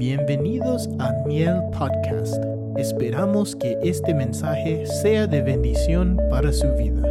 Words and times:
Bienvenidos 0.00 0.88
a 0.98 1.12
Miel 1.26 1.60
Podcast. 1.78 2.42
Esperamos 2.78 3.54
que 3.54 3.76
este 3.82 4.14
mensaje 4.14 4.86
sea 4.86 5.26
de 5.26 5.42
bendición 5.42 6.18
para 6.30 6.54
su 6.54 6.66
vida. 6.74 7.02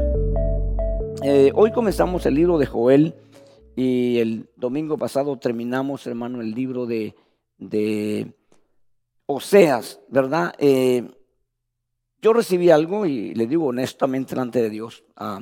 Eh, 1.22 1.52
hoy 1.54 1.72
comenzamos 1.72 2.26
el 2.26 2.34
libro 2.34 2.58
de 2.58 2.66
Joel 2.66 3.14
y 3.76 4.18
el 4.18 4.50
domingo 4.56 4.98
pasado 4.98 5.38
terminamos, 5.38 6.08
hermano, 6.08 6.42
el 6.42 6.50
libro 6.50 6.88
de, 6.88 7.14
de 7.60 8.34
Oseas, 9.28 10.02
¿verdad? 10.10 10.56
Eh, 10.58 11.12
yo 12.24 12.34
recibí 12.34 12.72
algo 12.72 13.06
y 13.06 13.36
le 13.36 13.46
digo 13.46 13.68
honestamente 13.68 14.32
delante 14.32 14.64
de 14.64 14.70
Dios. 14.72 15.04
Ah, 15.16 15.42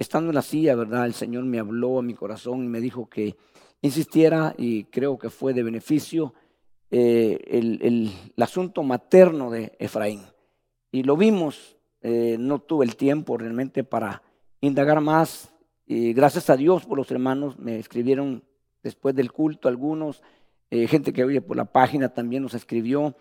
estando 0.00 0.30
en 0.30 0.34
la 0.34 0.42
silla, 0.42 0.74
¿verdad? 0.74 1.06
El 1.06 1.14
Señor 1.14 1.44
me 1.44 1.60
habló 1.60 2.00
a 2.00 2.02
mi 2.02 2.14
corazón 2.14 2.64
y 2.64 2.66
me 2.66 2.80
dijo 2.80 3.08
que 3.08 3.36
insistiera 3.82 4.52
y 4.58 4.82
creo 4.82 5.16
que 5.16 5.30
fue 5.30 5.54
de 5.54 5.62
beneficio 5.62 6.34
eh, 6.94 7.40
el, 7.48 8.12
asunto 8.36 8.82
materno 8.82 9.50
de 9.50 9.72
Efraín. 9.78 10.20
Y 10.90 11.04
lo 11.04 11.16
vimos, 11.16 11.78
eh, 12.02 12.36
no 12.38 12.58
tuve 12.58 12.84
el 12.84 12.96
tiempo 12.96 13.38
realmente 13.38 13.82
para 13.82 14.22
indagar 14.60 15.00
más. 15.00 15.54
Y 15.86 16.12
gracias 16.12 16.50
a 16.50 16.56
Dios 16.58 16.84
por 16.84 16.98
los 16.98 17.10
hermanos, 17.10 17.58
me 17.58 17.78
escribieron 17.78 18.44
después 18.82 19.14
del 19.14 19.32
culto 19.32 19.68
algunos, 19.68 20.22
eh, 20.70 20.86
gente 20.86 21.14
que 21.14 21.24
oye 21.24 21.40
por 21.40 21.56
la 21.56 21.64
página 21.64 22.10
también 22.10 22.42
nos 22.42 22.52
escribió, 22.52 23.16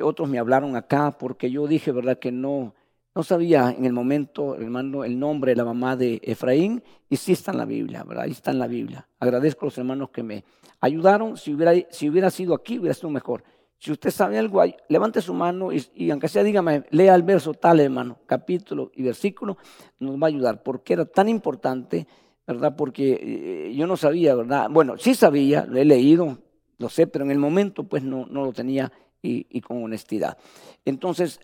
otros 0.00 0.28
me 0.28 0.38
hablaron 0.38 0.76
acá 0.76 1.18
porque 1.18 1.50
yo 1.50 1.66
dije, 1.66 1.90
¿verdad? 1.90 2.20
Que 2.20 2.30
no, 2.30 2.76
no 3.18 3.24
sabía 3.24 3.74
en 3.76 3.84
el 3.84 3.92
momento, 3.92 4.54
hermano, 4.54 5.02
el 5.02 5.18
nombre 5.18 5.50
de 5.50 5.56
la 5.56 5.64
mamá 5.64 5.96
de 5.96 6.20
Efraín 6.22 6.84
y 7.10 7.16
sí 7.16 7.32
está 7.32 7.50
en 7.50 7.58
la 7.58 7.64
Biblia, 7.64 8.04
¿verdad? 8.04 8.26
Ahí 8.26 8.30
está 8.30 8.52
en 8.52 8.60
la 8.60 8.68
Biblia. 8.68 9.08
Agradezco 9.18 9.64
a 9.64 9.66
los 9.66 9.78
hermanos 9.78 10.10
que 10.10 10.22
me 10.22 10.44
ayudaron. 10.80 11.36
Si 11.36 11.52
hubiera, 11.52 11.72
si 11.90 12.08
hubiera 12.08 12.30
sido 12.30 12.54
aquí, 12.54 12.78
hubiera 12.78 12.94
sido 12.94 13.10
mejor. 13.10 13.42
Si 13.76 13.90
usted 13.90 14.12
sabe 14.12 14.38
algo, 14.38 14.62
levante 14.88 15.20
su 15.20 15.34
mano 15.34 15.70
y, 15.72 16.10
aunque 16.12 16.28
sea, 16.28 16.44
dígame, 16.44 16.84
lea 16.90 17.12
el 17.16 17.24
verso 17.24 17.54
tal, 17.54 17.80
hermano, 17.80 18.20
capítulo 18.24 18.92
y 18.94 19.02
versículo, 19.02 19.58
nos 19.98 20.14
va 20.14 20.28
a 20.28 20.28
ayudar, 20.28 20.62
porque 20.62 20.92
era 20.92 21.04
tan 21.04 21.28
importante, 21.28 22.06
¿verdad? 22.46 22.76
Porque 22.76 23.18
eh, 23.20 23.74
yo 23.74 23.88
no 23.88 23.96
sabía, 23.96 24.36
¿verdad? 24.36 24.68
Bueno, 24.70 24.96
sí 24.96 25.16
sabía, 25.16 25.66
lo 25.66 25.76
he 25.76 25.84
leído, 25.84 26.38
lo 26.78 26.88
sé, 26.88 27.08
pero 27.08 27.24
en 27.24 27.32
el 27.32 27.38
momento 27.38 27.82
pues 27.82 28.04
no, 28.04 28.26
no 28.26 28.44
lo 28.44 28.52
tenía 28.52 28.92
y, 29.22 29.60
con 29.60 29.82
honestidad. 29.82 30.38
Entonces, 30.84 31.40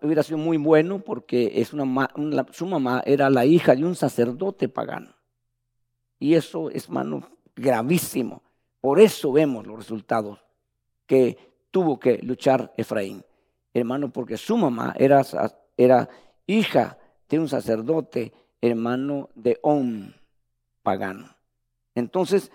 hubiera 0.00 0.22
sido 0.22 0.38
muy 0.38 0.56
bueno 0.56 1.00
porque 1.00 1.52
es 1.56 1.72
una, 1.72 2.10
su 2.50 2.66
mamá 2.66 3.02
era 3.04 3.30
la 3.30 3.44
hija 3.44 3.74
de 3.74 3.84
un 3.84 3.94
sacerdote 3.94 4.68
pagano. 4.68 5.14
Y 6.18 6.34
eso 6.34 6.70
es, 6.70 6.88
mano, 6.88 7.28
gravísimo. 7.56 8.42
Por 8.80 9.00
eso 9.00 9.32
vemos 9.32 9.66
los 9.66 9.76
resultados 9.76 10.38
que 11.06 11.36
tuvo 11.70 11.98
que 11.98 12.18
luchar 12.18 12.72
Efraín, 12.76 13.24
hermano, 13.74 14.12
porque 14.12 14.36
su 14.36 14.56
mamá 14.56 14.94
era, 14.98 15.22
era 15.76 16.08
hija 16.46 16.98
de 17.28 17.38
un 17.38 17.48
sacerdote, 17.48 18.32
hermano 18.60 19.30
de 19.34 19.58
un 19.62 20.14
pagano. 20.82 21.28
Entonces, 21.94 22.50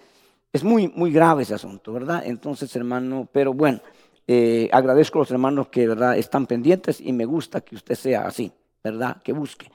es 0.53 0.63
muy, 0.63 0.87
muy 0.87 1.11
grave 1.11 1.43
ese 1.43 1.53
asunto, 1.53 1.93
¿verdad? 1.93 2.23
Entonces, 2.25 2.75
hermano, 2.75 3.27
pero 3.31 3.53
bueno, 3.53 3.81
eh, 4.27 4.69
agradezco 4.71 5.17
a 5.17 5.21
los 5.21 5.31
hermanos 5.31 5.69
que 5.69 5.87
¿verdad? 5.87 6.17
están 6.17 6.45
pendientes 6.45 6.99
y 7.01 7.13
me 7.13 7.25
gusta 7.25 7.61
que 7.61 7.75
usted 7.75 7.95
sea 7.95 8.27
así, 8.27 8.51
¿verdad? 8.83 9.21
Que 9.23 9.31
busque 9.33 9.71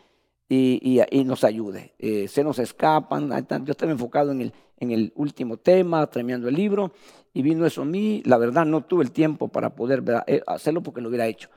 y, 0.55 1.25
nos 1.25 1.45
ayude. 1.45 1.95
Eh, 1.99 2.29
se 2.29 2.45
nos 2.45 2.59
escapan, 2.59 3.31
yo 3.65 3.71
estaba 3.71 3.93
enfocado 3.93 4.33
en 4.33 4.43
el, 4.43 4.53
en 4.79 4.91
el 4.91 5.13
último 5.17 5.57
tema, 5.57 6.07
terminando 6.09 6.49
el 6.49 6.55
libro, 6.55 6.93
y 7.33 7.43
vino 7.43 7.65
eso 7.65 7.83
a 7.83 7.85
mí. 7.85 8.23
La 8.27 8.37
verdad, 8.37 8.67
no 8.67 8.85
tuve 8.85 9.05
el 9.05 9.13
tiempo 9.13 9.49
para 9.49 9.75
poder 9.75 10.03
eh, 10.27 10.43
hacerlo 10.47 10.83
porque 10.83 11.01
lo 11.01 11.09
hubiera 11.09 11.27
hecho. 11.27 11.49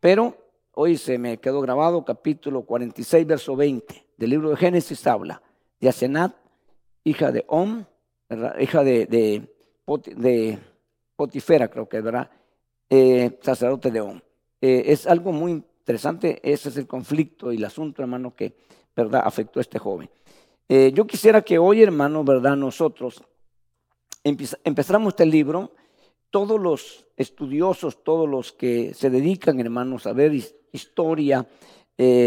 Pero 0.00 0.36
hoy 0.72 0.96
se 0.96 1.18
me 1.18 1.38
quedó 1.38 1.60
grabado 1.60 2.04
capítulo 2.04 2.62
46, 2.62 3.26
verso 3.26 3.56
20 3.56 4.06
del 4.16 4.30
libro 4.30 4.50
de 4.50 4.56
Génesis, 4.56 5.06
habla 5.06 5.42
de 5.78 5.88
Asenat, 5.88 6.34
hija 7.04 7.32
de 7.32 7.44
Om, 7.48 7.84
hija 8.58 8.82
de 8.84 9.48
Potifera, 11.20 11.68
creo 11.68 11.86
que, 11.86 12.00
¿verdad? 12.00 12.30
Eh, 12.88 13.38
sacerdote 13.42 13.90
de 13.90 14.00
On. 14.00 14.22
Eh, 14.58 14.84
es 14.86 15.06
algo 15.06 15.32
muy 15.32 15.52
interesante, 15.52 16.40
ese 16.42 16.70
es 16.70 16.78
el 16.78 16.86
conflicto 16.86 17.52
y 17.52 17.56
el 17.56 17.64
asunto, 17.66 18.00
hermano, 18.00 18.34
que, 18.34 18.54
¿verdad?, 18.96 19.20
afectó 19.22 19.60
a 19.60 19.60
este 19.60 19.78
joven. 19.78 20.08
Eh, 20.66 20.92
yo 20.94 21.06
quisiera 21.06 21.42
que 21.42 21.58
hoy, 21.58 21.82
hermano, 21.82 22.24
¿verdad?, 22.24 22.56
nosotros 22.56 23.22
empezáramos 24.24 25.12
este 25.12 25.26
libro, 25.26 25.74
todos 26.30 26.58
los 26.58 27.06
estudiosos, 27.18 28.02
todos 28.02 28.26
los 28.26 28.52
que 28.52 28.94
se 28.94 29.10
dedican, 29.10 29.60
hermanos, 29.60 30.06
a 30.06 30.14
ver 30.14 30.32
historia, 30.72 31.46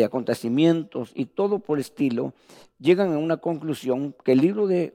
acontecimientos 0.05 1.11
y 1.15 1.25
todo 1.25 1.57
por 1.57 1.79
estilo, 1.79 2.35
llegan 2.77 3.11
a 3.11 3.17
una 3.17 3.37
conclusión 3.37 4.15
que 4.23 4.33
el 4.33 4.41
libro 4.41 4.67
de 4.67 4.93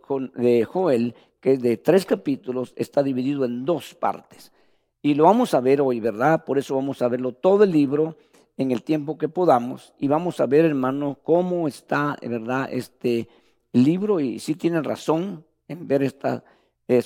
Joel 0.71 1.17
que 1.41 1.53
es 1.53 1.61
de 1.61 1.77
tres 1.77 2.05
capítulos, 2.05 2.73
está 2.77 3.03
dividido 3.03 3.45
en 3.45 3.65
dos 3.65 3.95
partes. 3.95 4.53
Y 5.03 5.15
lo 5.15 5.25
vamos 5.25 5.55
a 5.55 5.61
ver 5.61 5.81
hoy, 5.81 6.01
¿verdad? 6.01 6.45
Por 6.45 6.59
eso 6.59 6.75
vamos 6.75 7.03
a 7.03 7.09
verlo 7.09 7.33
todo 7.33 7.65
el 7.65 7.71
libro 7.71 8.17
en 8.57 8.73
el 8.73 8.83
tiempo 8.83 9.17
que 9.17 9.29
podamos. 9.29 9.95
Y 9.99 10.09
vamos 10.09 10.41
a 10.41 10.47
ver, 10.47 10.65
hermano, 10.65 11.19
cómo 11.23 11.69
está, 11.69 12.17
¿verdad? 12.21 12.69
Este 12.73 13.29
libro. 13.73 14.19
Y 14.19 14.41
si 14.41 14.55
tienen 14.55 14.83
razón 14.83 15.45
en 15.69 15.87
ver 15.87 16.03
estas 16.03 16.43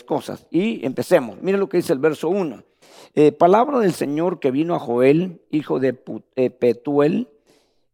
cosas. 0.07 0.47
Y 0.51 0.85
empecemos. 0.87 1.43
Mira 1.43 1.59
lo 1.59 1.69
que 1.69 1.79
dice 1.79 1.93
el 1.93 1.99
verso 1.99 2.29
1. 2.29 2.63
Eh, 3.15 3.33
palabra 3.33 3.81
del 3.81 3.93
Señor 3.93 4.39
que 4.39 4.51
vino 4.51 4.75
a 4.75 4.79
Joel, 4.79 5.43
hijo 5.51 5.81
de 5.81 6.01
eh, 6.37 6.51
Petuel. 6.51 7.29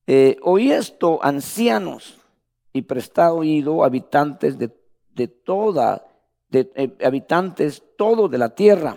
Eh, 0.06 0.37
oí 0.43 0.70
esto, 0.70 1.19
ancianos, 1.22 2.19
y 2.72 2.82
prestado 2.82 3.37
oído, 3.37 3.84
habitantes 3.84 4.59
de, 4.59 4.70
de 5.15 5.28
toda 5.28 6.07
de 6.48 6.70
eh, 6.75 6.97
habitantes 7.04 7.82
todos 7.97 8.31
de 8.31 8.38
la 8.38 8.54
tierra. 8.54 8.97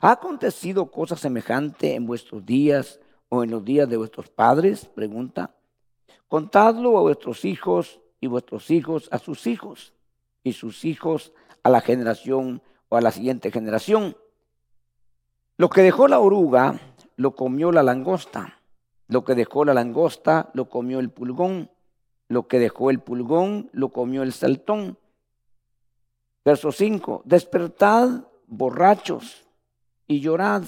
¿Ha 0.00 0.12
acontecido 0.12 0.90
cosa 0.90 1.16
semejante 1.16 1.94
en 1.94 2.06
vuestros 2.06 2.44
días 2.44 3.00
o 3.28 3.42
en 3.42 3.50
los 3.50 3.64
días 3.64 3.88
de 3.88 3.96
vuestros 3.96 4.28
padres? 4.28 4.86
Pregunta. 4.86 5.54
Contadlo 6.26 6.98
a 6.98 7.02
vuestros 7.02 7.44
hijos 7.44 8.00
y 8.20 8.26
vuestros 8.26 8.70
hijos 8.70 9.08
a 9.10 9.18
sus 9.18 9.46
hijos 9.46 9.94
y 10.42 10.52
sus 10.52 10.84
hijos 10.84 11.32
a 11.62 11.70
la 11.70 11.80
generación 11.80 12.62
o 12.88 12.96
a 12.96 13.00
la 13.00 13.10
siguiente 13.10 13.50
generación. 13.50 14.16
Lo 15.56 15.68
que 15.70 15.82
dejó 15.82 16.08
la 16.08 16.20
oruga 16.20 16.78
lo 17.16 17.34
comió 17.34 17.72
la 17.72 17.82
langosta. 17.82 18.60
Lo 19.08 19.24
que 19.24 19.34
dejó 19.34 19.64
la 19.64 19.74
langosta 19.74 20.50
lo 20.54 20.68
comió 20.68 21.00
el 21.00 21.10
pulgón. 21.10 21.70
Lo 22.28 22.46
que 22.46 22.58
dejó 22.58 22.90
el 22.90 23.00
pulgón 23.00 23.70
lo 23.72 23.88
comió 23.88 24.22
el 24.22 24.32
saltón. 24.32 24.98
Verso 26.48 26.72
5, 26.72 27.24
despertad 27.26 28.22
borrachos 28.46 29.46
y 30.06 30.20
llorad 30.20 30.62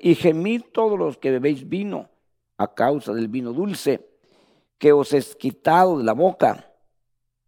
y 0.00 0.16
gemid 0.16 0.62
todos 0.72 0.98
los 0.98 1.16
que 1.16 1.30
bebéis 1.30 1.68
vino 1.68 2.08
a 2.58 2.74
causa 2.74 3.14
del 3.14 3.28
vino 3.28 3.52
dulce 3.52 4.04
que 4.78 4.92
os 4.92 5.12
es 5.12 5.36
quitado 5.36 5.98
de 5.98 6.02
la 6.02 6.12
boca, 6.12 6.72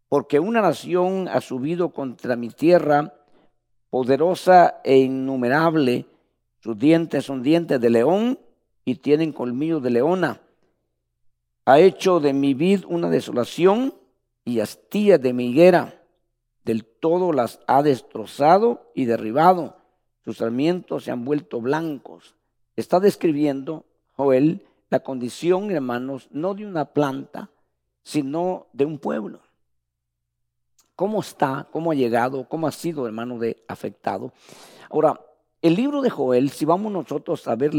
porque 0.09 0.39
una 0.39 0.63
nación 0.63 1.27
ha 1.27 1.41
subido 1.41 1.89
contra 1.89 2.37
mi 2.37 2.49
tierra, 2.49 3.13
poderosa 3.91 4.81
e 4.85 4.99
innumerable, 4.99 6.07
sus 6.61 6.79
dientes 6.79 7.25
son 7.25 7.43
dientes 7.43 7.81
de 7.81 7.91
león 7.91 8.39
y 8.85 8.95
tienen 8.95 9.33
colmillos 9.33 9.83
de 9.83 9.91
leona. 9.91 10.43
Ha 11.65 11.81
hecho 11.81 12.21
de 12.21 12.33
mi 12.33 12.55
vid 12.55 12.85
una 12.87 13.11
desolación 13.11 13.95
y 14.45 14.61
astilla 14.61 15.19
de 15.19 15.33
mi 15.33 15.47
higuera 15.51 16.06
del 16.67 16.85
todo 16.85 17.33
las 17.33 17.61
ha 17.69 17.85
destrozado 17.85 18.91
y 18.93 19.05
derribado. 19.05 19.77
Sus 20.25 20.39
sarmientos 20.39 21.05
se 21.05 21.13
han 21.13 21.25
vuelto 21.25 21.61
blancos. 21.61 22.35
Está 22.75 22.99
describiendo 22.99 23.85
Joel 24.17 24.67
la 24.91 24.99
condición, 24.99 25.71
hermanos, 25.71 26.29
no 26.33 26.55
de 26.55 26.67
una 26.67 26.87
planta, 26.87 27.51
sino 28.03 28.67
de 28.73 28.85
un 28.85 28.99
pueblo. 28.99 29.43
¿Cómo 30.97 31.21
está? 31.21 31.69
¿Cómo 31.71 31.93
ha 31.93 31.95
llegado? 31.95 32.49
¿Cómo 32.49 32.67
ha 32.67 32.73
sido, 32.73 33.07
hermano, 33.07 33.39
de 33.39 33.63
afectado? 33.69 34.33
Ahora, 34.91 35.21
el 35.63 35.77
libro 35.77 36.03
de 36.03 36.11
Joel, 36.11 36.51
si 36.51 36.65
vamos 36.65 36.91
nosotros 36.91 37.47
a 37.47 37.55
ver 37.55 37.71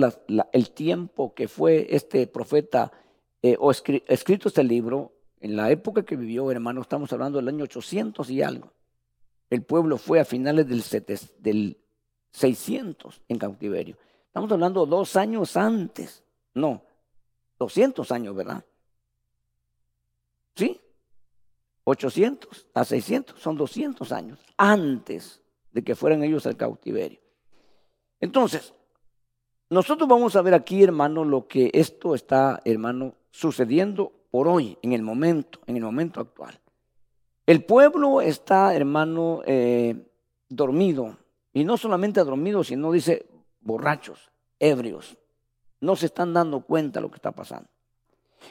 el 0.54 0.70
tiempo 0.72 1.34
que 1.34 1.50
fue 1.50 1.88
este 1.90 2.26
profeta 2.28 2.94
eh, 3.42 3.58
o 3.60 3.70
escrito 3.70 4.48
este 4.48 4.64
libro, 4.64 5.12
en 5.42 5.58
la 5.58 5.70
época 5.72 6.04
que 6.04 6.16
vivió, 6.16 6.50
hermano, 6.52 6.82
estamos 6.82 7.12
hablando 7.12 7.38
del 7.38 7.50
año 7.50 7.66
800 7.66 8.30
y 8.30 8.42
algo 8.42 8.72
el 9.50 9.64
pueblo 9.64 9.98
fue 9.98 10.20
a 10.20 10.26
finales 10.26 10.68
del, 10.68 10.84
del 11.40 11.78
600 12.32 13.22
en 13.28 13.38
cautiverio. 13.38 13.98
Estamos 14.28 14.52
hablando 14.52 14.86
dos 14.86 15.16
años 15.16 15.58
antes, 15.58 16.24
no, 16.54 16.84
200 17.60 18.12
años, 18.12 18.36
¿verdad? 18.36 18.64
¿Sí? 20.56 20.80
800 21.84 22.68
a 22.74 22.84
600 22.84 23.40
son 23.40 23.56
200 23.56 24.12
años 24.12 24.40
antes 24.58 25.42
de 25.72 25.84
que 25.84 25.96
fueran 25.96 26.24
ellos 26.24 26.46
al 26.46 26.58
cautiverio. 26.58 27.20
Entonces, 28.20 28.74
nosotros 29.70 30.08
vamos 30.08 30.36
a 30.36 30.42
ver 30.42 30.54
aquí, 30.54 30.84
hermano, 30.84 31.24
lo 31.24 31.48
que 31.48 31.70
esto 31.74 32.16
está, 32.16 32.62
hermano, 32.66 33.16
sucediendo 33.32 34.12
por 34.32 34.48
hoy, 34.48 34.78
en 34.82 34.94
el 34.94 35.02
momento, 35.02 35.60
en 35.68 35.78
el 35.78 35.84
momento 35.84 36.20
actual. 36.20 36.60
El 37.48 37.64
pueblo 37.64 38.20
está, 38.20 38.76
hermano, 38.76 39.42
eh, 39.46 39.96
dormido. 40.50 41.18
Y 41.54 41.64
no 41.64 41.78
solamente 41.78 42.22
dormido, 42.24 42.62
sino 42.64 42.92
dice 42.92 43.26
borrachos, 43.62 44.30
ebrios. 44.60 45.18
No 45.80 45.96
se 45.96 46.08
están 46.08 46.34
dando 46.34 46.60
cuenta 46.60 47.00
de 47.00 47.04
lo 47.04 47.10
que 47.10 47.16
está 47.16 47.32
pasando. 47.32 47.70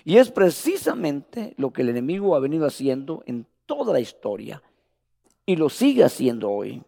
Y 0.03 0.17
es 0.17 0.31
precisamente 0.31 1.53
lo 1.59 1.75
que 1.75 1.83
el 1.83 1.91
enemigo 1.91 2.35
ha 2.35 2.41
venido 2.41 2.67
haciendo 2.67 3.23
en 3.27 3.47
toda 3.67 3.93
la 3.93 4.01
historia. 4.01 4.63
Y 5.45 5.57
lo 5.57 5.69
sigue 5.69 6.03
haciendo 6.03 6.51
hoy. 6.51 6.83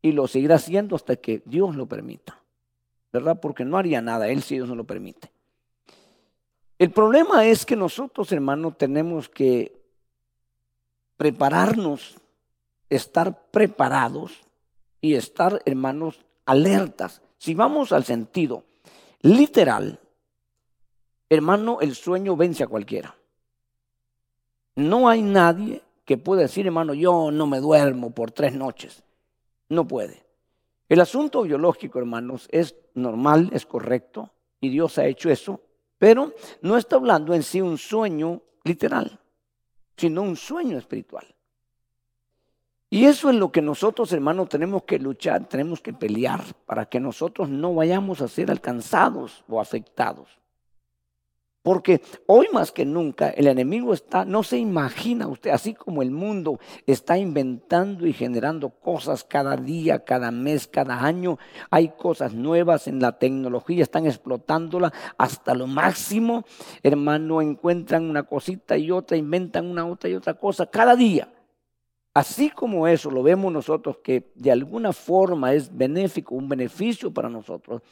Y 0.00 0.12
lo 0.12 0.28
seguirá 0.28 0.54
haciendo 0.54 0.94
hasta 0.94 1.16
que 1.16 1.42
Dios 1.44 1.74
lo 1.74 1.86
permita. 1.86 2.40
¿Verdad? 3.12 3.40
Porque 3.40 3.64
no 3.64 3.78
haría 3.78 4.00
nada 4.00 4.28
él 4.28 4.42
si 4.42 4.54
Dios 4.54 4.68
no 4.68 4.76
lo 4.76 4.84
permite. 4.84 5.32
El 6.78 6.92
problema 6.92 7.44
es 7.44 7.66
que 7.66 7.74
nosotros, 7.74 8.30
hermanos, 8.30 8.78
tenemos 8.78 9.28
que 9.28 9.77
prepararnos, 11.18 12.16
estar 12.88 13.50
preparados 13.50 14.40
y 15.02 15.14
estar, 15.14 15.60
hermanos, 15.66 16.24
alertas. 16.46 17.20
Si 17.36 17.52
vamos 17.52 17.92
al 17.92 18.04
sentido 18.04 18.64
literal, 19.20 20.00
hermano, 21.28 21.80
el 21.82 21.94
sueño 21.94 22.36
vence 22.36 22.64
a 22.64 22.68
cualquiera. 22.68 23.14
No 24.76 25.08
hay 25.08 25.20
nadie 25.20 25.82
que 26.06 26.16
pueda 26.16 26.42
decir, 26.42 26.64
hermano, 26.64 26.94
yo 26.94 27.30
no 27.30 27.46
me 27.46 27.60
duermo 27.60 28.12
por 28.12 28.30
tres 28.30 28.54
noches. 28.54 29.02
No 29.68 29.86
puede. 29.86 30.24
El 30.88 31.00
asunto 31.00 31.42
biológico, 31.42 31.98
hermanos, 31.98 32.48
es 32.50 32.74
normal, 32.94 33.50
es 33.52 33.66
correcto, 33.66 34.30
y 34.60 34.70
Dios 34.70 34.96
ha 34.98 35.06
hecho 35.06 35.28
eso, 35.28 35.60
pero 35.98 36.32
no 36.62 36.76
está 36.78 36.96
hablando 36.96 37.34
en 37.34 37.42
sí 37.42 37.60
un 37.60 37.76
sueño 37.76 38.40
literal, 38.64 39.20
sino 39.98 40.22
un 40.22 40.36
sueño 40.36 40.78
espiritual. 40.78 41.26
Y 42.88 43.04
eso 43.04 43.28
es 43.28 43.36
lo 43.36 43.52
que 43.52 43.60
nosotros, 43.60 44.12
hermanos, 44.12 44.48
tenemos 44.48 44.84
que 44.84 44.98
luchar, 44.98 45.46
tenemos 45.46 45.80
que 45.82 45.92
pelear 45.92 46.42
para 46.64 46.86
que 46.86 47.00
nosotros 47.00 47.50
no 47.50 47.74
vayamos 47.74 48.22
a 48.22 48.28
ser 48.28 48.50
alcanzados 48.50 49.44
o 49.46 49.60
afectados. 49.60 50.38
Porque 51.62 52.00
hoy 52.26 52.46
más 52.52 52.70
que 52.70 52.84
nunca 52.84 53.30
el 53.30 53.48
enemigo 53.48 53.92
está, 53.92 54.24
no 54.24 54.42
se 54.42 54.58
imagina 54.58 55.26
usted, 55.26 55.50
así 55.50 55.74
como 55.74 56.02
el 56.02 56.10
mundo 56.10 56.60
está 56.86 57.18
inventando 57.18 58.06
y 58.06 58.12
generando 58.12 58.70
cosas 58.70 59.24
cada 59.24 59.56
día, 59.56 60.04
cada 60.04 60.30
mes, 60.30 60.68
cada 60.68 61.04
año, 61.04 61.38
hay 61.70 61.88
cosas 61.88 62.32
nuevas 62.32 62.86
en 62.86 63.00
la 63.00 63.18
tecnología, 63.18 63.82
están 63.82 64.06
explotándola 64.06 64.92
hasta 65.18 65.54
lo 65.54 65.66
máximo. 65.66 66.44
Hermano, 66.82 67.42
encuentran 67.42 68.08
una 68.08 68.22
cosita 68.22 68.78
y 68.78 68.90
otra, 68.90 69.16
inventan 69.16 69.66
una 69.66 69.84
otra 69.84 70.08
y 70.08 70.14
otra 70.14 70.34
cosa 70.34 70.66
cada 70.66 70.94
día. 70.94 71.28
Así 72.14 72.50
como 72.50 72.88
eso 72.88 73.10
lo 73.10 73.22
vemos 73.22 73.52
nosotros 73.52 73.98
que 74.02 74.32
de 74.34 74.50
alguna 74.50 74.92
forma 74.92 75.52
es 75.52 75.76
benéfico, 75.76 76.34
un 76.34 76.48
beneficio 76.48 77.12
para 77.12 77.28
nosotros, 77.28 77.82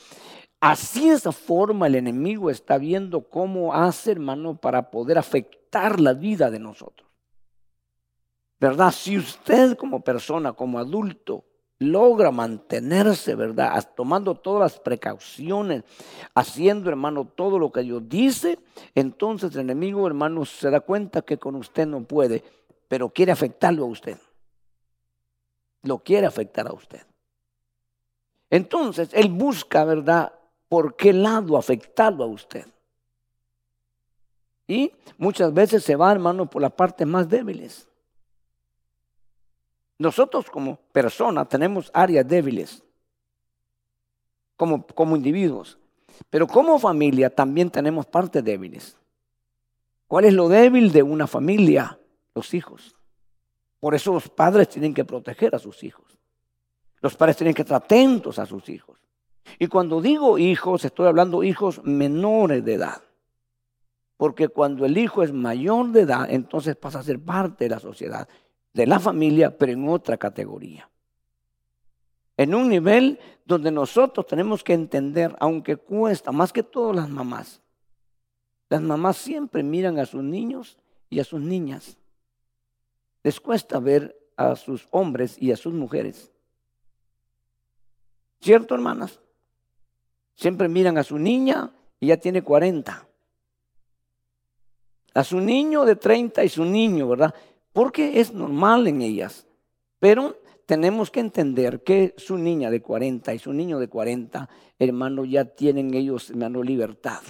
Así 0.66 1.10
esa 1.10 1.30
forma 1.30 1.86
el 1.86 1.94
enemigo 1.94 2.50
está 2.50 2.76
viendo 2.76 3.28
cómo 3.28 3.72
hace, 3.72 4.10
hermano, 4.10 4.56
para 4.56 4.90
poder 4.90 5.16
afectar 5.16 6.00
la 6.00 6.12
vida 6.12 6.50
de 6.50 6.58
nosotros. 6.58 7.08
¿Verdad? 8.58 8.90
Si 8.90 9.16
usted 9.16 9.76
como 9.76 10.00
persona, 10.00 10.54
como 10.54 10.80
adulto, 10.80 11.44
logra 11.78 12.32
mantenerse, 12.32 13.36
¿verdad? 13.36 13.80
Tomando 13.94 14.34
todas 14.34 14.72
las 14.72 14.80
precauciones, 14.80 15.84
haciendo, 16.34 16.90
hermano, 16.90 17.26
todo 17.32 17.60
lo 17.60 17.70
que 17.70 17.82
Dios 17.82 18.02
dice, 18.08 18.58
entonces 18.96 19.54
el 19.54 19.60
enemigo, 19.60 20.04
hermano, 20.04 20.44
se 20.44 20.68
da 20.68 20.80
cuenta 20.80 21.22
que 21.22 21.38
con 21.38 21.54
usted 21.54 21.86
no 21.86 22.02
puede, 22.02 22.42
pero 22.88 23.10
quiere 23.10 23.30
afectarlo 23.30 23.84
a 23.84 23.88
usted. 23.88 24.18
Lo 25.82 25.98
quiere 26.00 26.26
afectar 26.26 26.66
a 26.66 26.72
usted. 26.72 27.06
Entonces, 28.50 29.10
él 29.12 29.28
busca, 29.28 29.84
¿verdad? 29.84 30.32
Por 30.68 30.96
qué 30.96 31.12
lado 31.12 31.56
afectarlo 31.56 32.24
a 32.24 32.28
usted. 32.28 32.66
Y 34.66 34.92
muchas 35.16 35.52
veces 35.52 35.84
se 35.84 35.96
va, 35.96 36.10
hermano, 36.10 36.50
por 36.50 36.60
las 36.60 36.72
partes 36.72 37.06
más 37.06 37.28
débiles. 37.28 37.88
Nosotros 39.98 40.50
como 40.50 40.76
personas 40.92 41.48
tenemos 41.48 41.90
áreas 41.94 42.26
débiles, 42.26 42.82
como, 44.56 44.86
como 44.86 45.16
individuos, 45.16 45.78
pero 46.28 46.46
como 46.46 46.78
familia 46.78 47.30
también 47.30 47.70
tenemos 47.70 48.06
partes 48.06 48.42
débiles. 48.42 48.98
¿Cuál 50.06 50.26
es 50.26 50.34
lo 50.34 50.48
débil 50.48 50.92
de 50.92 51.02
una 51.02 51.26
familia? 51.26 51.98
Los 52.34 52.52
hijos. 52.54 52.94
Por 53.80 53.94
eso 53.94 54.12
los 54.12 54.28
padres 54.28 54.68
tienen 54.68 54.92
que 54.92 55.04
proteger 55.04 55.54
a 55.54 55.58
sus 55.58 55.82
hijos. 55.82 56.18
Los 57.00 57.16
padres 57.16 57.36
tienen 57.36 57.54
que 57.54 57.62
estar 57.62 57.76
atentos 57.82 58.38
a 58.38 58.46
sus 58.46 58.68
hijos. 58.68 58.98
Y 59.58 59.66
cuando 59.68 60.00
digo 60.00 60.38
hijos, 60.38 60.84
estoy 60.84 61.06
hablando 61.06 61.42
hijos 61.42 61.82
menores 61.84 62.64
de 62.64 62.74
edad. 62.74 63.02
Porque 64.16 64.48
cuando 64.48 64.86
el 64.86 64.96
hijo 64.96 65.22
es 65.22 65.32
mayor 65.32 65.90
de 65.92 66.02
edad, 66.02 66.26
entonces 66.30 66.76
pasa 66.76 67.00
a 67.00 67.02
ser 67.02 67.20
parte 67.20 67.64
de 67.64 67.70
la 67.70 67.80
sociedad, 67.80 68.28
de 68.72 68.86
la 68.86 68.98
familia, 68.98 69.56
pero 69.56 69.72
en 69.72 69.88
otra 69.88 70.16
categoría. 70.16 70.88
En 72.36 72.54
un 72.54 72.68
nivel 72.68 73.18
donde 73.44 73.70
nosotros 73.70 74.26
tenemos 74.26 74.62
que 74.62 74.74
entender, 74.74 75.34
aunque 75.38 75.76
cuesta, 75.76 76.32
más 76.32 76.52
que 76.52 76.62
todas 76.62 76.96
las 76.96 77.08
mamás, 77.08 77.62
las 78.68 78.82
mamás 78.82 79.16
siempre 79.16 79.62
miran 79.62 79.98
a 79.98 80.06
sus 80.06 80.22
niños 80.22 80.78
y 81.08 81.20
a 81.20 81.24
sus 81.24 81.40
niñas. 81.40 81.96
Les 83.22 83.40
cuesta 83.40 83.78
ver 83.78 84.16
a 84.36 84.56
sus 84.56 84.86
hombres 84.90 85.40
y 85.40 85.52
a 85.52 85.56
sus 85.56 85.72
mujeres. 85.72 86.32
¿Cierto, 88.40 88.74
hermanas? 88.74 89.20
Siempre 90.36 90.68
miran 90.68 90.98
a 90.98 91.02
su 91.02 91.18
niña 91.18 91.72
y 91.98 92.08
ya 92.08 92.18
tiene 92.18 92.42
40. 92.42 93.08
A 95.14 95.24
su 95.24 95.40
niño 95.40 95.84
de 95.86 95.96
30 95.96 96.44
y 96.44 96.48
su 96.50 96.64
niño, 96.64 97.08
¿verdad? 97.08 97.34
Porque 97.72 98.20
es 98.20 98.32
normal 98.32 98.86
en 98.86 99.00
ellas. 99.00 99.46
Pero 99.98 100.36
tenemos 100.66 101.10
que 101.10 101.20
entender 101.20 101.82
que 101.82 102.14
su 102.18 102.36
niña 102.36 102.70
de 102.70 102.82
40 102.82 103.32
y 103.32 103.38
su 103.38 103.52
niño 103.52 103.78
de 103.78 103.88
40, 103.88 104.48
hermano, 104.78 105.24
ya 105.24 105.46
tienen 105.46 105.94
ellos, 105.94 106.28
hermano, 106.28 106.62
libertad, 106.62 107.22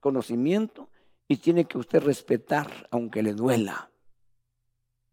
conocimiento 0.00 0.88
y 1.28 1.36
tiene 1.36 1.66
que 1.66 1.78
usted 1.78 2.02
respetar 2.02 2.88
aunque 2.90 3.22
le 3.22 3.34
duela. 3.34 3.90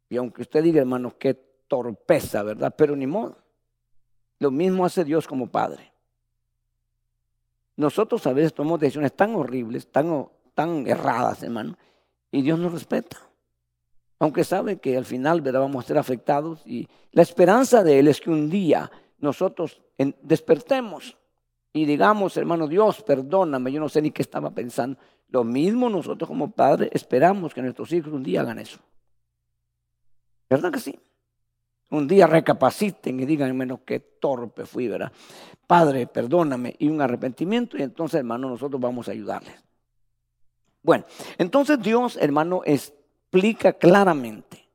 Y 0.09 0.17
aunque 0.17 0.41
usted 0.41 0.63
diga, 0.63 0.79
hermano, 0.81 1.15
qué 1.19 1.35
torpeza, 1.67 2.41
¿verdad? 2.41 2.73
Pero 2.75 2.95
ni 2.95 3.05
modo. 3.05 3.37
Lo 4.39 4.49
mismo 4.49 4.85
hace 4.85 5.03
Dios 5.03 5.27
como 5.27 5.51
Padre. 5.51 5.94
Nosotros 7.77 8.25
a 8.27 8.33
veces 8.33 8.53
tomamos 8.53 8.79
decisiones 8.79 9.13
tan 9.13 9.35
horribles, 9.35 9.91
tan, 9.91 10.27
tan 10.53 10.87
erradas, 10.87 11.43
hermano, 11.43 11.77
y 12.31 12.41
Dios 12.41 12.59
nos 12.59 12.71
respeta. 12.71 13.17
Aunque 14.19 14.43
sabe 14.43 14.77
que 14.77 14.97
al 14.97 15.05
final 15.05 15.41
¿verdad? 15.41 15.59
vamos 15.61 15.83
a 15.83 15.87
ser 15.87 15.97
afectados 15.97 16.61
y 16.65 16.87
la 17.11 17.21
esperanza 17.21 17.83
de 17.83 17.99
Él 17.99 18.07
es 18.07 18.21
que 18.21 18.29
un 18.29 18.49
día 18.49 18.89
nosotros 19.19 19.81
despertemos 20.21 21.17
y 21.73 21.85
digamos, 21.85 22.37
hermano 22.37 22.67
Dios, 22.67 23.01
perdóname, 23.03 23.71
yo 23.71 23.81
no 23.81 23.89
sé 23.89 24.01
ni 24.01 24.11
qué 24.11 24.21
estaba 24.21 24.51
pensando. 24.51 24.97
Lo 25.27 25.43
mismo 25.43 25.89
nosotros 25.89 26.27
como 26.27 26.51
padres 26.51 26.89
esperamos 26.93 27.53
que 27.53 27.61
nuestros 27.61 27.91
hijos 27.91 28.13
un 28.13 28.23
día 28.23 28.41
hagan 28.41 28.59
eso. 28.59 28.79
¿Verdad 30.49 30.71
que 30.71 30.79
sí? 30.79 30.97
Un 31.89 32.07
día 32.07 32.27
recapaciten 32.27 33.19
y 33.19 33.25
digan, 33.25 33.55
menos 33.55 33.79
qué 33.85 33.99
torpe 33.99 34.65
fui, 34.65 34.87
¿verdad? 34.87 35.11
Padre, 35.67 36.07
perdóname, 36.07 36.75
y 36.79 36.87
un 36.89 37.01
arrepentimiento, 37.01 37.77
y 37.77 37.83
entonces, 37.83 38.19
hermano, 38.19 38.49
nosotros 38.49 38.81
vamos 38.81 39.07
a 39.07 39.11
ayudarles. 39.11 39.63
Bueno, 40.81 41.05
entonces 41.37 41.81
Dios, 41.81 42.17
hermano, 42.21 42.61
explica 42.65 43.73
claramente 43.73 44.67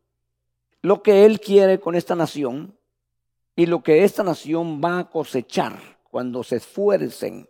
lo 0.83 1.02
que 1.02 1.25
Él 1.25 1.40
quiere 1.40 1.79
con 1.79 1.95
esta 1.95 2.14
nación 2.17 2.76
y 3.55 3.67
lo 3.67 3.83
que 3.83 4.05
esta 4.05 4.23
nación 4.23 4.81
va 4.83 4.99
a 4.99 5.11
cosechar 5.11 5.79
cuando 6.11 6.43
se 6.43 6.57
esfuercen 6.57 7.49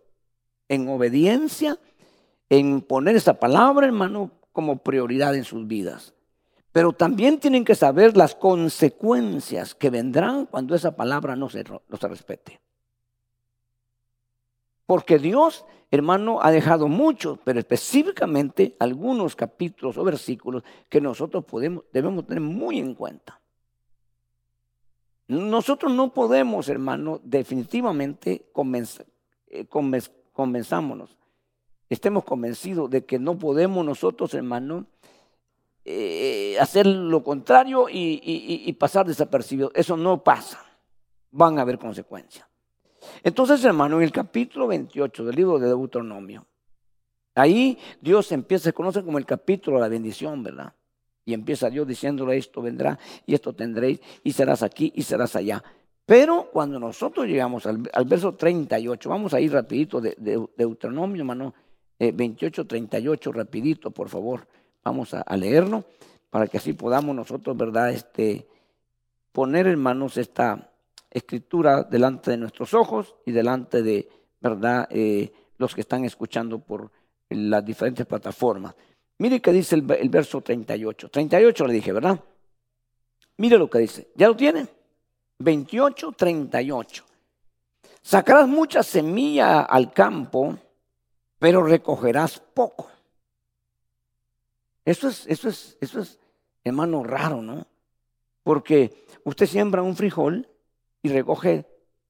en 0.68 0.88
obediencia, 0.88 1.78
en 2.48 2.80
poner 2.82 3.16
esa 3.16 3.34
palabra, 3.40 3.86
hermano, 3.86 4.30
como 4.52 4.78
prioridad 4.78 5.34
en 5.34 5.44
sus 5.44 5.66
vidas. 5.66 6.14
Pero 6.72 6.92
también 6.92 7.40
tienen 7.40 7.64
que 7.64 7.74
saber 7.74 8.16
las 8.16 8.34
consecuencias 8.34 9.74
que 9.74 9.90
vendrán 9.90 10.46
cuando 10.46 10.74
esa 10.74 10.94
palabra 10.94 11.34
no 11.34 11.48
se, 11.48 11.64
respete. 11.88 12.60
Porque 14.86 15.18
Dios, 15.18 15.64
hermano, 15.90 16.40
ha 16.42 16.52
dejado 16.52 16.86
muchos, 16.86 17.38
pero 17.44 17.58
específicamente 17.58 18.76
algunos 18.78 19.34
capítulos 19.34 19.96
o 19.96 20.04
versículos 20.04 20.62
que 20.88 21.00
nosotros 21.00 21.44
podemos, 21.44 21.84
debemos 21.92 22.26
tener 22.26 22.42
muy 22.42 22.78
en 22.78 22.94
cuenta. 22.94 23.40
Nosotros 25.26 25.92
no 25.92 26.12
podemos, 26.12 26.68
hermano, 26.68 27.20
definitivamente 27.22 28.50
eh, 29.48 29.66
convenzámonos, 30.32 31.16
estemos 31.88 32.24
convencidos 32.24 32.90
de 32.90 33.04
que 33.04 33.18
no 33.20 33.38
podemos 33.38 33.84
nosotros, 33.84 34.34
hermano, 34.34 34.86
eh, 35.84 36.56
hacer 36.60 36.86
lo 36.86 37.22
contrario 37.22 37.86
y, 37.90 38.72
pasar 38.78 39.06
desapercibido. 39.06 39.70
Eso 39.74 39.96
no 39.96 40.22
pasa. 40.22 40.60
Van 41.30 41.58
a 41.58 41.62
haber 41.62 41.78
consecuencias. 41.78 42.46
Entonces, 43.22 43.64
hermano, 43.64 43.96
en 43.96 44.02
el 44.02 44.12
capítulo 44.12 44.66
28 44.66 45.24
del 45.24 45.36
libro 45.36 45.58
de 45.58 45.68
Deuteronomio, 45.68 46.46
ahí 47.34 47.78
Dios 48.00 48.30
empieza, 48.32 48.64
se 48.64 48.72
conoce 48.72 49.02
como 49.02 49.18
el 49.18 49.26
capítulo 49.26 49.76
de 49.76 49.82
la 49.82 49.88
bendición, 49.88 50.42
¿verdad? 50.42 50.74
Y 51.24 51.32
empieza 51.32 51.70
Dios 51.70 51.86
diciéndole 51.86 52.36
esto 52.36 52.60
vendrá 52.60 52.98
y 53.26 53.34
esto 53.34 53.52
tendréis 53.52 54.00
y 54.22 54.32
serás 54.32 54.62
aquí 54.62 54.92
y 54.94 55.02
serás 55.02 55.36
allá. 55.36 55.62
Pero 56.04 56.50
cuando 56.52 56.80
nosotros 56.80 57.26
llegamos 57.26 57.66
al, 57.66 57.78
verso 58.04 58.34
38, 58.34 59.08
vamos 59.08 59.32
a 59.32 59.40
ir 59.40 59.52
rapidito 59.52 60.00
de, 60.00 60.16
Deuteronomio, 60.56 61.22
hermano, 61.22 61.54
28, 61.98 62.62
eh, 62.62 62.64
38, 62.64 63.32
rapidito, 63.32 63.90
por 63.92 64.08
favor. 64.08 64.46
Vamos 64.84 65.14
a, 65.14 65.36
leerlo 65.36 65.84
para 66.30 66.46
que 66.46 66.58
así 66.58 66.72
podamos 66.72 67.14
nosotros, 67.14 67.56
¿verdad? 67.56 67.90
Este, 67.90 68.46
poner, 69.32 69.66
hermanos, 69.66 70.16
esta 70.16 70.72
escritura 71.10 71.82
delante 71.82 72.30
de 72.30 72.36
nuestros 72.36 72.72
ojos 72.72 73.14
y 73.26 73.32
delante 73.32 73.82
de, 73.82 74.08
¿verdad? 74.40 74.88
Eh, 74.90 75.32
los 75.58 75.74
que 75.74 75.82
están 75.82 76.04
escuchando 76.04 76.58
por 76.58 76.90
las 77.28 77.64
diferentes 77.64 78.06
plataformas. 78.06 78.74
Mire 79.18 79.40
que 79.40 79.52
dice 79.52 79.74
el, 79.74 79.90
el, 79.90 80.08
verso 80.08 80.40
38. 80.40 81.10
38 81.10 81.66
le 81.66 81.72
dije, 81.74 81.92
¿verdad? 81.92 82.18
Mire 83.36 83.58
lo 83.58 83.68
que 83.68 83.80
dice. 83.80 84.08
¿Ya 84.14 84.28
lo 84.28 84.36
tienen? 84.36 84.68
28, 85.38 86.12
38. 86.12 87.04
Sacarás 88.02 88.48
mucha 88.48 88.82
semilla 88.82 89.60
al 89.60 89.92
campo, 89.92 90.56
pero 91.38 91.62
recogerás 91.62 92.40
poco. 92.54 92.88
Eso 94.90 95.06
es, 95.06 95.24
eso 95.28 95.48
es, 95.48 95.78
eso 95.80 96.00
es, 96.00 96.18
hermano, 96.64 97.04
raro, 97.04 97.40
¿no? 97.40 97.64
Porque 98.42 99.06
usted 99.22 99.46
siembra 99.46 99.82
un 99.82 99.94
frijol 99.94 100.48
y 101.00 101.10
recoge 101.10 101.64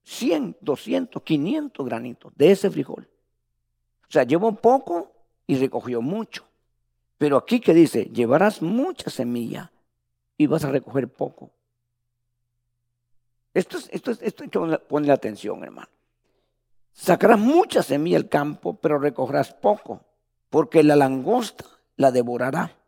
100, 0.04 0.56
200, 0.62 1.22
500 1.22 1.86
granitos 1.86 2.32
de 2.34 2.52
ese 2.52 2.70
frijol. 2.70 3.06
O 4.08 4.10
sea, 4.10 4.22
llevó 4.22 4.52
poco 4.52 5.12
y 5.46 5.56
recogió 5.56 6.00
mucho. 6.00 6.46
Pero 7.18 7.36
aquí 7.36 7.60
que 7.60 7.74
dice, 7.74 8.04
llevarás 8.04 8.62
mucha 8.62 9.10
semilla 9.10 9.70
y 10.38 10.46
vas 10.46 10.64
a 10.64 10.70
recoger 10.70 11.06
poco. 11.06 11.50
Esto 13.52 13.76
es, 13.76 13.90
esto 13.92 14.10
es, 14.12 14.22
esto 14.22 14.42
atención, 15.12 15.62
hermano. 15.64 15.90
Sacarás 16.94 17.38
mucha 17.38 17.82
semilla 17.82 18.16
al 18.16 18.30
campo, 18.30 18.72
pero 18.72 18.98
recogerás 18.98 19.52
poco, 19.52 20.00
porque 20.48 20.82
la 20.82 20.96
langosta 20.96 21.66
la 22.00 22.10
devorará. 22.10 22.78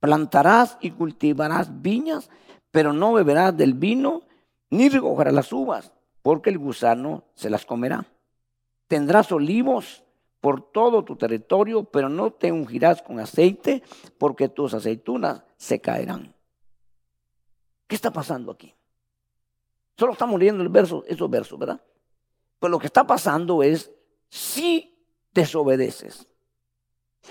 Plantarás 0.00 0.78
y 0.80 0.90
cultivarás 0.90 1.82
viñas, 1.82 2.30
pero 2.70 2.94
no 2.94 3.12
beberás 3.12 3.54
del 3.54 3.74
vino 3.74 4.22
ni 4.70 4.88
recogerás 4.88 5.34
las 5.34 5.52
uvas, 5.52 5.92
porque 6.22 6.48
el 6.48 6.58
gusano 6.58 7.24
se 7.34 7.50
las 7.50 7.66
comerá. 7.66 8.06
Tendrás 8.88 9.30
olivos 9.30 10.04
por 10.40 10.72
todo 10.72 11.04
tu 11.04 11.16
territorio, 11.16 11.84
pero 11.84 12.08
no 12.08 12.30
te 12.30 12.50
ungirás 12.50 13.02
con 13.02 13.20
aceite, 13.20 13.82
porque 14.16 14.48
tus 14.48 14.72
aceitunas 14.72 15.42
se 15.56 15.80
caerán. 15.80 16.34
¿Qué 17.86 17.94
está 17.94 18.10
pasando 18.10 18.52
aquí? 18.52 18.74
Solo 19.98 20.12
estamos 20.12 20.38
leyendo 20.38 20.62
el 20.62 20.70
verso, 20.70 21.04
esos 21.06 21.28
versos, 21.28 21.58
¿verdad? 21.58 21.80
Pues 22.58 22.70
lo 22.70 22.78
que 22.78 22.86
está 22.86 23.06
pasando 23.06 23.62
es, 23.62 23.90
si 24.30 24.98
desobedeces, 25.32 26.26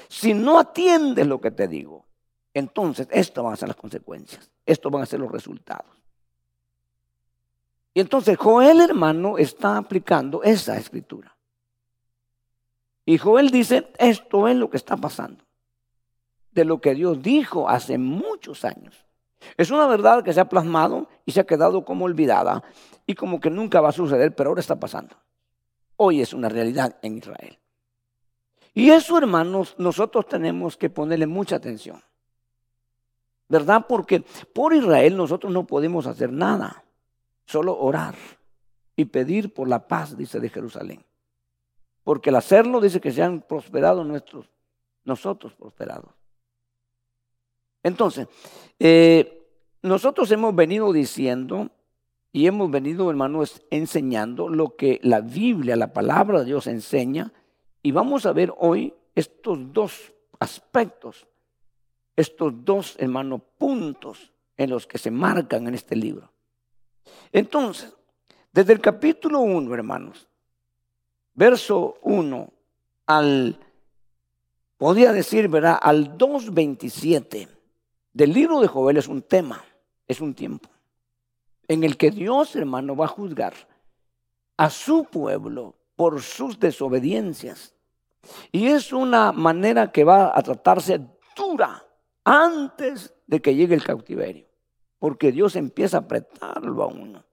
si 0.08 0.34
no 0.34 0.60
atiendes 0.60 1.28
lo 1.28 1.40
que 1.40 1.52
te 1.52 1.68
digo, 1.68 2.06
entonces 2.54 3.08
esto 3.12 3.44
van 3.44 3.54
a 3.54 3.58
ser 3.58 3.68
las 3.68 3.78
consecuencias, 3.78 4.50
estos 4.66 4.92
van 4.92 5.04
a 5.04 5.06
ser 5.06 5.20
los 5.20 5.32
resultados. 5.32 5.92
Y 7.94 8.02
entonces 8.02 8.38
Joel, 8.38 8.82
hermano, 8.82 9.38
está 9.38 9.78
aplicando 9.78 10.44
esa 10.44 10.78
escritura. 10.78 11.36
Y 13.06 13.18
Joel 13.18 13.52
dice, 13.52 13.92
esto 13.98 14.48
es 14.48 14.56
lo 14.56 14.70
que 14.70 14.78
está 14.78 14.98
pasando, 14.98 15.44
de 16.52 16.66
lo 16.66 16.82
que 16.82 16.96
Dios 16.96 17.22
dijo 17.22 17.70
hace 17.70 17.98
muchos 17.98 18.66
años. 18.66 19.06
Es 19.58 19.70
una 19.72 19.88
verdad 19.88 20.24
que 20.24 20.34
se 20.34 20.40
ha 20.40 20.50
plasmado 20.50 21.08
y 21.26 21.32
se 21.32 21.40
ha 21.40 21.46
quedado 21.46 21.86
como 21.86 22.06
olvidada 22.06 22.64
y 23.06 23.14
como 23.14 23.40
que 23.40 23.50
nunca 23.50 23.82
va 23.82 23.90
a 23.90 23.94
suceder, 23.94 24.36
pero 24.36 24.50
ahora 24.50 24.62
está 24.62 24.80
pasando. 24.80 25.16
Hoy 25.98 26.22
es 26.22 26.34
una 26.34 26.50
realidad 26.50 26.98
en 27.02 27.18
Israel. 27.18 27.58
Y 28.76 28.90
eso, 28.90 29.18
hermanos, 29.18 29.74
nosotros 29.78 30.28
tenemos 30.28 30.76
que 30.76 30.90
ponerle 30.90 31.26
mucha 31.26 31.56
atención. 31.56 32.04
¿Verdad? 33.48 33.86
Porque 33.88 34.20
por 34.54 34.74
Israel 34.74 35.16
nosotros 35.16 35.54
no 35.54 35.66
podemos 35.66 36.08
hacer 36.08 36.32
nada, 36.32 36.84
solo 37.46 37.80
orar 37.80 38.16
y 38.98 39.06
pedir 39.06 39.54
por 39.54 39.70
la 39.70 39.88
paz, 39.88 40.18
dice 40.18 40.42
de 40.42 40.50
Jerusalén. 40.50 41.06
Porque 42.04 42.32
el 42.32 42.36
hacerlo 42.36 42.82
dice 42.82 43.00
que 43.00 43.14
se 43.14 43.24
han 43.24 43.42
prosperado 43.42 44.04
nuestros, 44.04 44.50
nosotros 45.06 45.54
prosperados. 45.54 46.12
Entonces, 47.82 48.28
eh, 48.78 49.48
nosotros 49.84 50.30
hemos 50.32 50.54
venido 50.54 50.92
diciendo 50.92 51.70
y 52.34 52.48
hemos 52.48 52.70
venido, 52.70 53.10
hermanos, 53.10 53.64
enseñando 53.70 54.50
lo 54.50 54.76
que 54.76 55.00
la 55.02 55.22
Biblia, 55.22 55.78
la 55.78 55.94
palabra 55.94 56.40
de 56.40 56.46
Dios 56.46 56.68
enseña 56.68 57.32
y 57.86 57.92
vamos 57.92 58.26
a 58.26 58.34
ver 58.34 58.52
hoy 58.58 58.92
estos 59.14 59.72
dos 59.72 60.12
aspectos, 60.40 61.28
estos 62.16 62.52
dos, 62.66 62.96
hermanos, 62.98 63.42
puntos 63.60 64.34
en 64.58 64.72
los 64.72 64.88
que 64.88 64.98
se 64.98 65.12
marcan 65.12 65.68
en 65.68 65.76
este 65.76 65.96
libro. 65.96 66.32
Entonces, 67.32 67.96
desde 68.52 68.74
el 68.74 68.82
capítulo 68.82 69.42
1, 69.42 69.72
hermanos, 69.76 70.28
verso 71.36 72.00
1 72.02 72.52
al, 73.06 73.60
podría 74.78 75.14
decir, 75.14 75.48
¿verdad? 75.48 75.78
Al 75.80 76.18
2.27 76.18 77.48
del 78.14 78.34
libro 78.34 78.62
de 78.62 78.68
Joel 78.68 78.98
es 78.98 79.08
un 79.08 79.22
tema, 79.22 79.64
es 80.08 80.22
un 80.22 80.34
tiempo, 80.34 80.72
en 81.68 81.84
el 81.84 81.98
que 81.98 82.10
Dios, 82.10 82.56
hermano, 82.56 82.96
va 82.96 83.06
a 83.06 83.10
juzgar 83.10 83.54
a 84.58 84.72
su 84.72 85.04
pueblo 85.04 85.76
por 85.96 86.24
sus 86.24 86.60
desobediencias 86.60 87.75
y 88.52 88.68
es 88.68 88.94
una 88.94 89.32
manera 89.32 89.92
que 89.92 90.04
va 90.04 90.38
a 90.38 90.42
tratarse 90.42 91.00
dura 91.36 91.84
antes 92.24 93.14
de 93.28 93.42
que 93.42 93.56
llegue 93.56 93.76
el 93.76 93.84
cautiverio. 93.84 94.46
Porque 95.00 95.32
Dios 95.32 95.56
empieza 95.56 95.98
a 95.98 96.00
apretarlo 96.02 96.84
a 96.84 96.88
uno. 96.88 97.26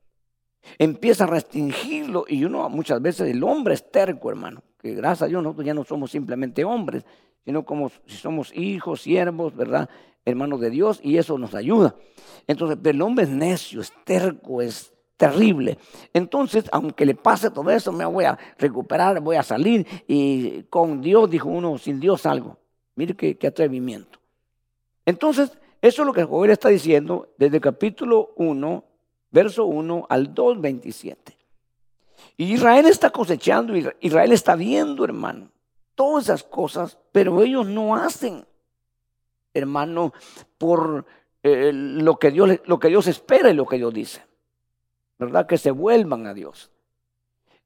Empieza 0.78 1.24
a 1.24 1.28
restringirlo. 1.28 2.24
Y 2.28 2.44
uno 2.44 2.68
muchas 2.68 3.00
veces, 3.00 3.30
el 3.30 3.42
hombre 3.42 3.74
es 3.74 3.90
terco, 3.90 4.30
hermano. 4.30 4.62
Que 4.78 4.94
gracias 4.94 5.22
a 5.22 5.26
Dios 5.26 5.42
nosotros 5.42 5.66
ya 5.66 5.74
no 5.74 5.84
somos 5.84 6.10
simplemente 6.10 6.64
hombres, 6.64 7.04
sino 7.44 7.64
como 7.64 7.88
si 7.88 8.16
somos 8.16 8.52
hijos, 8.54 9.02
siervos, 9.02 9.54
¿verdad? 9.54 9.88
Hermanos 10.24 10.60
de 10.60 10.70
Dios. 10.70 11.00
Y 11.02 11.18
eso 11.18 11.38
nos 11.38 11.54
ayuda. 11.54 11.96
Entonces, 12.46 12.78
el 12.84 13.00
hombre 13.00 13.24
es 13.24 13.30
necio, 13.30 13.80
es 13.80 13.92
terco, 14.04 14.60
es 14.60 14.92
terrible. 15.16 15.78
Entonces, 16.12 16.64
aunque 16.72 17.06
le 17.06 17.14
pase 17.14 17.50
todo 17.50 17.70
eso, 17.70 17.92
me 17.92 18.04
voy 18.04 18.24
a 18.24 18.38
recuperar, 18.58 19.20
voy 19.20 19.36
a 19.36 19.42
salir 19.42 19.86
y 20.06 20.64
con 20.64 21.00
Dios, 21.00 21.30
dijo 21.30 21.48
uno, 21.48 21.78
sin 21.78 22.00
Dios 22.00 22.22
salgo. 22.22 22.58
Mire 22.94 23.14
qué, 23.14 23.46
atrevimiento. 23.46 24.18
Entonces, 25.06 25.52
eso 25.80 26.02
es 26.02 26.06
lo 26.06 26.12
que 26.12 26.24
Joel 26.24 26.50
está 26.50 26.68
diciendo 26.68 27.28
desde 27.38 27.56
el 27.56 27.62
capítulo 27.62 28.32
1, 28.36 28.84
verso 29.30 29.64
1 29.64 30.06
al 30.08 30.34
2, 30.34 30.60
27. 30.60 31.36
Y 32.36 32.52
Israel 32.52 32.86
está 32.86 33.10
cosechando, 33.10 33.74
Israel 34.00 34.32
está 34.32 34.54
viendo, 34.54 35.04
hermano, 35.04 35.50
todas 35.94 36.24
esas 36.24 36.42
cosas, 36.42 36.98
pero 37.10 37.42
ellos 37.42 37.66
no 37.66 37.96
hacen, 37.96 38.46
hermano, 39.54 40.12
por 40.58 41.04
eh, 41.42 41.72
lo, 41.72 42.18
que 42.18 42.30
Dios, 42.30 42.60
lo 42.66 42.78
que 42.78 42.88
Dios 42.88 43.06
espera 43.06 43.50
y 43.50 43.54
lo 43.54 43.66
que 43.66 43.76
Dios 43.76 43.92
dice. 43.92 44.22
¿Verdad? 45.24 45.46
Que 45.46 45.58
se 45.58 45.70
vuelvan 45.70 46.26
a 46.26 46.34
Dios. 46.34 46.70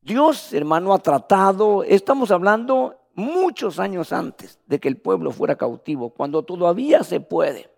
Dios, 0.00 0.52
hermano, 0.52 0.94
ha 0.94 0.98
tratado, 0.98 1.82
estamos 1.82 2.30
hablando 2.30 2.94
muchos 3.14 3.80
años 3.80 4.12
antes 4.12 4.60
de 4.66 4.78
que 4.78 4.88
el 4.88 4.98
pueblo 4.98 5.32
fuera 5.32 5.56
cautivo, 5.56 6.10
cuando 6.10 6.44
todavía 6.44 7.02
se 7.02 7.18
puede, 7.18 7.68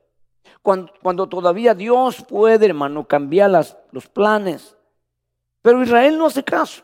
cuando, 0.62 1.28
todavía 1.28 1.74
Dios 1.74 2.24
puede, 2.28 2.66
hermano, 2.66 3.06
cambiar 3.06 3.50
las, 3.50 3.78
los 3.92 4.08
planes. 4.08 4.76
Pero 5.62 5.82
Israel 5.82 6.18
no 6.18 6.26
hace 6.26 6.44
caso, 6.44 6.82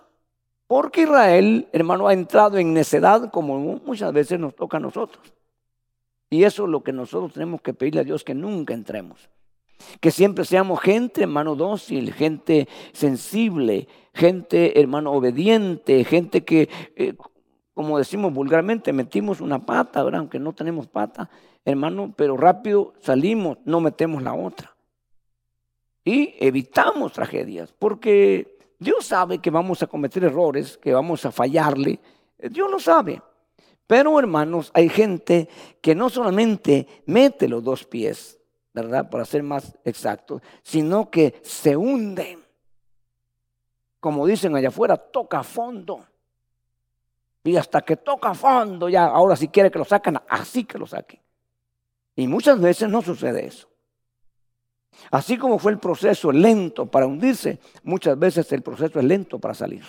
porque 0.67 1.03
Israel, 1.03 1.69
hermano, 1.73 2.09
ha 2.09 2.15
entrado 2.15 2.57
en 2.57 2.73
necedad 2.73 3.31
como 3.31 3.59
muchas 3.59 4.13
veces 4.13 4.41
nos 4.41 4.55
toca 4.55 4.79
a 4.79 4.81
nosotros. 4.81 5.35
Y 6.31 6.45
eso 6.45 6.65
es 6.65 6.71
lo 6.71 6.83
que 6.83 6.93
nosotros 6.93 7.35
tenemos 7.35 7.61
que 7.61 7.75
pedirle 7.75 8.01
a 8.01 8.05
Dios 8.05 8.25
que 8.25 8.35
nunca 8.35 8.73
entremos. 8.73 9.29
Que 10.01 10.11
siempre 10.11 10.45
seamos 10.45 10.81
gente, 10.81 11.23
hermano, 11.23 11.55
dócil, 11.55 12.13
gente 12.13 12.69
sensible, 12.93 13.89
gente, 14.13 14.81
hermano, 14.81 15.13
obediente, 15.13 16.05
gente 16.05 16.45
que, 16.45 16.69
eh, 16.97 17.15
como 17.75 17.99
decimos 17.99 18.33
vulgarmente, 18.33 18.93
metimos 18.93 19.41
una 19.41 19.65
pata, 19.65 20.03
¿verdad? 20.03 20.21
Aunque 20.21 20.39
no 20.39 20.53
tenemos 20.53 20.87
pata, 20.87 21.29
hermano, 21.65 22.13
pero 22.17 22.37
rápido 22.37 22.95
salimos, 23.01 23.59
no 23.65 23.81
metemos 23.81 24.23
la 24.23 24.35
otra. 24.35 24.75
Y 26.05 26.35
evitamos 26.39 27.13
tragedias, 27.13 27.73
porque 27.79 28.59
Dios 28.79 29.07
sabe 29.07 29.39
que 29.39 29.51
vamos 29.51 29.83
a 29.83 29.87
cometer 29.87 30.25
errores, 30.25 30.77
que 30.77 30.93
vamos 30.93 31.25
a 31.25 31.33
fallarle. 31.33 32.01
Dios 32.51 32.71
lo 32.71 32.79
sabe. 32.79 33.23
Pero 33.87 34.19
hermanos, 34.19 34.71
hay 34.75 34.89
gente 34.89 35.49
que 35.81 35.95
no 35.95 36.09
solamente 36.09 36.87
mete 37.07 37.49
los 37.49 37.63
dos 37.63 37.85
pies, 37.85 38.39
¿verdad? 38.75 39.09
Para 39.09 39.25
ser 39.25 39.43
más 39.43 39.79
exacto, 39.85 40.43
sino 40.63 41.09
que 41.09 41.41
se 41.43 41.77
hunde. 41.77 42.39
Como 44.01 44.27
dicen 44.27 44.55
allá 44.55 44.69
afuera, 44.69 44.97
toca 44.97 45.43
fondo. 45.43 46.05
Y 47.45 47.57
hasta 47.57 47.83
que 47.83 47.97
toca 47.97 48.35
fondo, 48.35 48.89
ya, 48.89 49.05
ahora 49.05 49.37
si 49.37 49.49
quiere 49.49 49.71
que 49.71 49.79
lo 49.79 49.85
sacan, 49.85 50.21
así 50.29 50.65
que 50.65 50.79
lo 50.79 50.87
saquen. 50.87 51.21
Y 52.17 52.27
muchas 52.27 52.61
veces 52.61 52.89
no 52.91 53.01
sucede 53.01 53.47
eso. 53.47 53.69
Así 55.11 55.37
como 55.37 55.59
fue 55.59 55.73
el 55.73 55.79
proceso 55.79 56.33
lento 56.33 56.87
para 56.87 57.07
hundirse, 57.07 57.59
muchas 57.83 58.19
veces 58.19 58.51
el 58.53 58.63
proceso 58.63 58.99
es 58.99 59.05
lento 59.05 59.39
para 59.39 59.55
salir. 59.55 59.85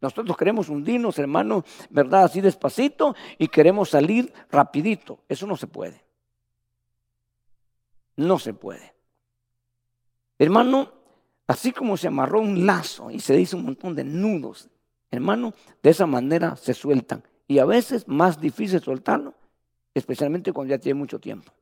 Nosotros 0.00 0.36
queremos 0.36 0.68
hundirnos, 0.68 1.18
hermano, 1.18 1.64
¿verdad? 1.90 2.24
Así 2.24 2.40
despacito 2.40 3.14
y 3.38 3.48
queremos 3.48 3.90
salir 3.90 4.32
rapidito. 4.50 5.20
Eso 5.28 5.46
no 5.46 5.56
se 5.56 5.66
puede. 5.66 6.03
No 8.16 8.38
se 8.38 8.54
puede. 8.54 8.94
Hermano, 10.38 10.92
así 11.46 11.72
como 11.72 11.96
se 11.96 12.08
amarró 12.08 12.40
un 12.40 12.66
lazo 12.66 13.10
y 13.10 13.20
se 13.20 13.36
dice 13.36 13.56
un 13.56 13.64
montón 13.64 13.94
de 13.94 14.04
nudos, 14.04 14.68
hermano, 15.10 15.54
de 15.82 15.90
esa 15.90 16.06
manera 16.06 16.56
se 16.56 16.74
sueltan. 16.74 17.22
Y 17.46 17.58
a 17.58 17.64
veces 17.64 18.08
más 18.08 18.40
difícil 18.40 18.80
soltarlo, 18.80 19.34
especialmente 19.92 20.52
cuando 20.52 20.74
ya 20.74 20.78
tiene 20.78 20.98
mucho 20.98 21.18
tiempo. 21.18 21.52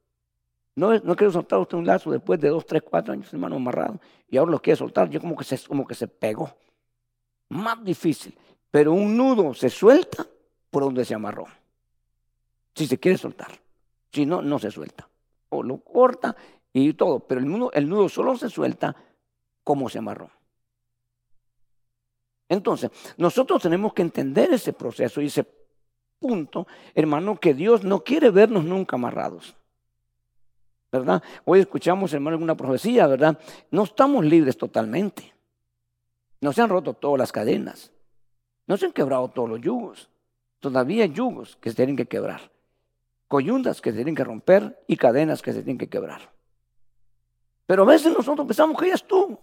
No, 0.75 0.99
no 1.00 1.16
quiero 1.16 1.32
soltar 1.32 1.59
usted 1.59 1.76
un 1.76 1.87
lazo 1.87 2.11
después 2.11 2.40
de 2.40 2.49
dos, 2.49 2.64
tres, 2.64 2.82
cuatro 2.82 3.12
años, 3.12 3.32
hermano, 3.32 3.56
amarrado, 3.56 4.00
y 4.28 4.38
ahora 4.38 4.52
lo 4.52 4.62
quiere 4.62 4.78
soltar, 4.78 5.11
yo 5.11 5.21
como 5.21 5.37
que 5.37 5.44
se, 5.44 5.59
como 5.66 5.87
que 5.87 5.94
se 5.94 6.09
pegó. 6.09 6.54
Más 7.50 7.85
difícil. 7.85 8.35
Pero 8.71 8.92
un 8.92 9.14
nudo 9.14 9.52
se 9.52 9.68
suelta 9.68 10.26
por 10.71 10.85
donde 10.85 11.04
se 11.04 11.14
amarró. 11.14 11.47
Si 12.75 12.87
se 12.87 12.99
quiere 12.99 13.18
soltar. 13.18 13.52
Si 14.11 14.25
no, 14.25 14.40
no 14.40 14.59
se 14.59 14.71
suelta 14.71 15.06
o 15.52 15.62
lo 15.62 15.78
corta 15.78 16.35
y 16.73 16.94
todo, 16.94 17.21
pero 17.21 17.40
el 17.40 17.49
nudo, 17.49 17.71
el 17.73 17.88
nudo 17.88 18.09
solo 18.09 18.37
se 18.37 18.49
suelta 18.49 18.97
como 19.62 19.88
se 19.88 19.99
amarró. 19.99 20.30
Entonces, 22.49 22.90
nosotros 23.16 23.62
tenemos 23.62 23.92
que 23.92 24.02
entender 24.02 24.52
ese 24.52 24.73
proceso 24.73 25.21
y 25.21 25.26
ese 25.26 25.47
punto, 26.18 26.66
hermano, 26.94 27.38
que 27.38 27.54
Dios 27.54 27.85
no 27.85 28.02
quiere 28.02 28.30
vernos 28.30 28.64
nunca 28.64 28.97
amarrados. 28.97 29.54
¿Verdad? 30.90 31.23
Hoy 31.44 31.61
escuchamos, 31.61 32.12
hermano, 32.12 32.35
alguna 32.35 32.56
profecía, 32.56 33.06
¿verdad? 33.06 33.38
No 33.71 33.85
estamos 33.85 34.25
libres 34.25 34.59
totalmente. 34.59 35.32
No 36.40 36.52
se 36.52 36.61
han 36.61 36.68
roto 36.68 36.92
todas 36.92 37.18
las 37.18 37.32
cadenas. 37.32 37.92
No 38.66 38.76
se 38.76 38.87
han 38.87 38.92
quebrado 38.92 39.28
todos 39.28 39.49
los 39.49 39.61
yugos. 39.61 40.11
Todavía 40.61 41.04
hay 41.04 41.12
yugos 41.12 41.56
que 41.56 41.71
se 41.71 41.76
tienen 41.76 41.97
que 41.97 42.06
quebrar 42.06 42.51
coyundas 43.32 43.80
que 43.80 43.92
se 43.92 43.96
tienen 43.96 44.14
que 44.14 44.24
romper 44.24 44.84
y 44.86 44.94
cadenas 44.94 45.40
que 45.40 45.54
se 45.54 45.62
tienen 45.62 45.78
que 45.78 45.88
quebrar. 45.88 46.20
Pero 47.64 47.84
a 47.84 47.86
veces 47.86 48.12
nosotros 48.12 48.46
pensamos 48.46 48.78
que 48.78 48.88
ya 48.88 48.94
estuvo. 48.94 49.40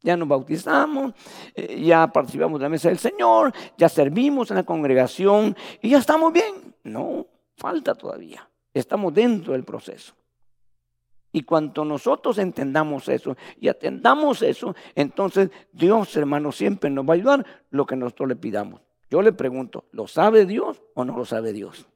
Ya 0.00 0.16
nos 0.16 0.26
bautizamos, 0.26 1.12
eh, 1.54 1.78
ya 1.84 2.06
participamos 2.06 2.58
de 2.58 2.62
la 2.62 2.70
mesa 2.70 2.88
del 2.88 2.96
Señor, 2.96 3.52
ya 3.76 3.90
servimos 3.90 4.50
en 4.50 4.56
la 4.56 4.62
congregación 4.62 5.54
y 5.82 5.90
ya 5.90 5.98
estamos 5.98 6.32
bien. 6.32 6.74
No, 6.84 7.26
falta 7.54 7.94
todavía. 7.94 8.48
Estamos 8.72 9.12
dentro 9.12 9.52
del 9.52 9.64
proceso. 9.64 10.14
Y 11.32 11.42
cuando 11.42 11.84
nosotros 11.84 12.38
entendamos 12.38 13.10
eso 13.10 13.36
y 13.60 13.68
atendamos 13.68 14.40
eso, 14.40 14.74
entonces 14.94 15.50
Dios, 15.70 16.16
hermano, 16.16 16.50
siempre 16.50 16.88
nos 16.88 17.06
va 17.06 17.10
a 17.12 17.16
ayudar 17.16 17.46
lo 17.68 17.84
que 17.84 17.94
nosotros 17.94 18.30
le 18.30 18.36
pidamos. 18.36 18.80
Yo 19.10 19.20
le 19.20 19.34
pregunto, 19.34 19.84
¿lo 19.92 20.06
sabe 20.06 20.46
Dios 20.46 20.82
o 20.94 21.04
no 21.04 21.14
lo 21.14 21.26
sabe 21.26 21.52
Dios? 21.52 21.91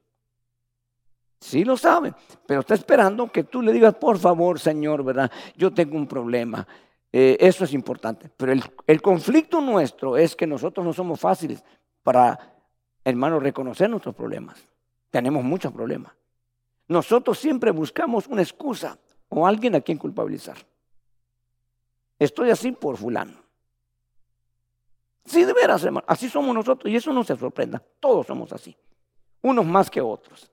Sí 1.39 1.63
lo 1.63 1.77
sabe, 1.77 2.13
pero 2.45 2.61
está 2.61 2.73
esperando 2.73 3.31
que 3.31 3.43
tú 3.43 3.61
le 3.61 3.71
digas, 3.71 3.95
por 3.95 4.17
favor, 4.17 4.59
Señor, 4.59 5.03
¿verdad? 5.03 5.31
Yo 5.55 5.71
tengo 5.71 5.95
un 5.95 6.07
problema. 6.07 6.67
Eh, 7.11 7.37
eso 7.39 7.63
es 7.63 7.73
importante. 7.73 8.29
Pero 8.35 8.51
el, 8.51 8.63
el, 8.87 9.01
conflicto 9.01 9.61
nuestro 9.61 10.17
es 10.17 10.35
que 10.35 10.47
nosotros 10.47 10.85
no 10.85 10.93
somos 10.93 11.19
fáciles 11.19 11.63
para, 12.03 12.55
hermanos, 13.03 13.43
reconocer 13.43 13.89
nuestros 13.89 14.15
problemas. 14.15 14.67
Tenemos 15.11 15.43
muchos 15.43 15.71
problemas. 15.71 16.13
Nosotros 16.87 17.37
siempre 17.37 17.71
buscamos 17.71 18.27
una 18.27 18.41
excusa 18.41 18.97
o 19.29 19.45
alguien 19.45 19.75
a 19.75 19.81
quien 19.81 19.97
culpabilizar. 19.97 20.57
Estoy 22.17 22.49
así 22.49 22.71
por 22.71 22.97
fulano. 22.97 23.37
Sí, 25.25 25.43
de 25.43 25.53
veras, 25.53 25.83
hermano. 25.83 26.05
Así 26.07 26.29
somos 26.29 26.55
nosotros 26.55 26.91
y 26.91 26.95
eso 26.95 27.11
no 27.13 27.23
se 27.23 27.35
sorprenda. 27.35 27.83
Todos 27.99 28.25
somos 28.25 28.51
así. 28.53 28.75
Unos 29.41 29.65
más 29.65 29.91
que 29.91 30.01
otros. 30.01 30.51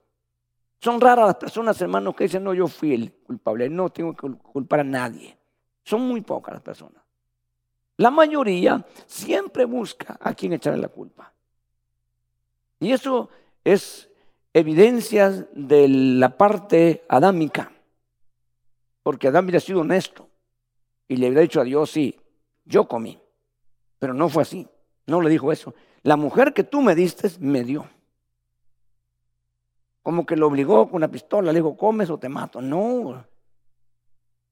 Son 0.85 1.01
raras 1.01 1.25
las 1.25 1.37
personas, 1.37 1.81
hermanos, 1.81 2.15
que 2.15 2.25
dicen, 2.25 2.43
no, 2.43 2.53
yo 2.53 2.67
fui 2.67 2.93
el 2.93 3.11
culpable, 3.11 3.67
no 3.71 3.89
tengo 3.89 4.13
que 4.13 4.31
culpar 4.37 4.81
a 4.81 4.83
nadie. 4.83 5.35
Son 5.83 5.99
muy 5.99 6.21
pocas 6.21 6.53
las 6.53 6.61
personas. 6.61 7.01
La 7.97 8.11
mayoría 8.11 8.85
siempre 9.07 9.65
busca 9.65 10.15
a 10.21 10.35
quien 10.35 10.53
echarle 10.53 10.79
la 10.79 10.89
culpa. 10.89 11.33
Y 12.79 12.91
eso 12.91 13.31
es 13.63 14.11
evidencia 14.53 15.31
de 15.31 15.87
la 15.87 16.37
parte 16.37 17.03
adámica. 17.09 17.71
Porque 19.01 19.29
Adán 19.29 19.45
hubiera 19.45 19.61
sido 19.61 19.79
honesto 19.81 20.29
y 21.07 21.17
le 21.17 21.29
hubiera 21.29 21.41
dicho 21.41 21.61
a 21.61 21.63
Dios, 21.63 21.89
sí, 21.89 22.15
yo 22.63 22.87
comí. 22.87 23.19
Pero 23.97 24.13
no 24.13 24.29
fue 24.29 24.43
así. 24.43 24.67
No 25.07 25.19
le 25.19 25.31
dijo 25.31 25.51
eso. 25.51 25.73
La 26.03 26.15
mujer 26.15 26.53
que 26.53 26.63
tú 26.63 26.83
me 26.83 26.93
diste 26.93 27.27
me 27.39 27.63
dio 27.63 27.89
como 30.05 30.23
que 30.23 30.35
lo 30.35 30.45
obligó 30.45 30.85
con 30.85 30.97
una 30.97 31.07
pistola, 31.07 31.51
le 31.51 31.57
dijo, 31.57 31.75
comes 31.75 32.11
o 32.11 32.19
te 32.19 32.29
mato. 32.29 32.61
No. 32.61 33.25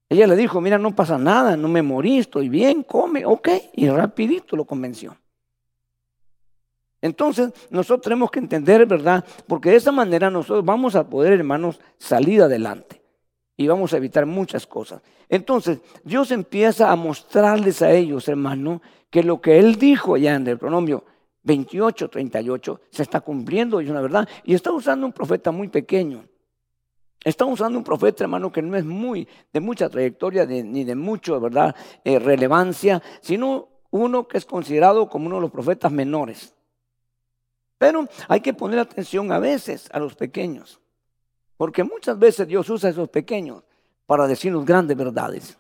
Ella 0.10 0.26
le 0.26 0.36
dijo, 0.36 0.60
mira, 0.60 0.80
no 0.80 0.96
pasa 0.96 1.16
nada, 1.20 1.56
no 1.56 1.68
me 1.68 1.84
morí, 1.84 2.18
estoy 2.18 2.50
bien, 2.50 2.82
come, 2.82 3.24
ok. 3.24 3.50
Y 3.74 3.88
rapidito 3.88 4.56
lo 4.56 4.66
convenció. 4.66 5.16
Entonces, 7.04 7.54
nosotros 7.70 8.02
tenemos 8.02 8.32
que 8.32 8.40
entender, 8.40 8.84
¿verdad? 8.88 9.24
Porque 9.48 9.70
de 9.70 9.76
esa 9.76 9.92
manera 9.92 10.32
nosotros 10.32 10.66
vamos 10.66 10.96
a 10.96 11.08
poder, 11.08 11.34
hermanos, 11.34 11.80
salir 12.00 12.42
adelante. 12.42 13.04
Y 13.56 13.68
vamos 13.68 13.94
a 13.94 13.98
evitar 13.98 14.26
muchas 14.26 14.66
cosas. 14.66 15.04
Entonces, 15.30 15.82
Dios 16.04 16.32
empieza 16.32 16.92
a 16.92 16.96
mostrarles 16.96 17.84
a 17.84 17.92
ellos, 17.92 18.28
hermano, 18.28 18.82
que 19.12 19.22
lo 19.22 19.40
que 19.40 19.60
Él 19.60 19.76
dijo 19.76 20.16
allá 20.16 20.34
en 20.34 20.48
el 20.48 20.58
pronomio, 20.58 21.06
28, 21.44 22.10
38, 22.10 22.82
se 22.90 23.04
está 23.04 23.22
cumpliendo, 23.22 23.80
es 23.80 23.90
una 23.90 24.02
verdad. 24.02 24.28
Y 24.44 24.54
está 24.54 24.72
usando 24.72 25.06
un 25.06 25.14
profeta 25.14 25.52
muy 25.52 25.68
pequeño. 25.68 26.26
Está 27.24 27.46
usando 27.46 27.78
un 27.78 27.84
profeta, 27.84 28.24
hermano, 28.24 28.52
que 28.52 28.62
no 28.62 28.76
es 28.76 28.84
muy 28.84 29.28
de 29.52 29.60
mucha 29.60 29.90
trayectoria 29.90 30.46
ni 30.46 30.84
de 30.84 30.96
mucha 30.96 31.38
¿verdad? 31.38 31.76
Eh, 32.04 32.20
relevancia, 32.20 33.02
sino 33.22 33.70
uno 33.92 34.28
que 34.28 34.38
es 34.38 34.46
considerado 34.46 35.08
como 35.08 35.28
uno 35.28 35.36
de 35.36 35.42
los 35.44 35.52
profetas 35.52 35.92
menores. 35.92 36.54
Pero 37.78 38.08
hay 38.28 38.42
que 38.42 38.54
poner 38.54 38.80
atención 38.80 39.32
a 39.32 39.40
veces 39.40 39.90
a 39.92 40.00
los 40.00 40.16
pequeños, 40.16 40.82
porque 41.58 41.84
muchas 41.84 42.18
veces 42.18 42.48
Dios 42.48 42.70
usa 42.70 42.90
a 42.90 42.92
esos 42.92 43.10
pequeños 43.10 43.64
para 44.06 44.28
decirnos 44.28 44.66
grandes 44.66 44.98
verdades. 44.98 45.58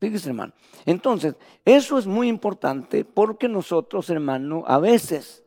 Fíjese, 0.00 0.30
hermano. 0.30 0.54
Entonces, 0.86 1.34
eso 1.64 1.98
es 1.98 2.06
muy 2.06 2.28
importante 2.28 3.04
porque 3.04 3.48
nosotros, 3.48 4.08
hermano, 4.08 4.64
a 4.66 4.78
veces 4.78 5.44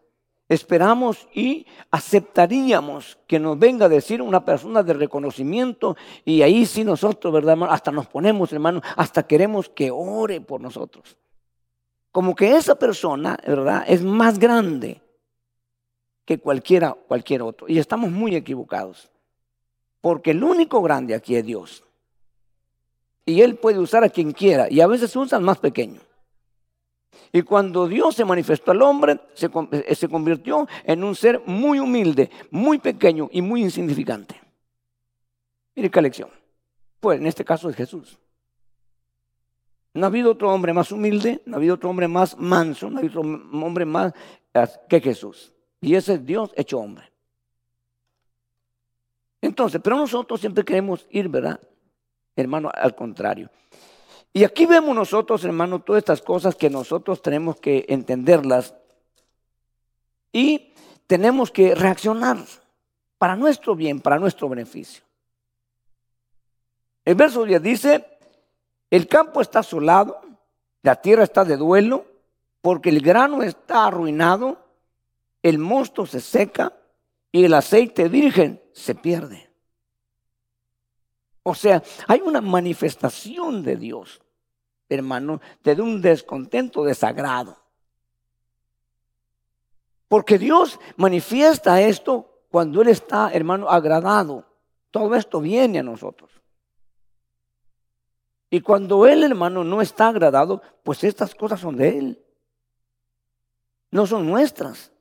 esperamos 0.48 1.28
y 1.34 1.66
aceptaríamos 1.90 3.18
que 3.26 3.40
nos 3.40 3.58
venga 3.58 3.88
a 3.88 3.90
decir 3.90 4.22
una 4.22 4.46
persona 4.46 4.84
de 4.84 4.94
reconocimiento 4.94 5.98
y 6.24 6.44
ahí 6.44 6.68
sí 6.68 6.84
nosotros, 6.84 7.34
¿verdad, 7.34 7.54
hermano? 7.54 7.72
Hasta 7.72 7.92
nos 7.92 8.06
ponemos, 8.06 8.54
hermano, 8.54 8.82
hasta 8.96 9.26
queremos 9.26 9.70
que 9.70 9.90
ore 9.90 10.40
por 10.40 10.62
nosotros. 10.62 11.18
Como 12.12 12.36
que 12.36 12.56
esa 12.56 12.76
persona, 12.76 13.40
¿verdad? 13.48 13.86
Es 13.88 14.04
más 14.04 14.38
grande 14.38 15.02
que 16.26 16.38
cualquiera, 16.38 16.94
cualquier 16.94 17.42
otro. 17.42 17.68
Y 17.68 17.80
estamos 17.80 18.12
muy 18.12 18.36
equivocados. 18.36 19.10
Porque 20.00 20.30
el 20.30 20.44
único 20.44 20.80
grande 20.84 21.16
aquí 21.16 21.36
es 21.36 21.44
Dios. 21.44 21.84
Y 23.26 23.42
Él 23.42 23.56
puede 23.56 23.80
usar 23.80 24.04
a 24.04 24.10
quien 24.10 24.32
quiera. 24.32 24.68
Y 24.70 24.82
a 24.82 24.88
veces 24.88 25.16
usa 25.16 25.38
al 25.38 25.44
más 25.44 25.60
pequeño. 25.60 26.02
Y 27.32 27.42
cuando 27.42 27.88
Dios 27.88 28.16
se 28.16 28.26
manifestó 28.26 28.72
al 28.72 28.82
hombre, 28.82 29.20
se, 29.34 29.50
eh, 29.72 29.96
se, 29.96 30.08
convirtió 30.08 30.68
en 30.84 31.04
un 31.04 31.16
ser 31.16 31.42
muy 31.46 31.80
humilde, 31.80 32.30
muy 32.52 32.78
pequeño 32.78 33.30
y 33.32 33.42
muy 33.42 33.62
insignificante. 33.62 34.40
Mire 35.76 35.90
qué 35.90 36.02
lección. 36.02 36.30
Pues 37.00 37.20
en 37.20 37.26
este 37.26 37.44
caso 37.44 37.70
es 37.70 37.76
Jesús. 37.76 38.20
No 39.96 40.06
ha 40.06 40.08
habido 40.08 40.32
otro 40.32 40.52
hombre 40.52 40.74
más 40.74 40.92
humilde, 40.92 41.42
no 41.46 41.56
ha 41.56 41.58
habido 41.58 41.76
otro 41.76 41.90
hombre 41.90 42.08
más 42.08 42.38
manso, 42.38 42.90
no 42.90 42.98
ha 42.98 43.00
habido 43.00 43.20
otro 43.22 43.32
hombre 43.66 43.86
más 43.86 44.14
que 44.90 45.02
Jesús. 45.02 45.54
Y 45.82 45.96
ese 45.96 46.14
es 46.14 46.26
Dios 46.26 46.52
hecho 46.56 46.80
hombre. 46.80 47.12
Entonces, 49.42 49.82
pero 49.84 49.98
nosotros 49.98 50.40
siempre 50.40 50.64
queremos 50.64 51.06
ir, 51.10 51.28
¿verdad? 51.30 51.60
Hermano, 52.36 52.72
al 52.74 52.96
contrario. 52.96 53.50
Y 54.34 54.44
aquí 54.44 54.66
vemos 54.66 54.96
nosotros, 54.96 55.44
hermano, 55.46 55.80
todas 55.80 56.00
estas 56.00 56.22
cosas 56.22 56.56
que 56.56 56.70
nosotros 56.70 57.22
tenemos 57.22 57.60
que 57.60 57.86
entenderlas 57.88 58.74
y 60.32 60.74
tenemos 61.06 61.52
que 61.52 61.76
reaccionar 61.76 62.38
para 63.20 63.36
nuestro 63.36 63.76
bien, 63.76 64.02
para 64.02 64.18
nuestro 64.18 64.50
beneficio. 64.50 65.04
El 67.06 67.16
verso 67.16 67.46
10 67.46 67.62
dice, 67.62 68.06
el 68.90 69.08
campo 69.08 69.42
está 69.42 69.60
asolado, 69.60 70.20
la 70.82 70.96
tierra 70.96 71.24
está 71.24 71.46
de 71.46 71.58
duelo, 71.58 72.06
porque 72.62 72.90
el 72.90 73.02
grano 73.02 73.44
está 73.44 73.86
arruinado, 73.86 74.58
el 75.44 75.60
mosto 75.60 76.06
se 76.06 76.22
seca 76.22 76.74
y 77.32 77.44
el 77.46 77.54
aceite 77.54 78.10
virgen 78.10 78.62
se 78.74 78.96
pierde. 78.96 79.53
O 81.44 81.54
sea, 81.54 81.84
hay 82.08 82.22
una 82.22 82.40
manifestación 82.40 83.64
de 83.64 83.76
Dios, 83.76 84.22
hermano, 84.88 85.42
de 85.64 85.82
un 85.82 86.02
descontento 86.02 86.84
desagrado. 86.84 87.58
Porque 90.08 90.38
Dios 90.38 90.80
manifiesta 90.96 91.82
esto 91.82 92.30
cuando 92.50 92.82
Él 92.82 92.88
está, 92.88 93.32
hermano, 93.34 93.70
agradado. 93.70 94.46
Todo 94.92 95.16
esto 95.16 95.42
viene 95.42 95.80
a 95.80 95.84
nosotros. 95.84 96.32
Y 98.50 98.62
cuando 98.62 99.08
Él, 99.08 99.24
hermano, 99.24 99.64
no 99.64 99.82
está 99.82 100.10
agradado, 100.10 100.62
pues 100.84 101.04
estas 101.04 101.34
cosas 101.34 101.60
son 101.60 101.76
de 101.76 101.98
Él. 101.98 102.24
No 103.90 104.06
son 104.08 104.28
nuestras. 104.28 104.92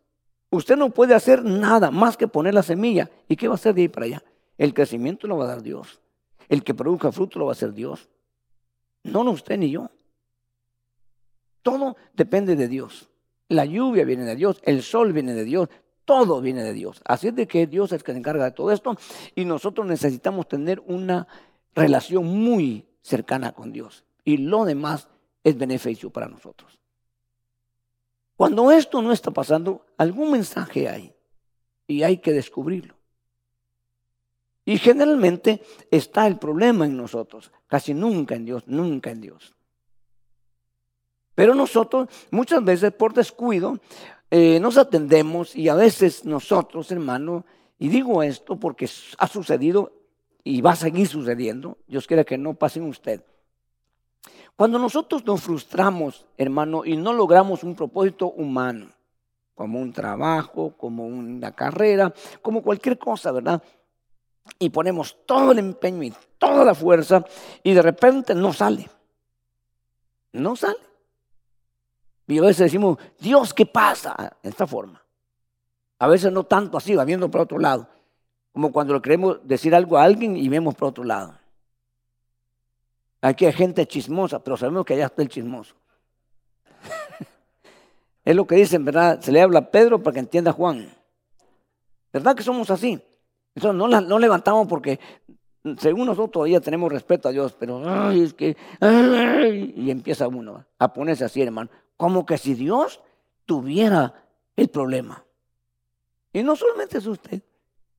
Usted 0.51 0.77
no 0.77 0.91
puede 0.91 1.15
hacer 1.15 1.45
nada 1.45 1.91
más 1.91 2.17
que 2.17 2.27
poner 2.27 2.55
la 2.55 2.63
semilla. 2.63 3.11
¿Y 3.29 3.37
qué 3.37 3.49
va 3.49 3.55
a 3.55 3.57
hacer 3.57 3.75
de 3.75 3.83
ahí 3.83 3.89
para 3.89 4.07
allá? 4.07 4.25
El 4.57 4.75
crecimiento 4.75 5.27
lo 5.27 5.37
va 5.37 5.45
a 5.45 5.49
dar 5.49 5.63
Dios. 5.63 6.02
El 6.53 6.63
que 6.63 6.75
produzca 6.75 7.11
fruto 7.11 7.39
lo 7.39 7.47
va 7.47 7.53
a 7.53 7.55
hacer 7.55 7.73
Dios. 7.73 8.11
No, 9.05 9.25
no 9.25 9.31
usted 9.31 9.57
ni 9.57 9.71
yo. 9.71 9.91
Todo 11.63 11.97
depende 12.13 12.57
de 12.57 12.69
Dios. 12.69 13.09
La 13.49 13.65
lluvia 13.65 14.05
viene 14.05 14.25
de 14.25 14.37
Dios, 14.37 14.61
el 14.65 14.83
sol 14.83 15.15
viene 15.15 15.33
de 15.33 15.45
Dios, 15.45 15.71
todo 16.05 16.43
viene 16.43 16.63
de 16.63 16.75
Dios. 16.75 17.01
Así 17.07 17.29
es 17.29 17.35
de 17.35 17.49
que 17.49 17.67
Dios 17.67 17.91
es 17.93 18.01
el 18.01 18.05
que 18.05 18.13
se 18.13 18.19
encarga 18.19 18.45
de 18.45 18.51
todo 18.51 18.71
esto 18.71 18.95
y 19.35 19.47
nosotros 19.47 19.87
necesitamos 19.87 20.47
tener 20.47 20.81
una 20.81 21.27
relación 21.75 22.27
muy 22.27 22.87
cercana 23.01 23.53
con 23.53 23.73
Dios. 23.73 24.05
Y 24.23 24.37
lo 24.37 24.67
demás 24.67 25.09
es 25.43 25.57
beneficio 25.57 26.11
para 26.11 26.29
nosotros. 26.29 26.79
Cuando 28.37 28.71
esto 28.71 29.01
no 29.01 29.13
está 29.13 29.31
pasando, 29.31 29.87
algún 29.97 30.33
mensaje 30.33 30.87
hay 30.87 31.15
y 31.87 32.03
hay 32.03 32.19
que 32.19 32.35
descubrirlo. 32.35 33.02
Y 34.65 34.79
generalmente 34.79 35.63
está 35.91 36.27
el 36.27 36.39
problema 36.39 36.87
en 36.87 36.97
nosotros, 36.97 37.51
casi 37.67 37.95
nunca 37.95 38.35
en 38.37 38.45
Dios, 38.45 38.63
nunca 38.67 39.11
en 39.11 39.21
Dios. 39.21 39.55
Pero 41.35 41.55
nosotros 41.55 42.09
muchas 42.31 42.63
veces 42.63 42.93
por 42.93 43.15
descuido 43.15 43.81
eh, 44.31 44.61
nos 44.61 44.79
atendemos 44.79 45.57
y 45.57 45.69
a 45.69 45.75
veces 45.75 46.25
nosotros, 46.25 46.91
hermano, 46.93 47.45
y 47.79 47.89
digo 47.89 48.23
esto 48.23 48.57
porque 48.57 48.89
ha 49.19 49.27
sucedido 49.27 49.93
y 50.45 50.61
va 50.61 50.73
a 50.73 50.77
seguir 50.77 51.09
sucediendo, 51.09 51.79
Dios 51.87 52.07
quiere 52.07 52.25
que 52.25 52.39
no 52.39 52.55
pase 52.55 52.79
en 52.79 52.87
usted. 52.87 53.25
Cuando 54.57 54.79
nosotros 54.79 55.25
nos 55.25 55.43
frustramos, 55.43 56.27
hermano, 56.37 56.85
y 56.85 56.97
no 56.97 57.13
logramos 57.13 57.65
un 57.65 57.75
propósito 57.75 58.31
humano, 58.31 58.89
como 59.55 59.81
un 59.81 59.93
trabajo, 59.93 60.75
como 60.77 61.07
una 61.07 61.53
carrera, 61.53 62.13
como 62.41 62.63
cualquier 62.63 62.99
cosa, 62.99 63.33
¿verdad? 63.33 63.63
Y 64.59 64.71
ponemos 64.71 65.17
todo 65.27 65.53
el 65.53 65.59
empeño 65.59 66.03
y 66.03 66.15
toda 66.39 66.65
la 66.65 66.75
fuerza 66.75 67.25
y 67.63 67.73
de 67.73 67.83
repente 67.83 68.35
no 68.35 68.53
sale. 68.53 68.89
No 70.33 70.57
sale. 70.57 70.79
Y 72.27 72.39
a 72.39 72.43
veces 72.43 72.59
decimos, 72.59 72.99
Dios, 73.19 73.53
¿qué 73.53 73.67
pasa? 73.67 74.37
En 74.43 74.51
esta 74.51 74.67
forma. 74.67 75.03
A 75.99 76.07
veces 76.09 76.33
no 76.33 76.45
tanto 76.45 76.79
así, 76.79 76.95
va 76.95 77.05
viendo 77.05 77.31
por 77.31 77.43
otro 77.43 77.59
lado. 77.59 77.89
Como 78.53 78.73
cuando 78.73 78.95
le 78.95 79.03
queremos 79.03 79.39
decir 79.45 79.75
algo 79.75 79.99
a 79.99 80.05
alguien 80.05 80.37
y 80.37 80.49
vemos 80.49 80.75
por 80.75 80.89
otro 80.89 81.05
lado. 81.05 81.39
Aquí 83.21 83.47
hay 83.47 83.53
gente 83.53 83.87
chismosa, 83.87 84.43
pero 84.43 84.57
sabemos 84.57 84.85
que 84.85 84.95
allá 84.95 85.07
está 85.07 85.23
el 85.23 85.29
chismoso. 85.29 85.75
es 88.25 88.35
lo 88.35 88.47
que 88.47 88.57
dicen, 88.57 88.85
¿verdad? 88.85 89.21
Se 89.21 89.31
le 89.31 89.41
habla 89.41 89.61
a 89.61 89.71
Pedro 89.71 90.03
para 90.03 90.15
que 90.15 90.21
entienda 90.21 90.51
a 90.51 90.55
Juan. 90.55 90.93
¿Verdad 92.13 92.35
que 92.35 92.43
somos 92.43 92.71
así? 92.71 93.01
Entonces 93.55 94.09
no, 94.09 94.19
levantamos 94.19 94.67
porque 94.67 94.99
según 95.79 96.07
nosotros 96.07 96.31
todavía 96.31 96.61
tenemos 96.61 96.91
respeto 96.91 97.29
a 97.29 97.33
Dios, 97.33 97.55
pero 97.59 98.11
es 98.11 98.35
que, 98.35 98.57
y 99.77 99.91
empieza 99.91 100.29
uno 100.29 100.65
a 100.79 100.93
ponerse 100.93 101.25
así, 101.25 101.43
hermano, 101.43 101.71
como 101.97 102.27
que 102.27 102.39
si 102.39 102.55
Dios 102.55 103.01
tuviera 103.45 104.25
el 104.57 104.69
problema. 104.69 105.25
Y 106.33 106.43
no 106.43 106.57
solamente 106.57 106.99
es 106.99 107.07
usted, 107.07 107.43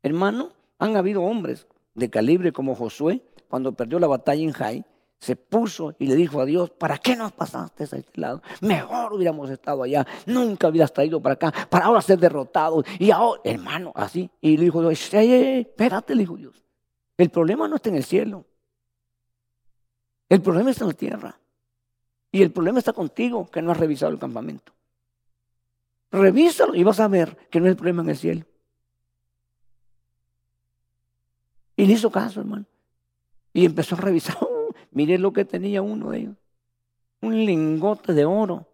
hermano, 0.01 0.51
han 0.79 0.97
habido 0.97 1.21
hombres 1.21 1.67
de 1.93 2.09
calibre 2.09 2.51
como 2.51 2.75
Josué, 2.75 3.21
cuando 3.47 3.73
perdió 3.73 3.99
la 3.99 4.07
batalla 4.07 4.41
en 4.41 4.51
Jai, 4.51 4.85
se 5.23 5.37
puso 5.37 5.95
y 5.99 6.07
le 6.07 6.15
dijo 6.15 6.41
a 6.41 6.45
Dios, 6.45 6.69
¿para 6.71 6.97
qué 6.97 7.15
nos 7.15 7.31
pasaste 7.31 7.83
a 7.83 7.85
este 7.85 8.19
lado? 8.19 8.41
Mejor 8.59 9.13
hubiéramos 9.13 9.49
estado 9.49 9.81
allá, 9.81 10.05
nunca 10.25 10.67
hubieras 10.67 10.91
traído 10.91 11.21
para 11.21 11.35
acá, 11.35 11.53
para 11.69 11.85
ahora 11.85 12.01
ser 12.01 12.19
derrotados. 12.19 12.83
Y 12.99 13.09
ahora, 13.09 13.39
hermano, 13.45 13.93
así. 13.95 14.29
Y 14.41 14.57
le 14.57 14.65
dijo 14.65 14.81
Dios, 14.81 15.13
espérate, 15.13 16.13
le 16.13 16.23
dijo 16.23 16.35
Dios. 16.35 16.61
El 17.17 17.29
problema 17.29 17.69
no 17.69 17.77
está 17.77 17.87
en 17.87 17.95
el 17.95 18.03
cielo. 18.03 18.45
El 20.27 20.41
problema 20.41 20.71
está 20.71 20.83
en 20.83 20.89
la 20.89 20.93
tierra. 20.93 21.39
Y 22.29 22.41
el 22.41 22.51
problema 22.51 22.79
está 22.79 22.91
contigo, 22.91 23.49
que 23.49 23.61
no 23.61 23.71
has 23.71 23.77
revisado 23.77 24.11
el 24.11 24.19
campamento. 24.19 24.73
Revísalo 26.11 26.75
y 26.75 26.83
vas 26.83 26.99
a 26.99 27.07
ver 27.07 27.37
que 27.49 27.61
no 27.61 27.67
es 27.67 27.71
el 27.71 27.77
problema 27.77 28.03
en 28.03 28.09
el 28.09 28.17
cielo. 28.17 28.45
Y 31.77 31.85
le 31.85 31.93
hizo 31.93 32.11
caso, 32.11 32.41
hermano. 32.41 32.65
Y 33.53 33.63
empezó 33.65 33.95
a 33.95 33.99
revisar. 33.99 34.52
Mire 34.93 35.17
lo 35.17 35.33
que 35.33 35.43
tenía 35.43 35.81
uno 35.81 36.11
de 36.11 36.19
ellos. 36.19 36.35
Un 37.21 37.45
lingote 37.45 38.13
de 38.13 38.25
oro. 38.25 38.67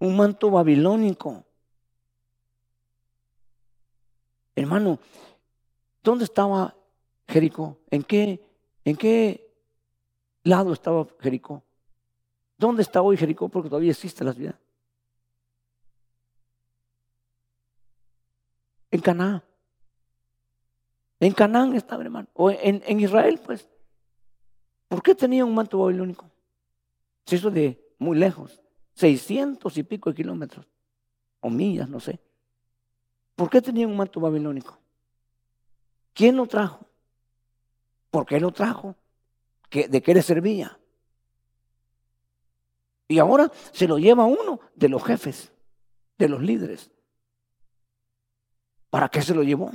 Un 0.00 0.16
manto 0.16 0.50
babilónico. 0.50 1.44
Hermano, 4.56 4.98
¿dónde 6.02 6.24
estaba 6.24 6.74
Jericó? 7.28 7.78
¿En 7.90 8.02
qué, 8.02 8.44
en 8.84 8.96
qué 8.96 9.48
lado 10.42 10.72
estaba 10.72 11.06
Jericó? 11.20 11.62
¿Dónde 12.56 12.82
está 12.82 13.00
hoy 13.02 13.16
Jericó? 13.16 13.48
Porque 13.48 13.68
todavía 13.68 13.92
existe 13.92 14.24
la 14.24 14.32
ciudad. 14.32 14.58
En 18.90 19.00
Canaán. 19.00 19.42
En 21.20 21.32
Canaán 21.32 21.76
estaba, 21.76 22.02
hermano. 22.02 22.28
O 22.34 22.50
en, 22.50 22.82
en 22.84 23.00
Israel, 23.00 23.40
pues. 23.44 23.68
¿Por 24.88 25.02
qué 25.02 25.14
tenía 25.14 25.44
un 25.44 25.54
manto 25.54 25.78
babilónico? 25.78 26.30
Se 27.26 27.36
hizo 27.36 27.50
de 27.50 27.78
muy 27.98 28.16
lejos, 28.16 28.62
seiscientos 28.94 29.76
y 29.76 29.82
pico 29.82 30.10
de 30.10 30.16
kilómetros, 30.16 30.66
o 31.40 31.50
millas, 31.50 31.88
no 31.88 32.00
sé. 32.00 32.20
¿Por 33.36 33.50
qué 33.50 33.60
tenía 33.60 33.86
un 33.86 33.96
manto 33.96 34.18
babilónico? 34.18 34.78
¿Quién 36.14 36.36
lo 36.36 36.46
trajo? 36.46 36.86
¿Por 38.10 38.26
qué 38.26 38.40
lo 38.40 38.50
trajo? 38.50 38.96
¿De 39.70 40.02
qué 40.02 40.14
le 40.14 40.22
servía? 40.22 40.80
Y 43.06 43.18
ahora 43.18 43.52
se 43.72 43.86
lo 43.86 43.98
lleva 43.98 44.24
uno 44.24 44.60
de 44.74 44.88
los 44.88 45.04
jefes, 45.04 45.52
de 46.18 46.28
los 46.28 46.42
líderes. 46.42 46.90
¿Para 48.90 49.08
qué 49.08 49.22
se 49.22 49.34
lo 49.34 49.42
llevó? 49.42 49.70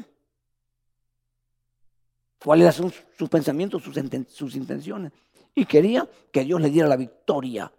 Cuáles 2.43 2.77
eran 2.77 2.91
sus, 3.17 3.29
pensamientos, 3.29 3.83
sus, 3.83 4.55
intenciones. 4.55 5.11
Y 5.55 5.65
quería 5.65 6.07
que 6.31 6.43
Dios 6.43 6.59
le 6.61 6.69
diera 6.69 6.87
la 6.87 6.97
victoria 6.97 7.71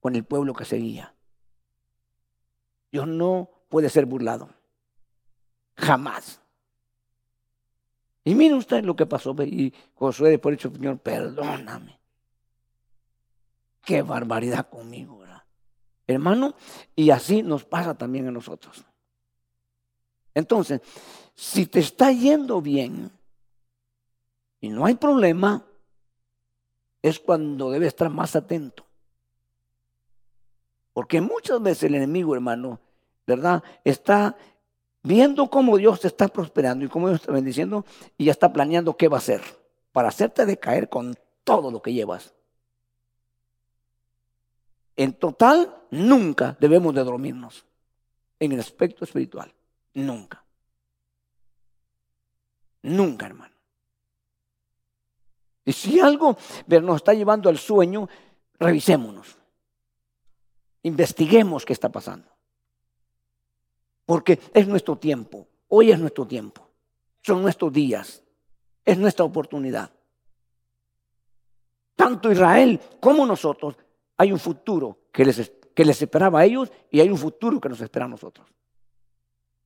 con 0.00 0.14
el 0.14 0.24
pueblo 0.24 0.54
que 0.54 0.64
seguía. 0.64 1.14
Dios 2.92 3.08
no 3.08 3.50
puede 3.68 3.90
ser 3.90 4.06
burlado. 4.06 4.48
Jamás. 5.76 6.40
Y 8.24 8.34
mire 8.34 8.54
usted 8.54 8.84
lo 8.84 8.94
que 8.94 9.06
pasó. 9.06 9.34
Y 9.42 9.72
Josué 9.94 10.30
después 10.30 10.56
dicho, 10.56 10.70
Señor, 10.70 10.98
perdóname. 10.98 11.98
Qué 13.82 14.02
barbaridad 14.02 14.68
conmigo, 14.68 15.18
¿verdad? 15.18 15.42
Hermano, 16.06 16.54
y 16.94 17.10
así 17.10 17.42
nos 17.42 17.64
pasa 17.64 17.96
también 17.96 18.28
a 18.28 18.32
nosotros. 18.32 18.84
Entonces, 20.34 20.80
si 21.34 21.66
te 21.66 21.80
está 21.80 22.12
yendo 22.12 22.60
bien, 22.60 23.10
y 24.66 24.68
no 24.68 24.84
hay 24.84 24.94
problema, 24.94 25.64
es 27.00 27.20
cuando 27.20 27.70
debe 27.70 27.86
estar 27.86 28.10
más 28.10 28.34
atento. 28.34 28.84
Porque 30.92 31.20
muchas 31.20 31.62
veces 31.62 31.84
el 31.84 31.94
enemigo, 31.94 32.34
hermano, 32.34 32.80
¿verdad? 33.26 33.62
Está 33.84 34.36
viendo 35.02 35.48
cómo 35.48 35.76
Dios 35.76 36.00
te 36.00 36.08
está 36.08 36.26
prosperando 36.26 36.84
y 36.84 36.88
cómo 36.88 37.08
Dios 37.08 37.20
te 37.20 37.24
está 37.24 37.32
bendiciendo 37.32 37.84
y 38.18 38.24
ya 38.24 38.32
está 38.32 38.52
planeando 38.52 38.96
qué 38.96 39.06
va 39.06 39.18
a 39.18 39.20
hacer 39.20 39.40
para 39.92 40.08
hacerte 40.08 40.44
decaer 40.44 40.88
con 40.88 41.14
todo 41.44 41.70
lo 41.70 41.80
que 41.80 41.92
llevas. 41.92 42.34
En 44.96 45.12
total, 45.12 45.76
nunca 45.90 46.56
debemos 46.58 46.92
de 46.94 47.04
dormirnos 47.04 47.64
en 48.40 48.52
el 48.52 48.60
aspecto 48.60 49.04
espiritual. 49.04 49.54
Nunca. 49.94 50.42
Nunca, 52.82 53.26
hermano. 53.26 53.55
Y 55.66 55.72
si 55.72 55.98
algo 55.98 56.36
nos 56.68 56.96
está 56.96 57.12
llevando 57.12 57.48
al 57.48 57.58
sueño, 57.58 58.08
revisémonos. 58.58 59.36
Investiguemos 60.84 61.64
qué 61.64 61.72
está 61.72 61.90
pasando. 61.90 62.28
Porque 64.06 64.38
es 64.54 64.68
nuestro 64.68 64.96
tiempo. 64.96 65.48
Hoy 65.68 65.90
es 65.90 65.98
nuestro 65.98 66.24
tiempo. 66.24 66.70
Son 67.20 67.42
nuestros 67.42 67.72
días. 67.72 68.22
Es 68.84 68.96
nuestra 68.96 69.24
oportunidad. 69.24 69.90
Tanto 71.96 72.30
Israel 72.30 72.80
como 73.00 73.26
nosotros 73.26 73.74
hay 74.16 74.30
un 74.30 74.38
futuro 74.38 74.98
que 75.12 75.24
les, 75.24 75.52
que 75.74 75.84
les 75.84 76.00
esperaba 76.00 76.40
a 76.40 76.44
ellos 76.44 76.70
y 76.92 77.00
hay 77.00 77.10
un 77.10 77.18
futuro 77.18 77.60
que 77.60 77.68
nos 77.68 77.80
espera 77.80 78.04
a 78.04 78.08
nosotros. 78.08 78.46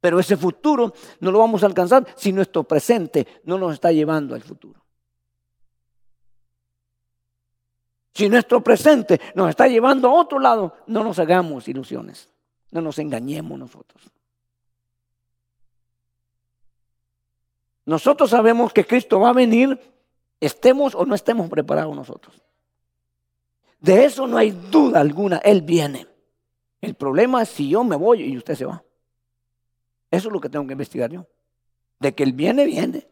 Pero 0.00 0.18
ese 0.18 0.38
futuro 0.38 0.94
no 1.20 1.30
lo 1.30 1.40
vamos 1.40 1.62
a 1.62 1.66
alcanzar 1.66 2.06
si 2.16 2.32
nuestro 2.32 2.64
presente 2.64 3.26
no 3.44 3.58
nos 3.58 3.74
está 3.74 3.92
llevando 3.92 4.34
al 4.34 4.40
futuro. 4.40 4.82
Si 8.12 8.28
nuestro 8.28 8.62
presente 8.62 9.20
nos 9.34 9.50
está 9.50 9.68
llevando 9.68 10.08
a 10.08 10.14
otro 10.14 10.38
lado, 10.38 10.74
no 10.86 11.04
nos 11.04 11.18
hagamos 11.18 11.68
ilusiones, 11.68 12.28
no 12.70 12.80
nos 12.80 12.98
engañemos 12.98 13.58
nosotros. 13.58 14.10
Nosotros 17.86 18.30
sabemos 18.30 18.72
que 18.72 18.86
Cristo 18.86 19.20
va 19.20 19.30
a 19.30 19.34
venir, 19.34 19.78
estemos 20.38 20.94
o 20.94 21.04
no 21.04 21.14
estemos 21.14 21.48
preparados 21.48 21.94
nosotros. 21.94 22.40
De 23.80 24.04
eso 24.04 24.26
no 24.26 24.36
hay 24.36 24.50
duda 24.50 25.00
alguna, 25.00 25.38
Él 25.38 25.62
viene. 25.62 26.06
El 26.80 26.94
problema 26.94 27.42
es 27.42 27.48
si 27.48 27.68
yo 27.68 27.82
me 27.84 27.96
voy 27.96 28.22
y 28.22 28.36
usted 28.36 28.54
se 28.54 28.64
va. 28.64 28.82
Eso 30.10 30.28
es 30.28 30.32
lo 30.32 30.40
que 30.40 30.48
tengo 30.48 30.66
que 30.66 30.72
investigar 30.72 31.10
yo. 31.10 31.26
De 31.98 32.14
que 32.14 32.22
Él 32.22 32.32
viene, 32.32 32.64
viene. 32.64 33.09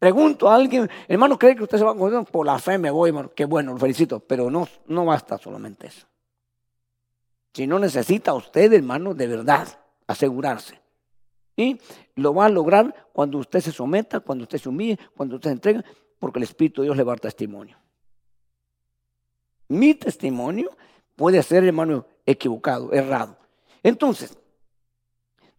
Pregunto 0.00 0.48
a 0.48 0.54
alguien, 0.54 0.88
hermano, 1.06 1.38
¿cree 1.38 1.54
que 1.54 1.62
usted 1.62 1.76
se 1.76 1.84
va 1.84 1.90
a 1.90 1.94
coger? 1.94 2.24
Por 2.24 2.46
la 2.46 2.58
fe 2.58 2.78
me 2.78 2.90
voy, 2.90 3.10
hermano. 3.10 3.30
Qué 3.36 3.44
bueno, 3.44 3.74
lo 3.74 3.78
felicito. 3.78 4.18
Pero 4.18 4.50
no, 4.50 4.66
no 4.86 5.04
basta 5.04 5.36
solamente 5.36 5.88
eso. 5.88 6.06
Si 7.52 7.66
no 7.66 7.78
necesita 7.78 8.32
usted, 8.32 8.72
hermano, 8.72 9.12
de 9.12 9.26
verdad, 9.26 9.68
asegurarse. 10.06 10.80
Y 11.54 11.78
lo 12.14 12.32
va 12.32 12.46
a 12.46 12.48
lograr 12.48 13.08
cuando 13.12 13.36
usted 13.36 13.60
se 13.60 13.72
someta, 13.72 14.20
cuando 14.20 14.44
usted 14.44 14.56
se 14.56 14.70
humille, 14.70 14.98
cuando 15.14 15.34
usted 15.34 15.50
se 15.50 15.54
entrega, 15.54 15.84
porque 16.18 16.38
el 16.38 16.44
Espíritu 16.44 16.80
de 16.80 16.86
Dios 16.86 16.96
le 16.96 17.02
va 17.02 17.12
a 17.12 17.16
dar 17.16 17.20
testimonio. 17.20 17.76
Mi 19.68 19.92
testimonio 19.92 20.70
puede 21.14 21.42
ser, 21.42 21.64
hermano, 21.64 22.06
equivocado, 22.24 22.90
errado. 22.94 23.36
Entonces, 23.82 24.38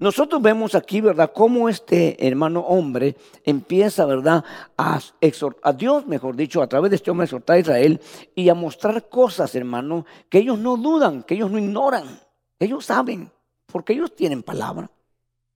nosotros 0.01 0.41
vemos 0.41 0.73
aquí, 0.73 0.99
¿verdad?, 0.99 1.31
cómo 1.31 1.69
este 1.69 2.27
hermano 2.27 2.61
hombre 2.61 3.15
empieza, 3.43 4.03
¿verdad?, 4.03 4.43
a 4.75 4.99
exhortar, 5.21 5.61
a 5.63 5.73
Dios, 5.73 6.07
mejor 6.07 6.35
dicho, 6.35 6.63
a 6.63 6.67
través 6.67 6.89
de 6.89 6.95
este 6.95 7.11
hombre, 7.11 7.25
exhortar 7.25 7.57
a 7.57 7.59
Israel 7.59 8.01
y 8.33 8.49
a 8.49 8.55
mostrar 8.55 9.09
cosas, 9.09 9.53
hermano, 9.53 10.07
que 10.27 10.39
ellos 10.39 10.57
no 10.57 10.75
dudan, 10.75 11.21
que 11.21 11.35
ellos 11.35 11.51
no 11.51 11.59
ignoran, 11.59 12.19
ellos 12.57 12.83
saben, 12.83 13.31
porque 13.67 13.93
ellos 13.93 14.15
tienen 14.15 14.41
palabra, 14.41 14.89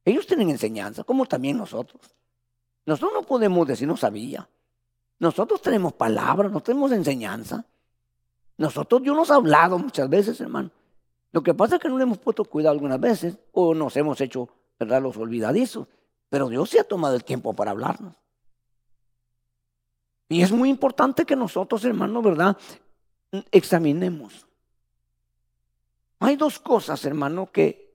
ellos 0.05 0.27
tienen 0.27 0.51
enseñanza, 0.51 1.03
como 1.03 1.25
también 1.25 1.58
nosotros. 1.58 2.03
Nosotros 2.86 3.13
no 3.15 3.23
podemos 3.23 3.67
decir 3.67 3.88
no 3.88 3.97
sabía. 3.97 4.47
Nosotros 5.17 5.60
tenemos 5.60 5.93
palabra, 5.93 6.49
no 6.49 6.62
tenemos 6.62 6.91
enseñanza. 6.91 7.65
Nosotros 8.58 9.01
Dios 9.01 9.15
nos 9.15 9.31
ha 9.31 9.36
hablado 9.38 9.79
muchas 9.79 10.08
veces, 10.08 10.39
hermano. 10.39 10.69
Lo 11.36 11.43
que 11.43 11.54
pasa 11.54 11.76
es 11.76 11.82
que 11.82 11.89
no 11.89 11.98
le 11.98 12.04
hemos 12.04 12.17
puesto 12.17 12.45
cuidado 12.45 12.71
algunas 12.71 12.98
veces 12.98 13.38
o 13.52 13.74
nos 13.74 13.98
hemos 13.98 14.21
hecho, 14.21 14.48
¿verdad?, 14.80 15.02
los 15.02 15.17
olvidadizos. 15.17 15.86
Pero 16.30 16.48
Dios 16.48 16.69
se 16.69 16.80
ha 16.80 16.86
tomado 16.86 17.13
el 17.13 17.26
tiempo 17.26 17.54
para 17.54 17.71
hablarnos. 17.71 18.15
Y 20.30 20.43
es 20.43 20.54
muy 20.54 20.69
importante 20.69 21.26
que 21.26 21.36
nosotros, 21.36 21.84
hermano, 21.84 22.21
¿verdad?, 22.21 22.56
examinemos. 23.52 24.48
Hay 26.19 26.38
dos 26.38 26.58
cosas, 26.58 27.04
hermano, 27.04 27.52
que 27.52 27.93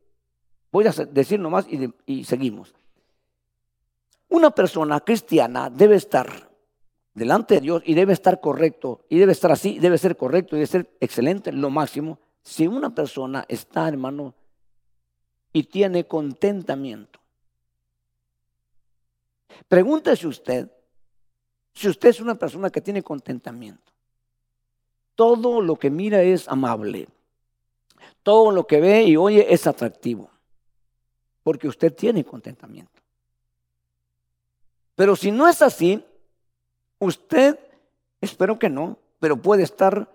voy 0.70 0.86
a 0.86 0.90
decir 0.90 1.40
nomás 1.40 1.66
y, 1.66 1.94
y 2.04 2.24
seguimos. 2.24 2.74
Una 4.28 4.50
persona 4.50 5.00
cristiana 5.00 5.70
debe 5.70 5.96
estar 5.96 6.50
delante 7.14 7.54
de 7.54 7.60
Dios 7.62 7.82
y 7.86 7.94
debe 7.94 8.12
estar 8.12 8.38
correcto, 8.38 9.06
y 9.08 9.16
debe 9.16 9.32
estar 9.32 9.50
así, 9.50 9.78
debe 9.78 9.96
ser 9.96 10.18
correcto, 10.18 10.56
y 10.56 10.58
debe 10.58 10.66
ser 10.66 10.94
excelente, 11.00 11.52
lo 11.52 11.70
máximo. 11.70 12.18
Si 12.42 12.66
una 12.66 12.94
persona 12.94 13.44
está, 13.48 13.88
hermano, 13.88 14.34
y 15.52 15.64
tiene 15.64 16.06
contentamiento, 16.06 17.18
pregúntese 19.68 20.26
usted 20.26 20.70
si 21.72 21.88
usted 21.88 22.08
es 22.08 22.20
una 22.20 22.34
persona 22.34 22.70
que 22.70 22.80
tiene 22.80 23.02
contentamiento. 23.02 23.92
Todo 25.14 25.60
lo 25.60 25.76
que 25.76 25.90
mira 25.90 26.22
es 26.22 26.48
amable. 26.48 27.08
Todo 28.22 28.50
lo 28.50 28.66
que 28.66 28.80
ve 28.80 29.04
y 29.04 29.16
oye 29.16 29.52
es 29.52 29.66
atractivo. 29.66 30.30
Porque 31.42 31.68
usted 31.68 31.94
tiene 31.94 32.24
contentamiento. 32.24 33.00
Pero 34.94 35.14
si 35.14 35.30
no 35.30 35.48
es 35.48 35.62
así, 35.62 36.04
Usted, 37.00 37.58
espero 38.20 38.58
que 38.58 38.68
no, 38.68 38.98
pero 39.18 39.40
puede 39.40 39.62
estar 39.62 40.08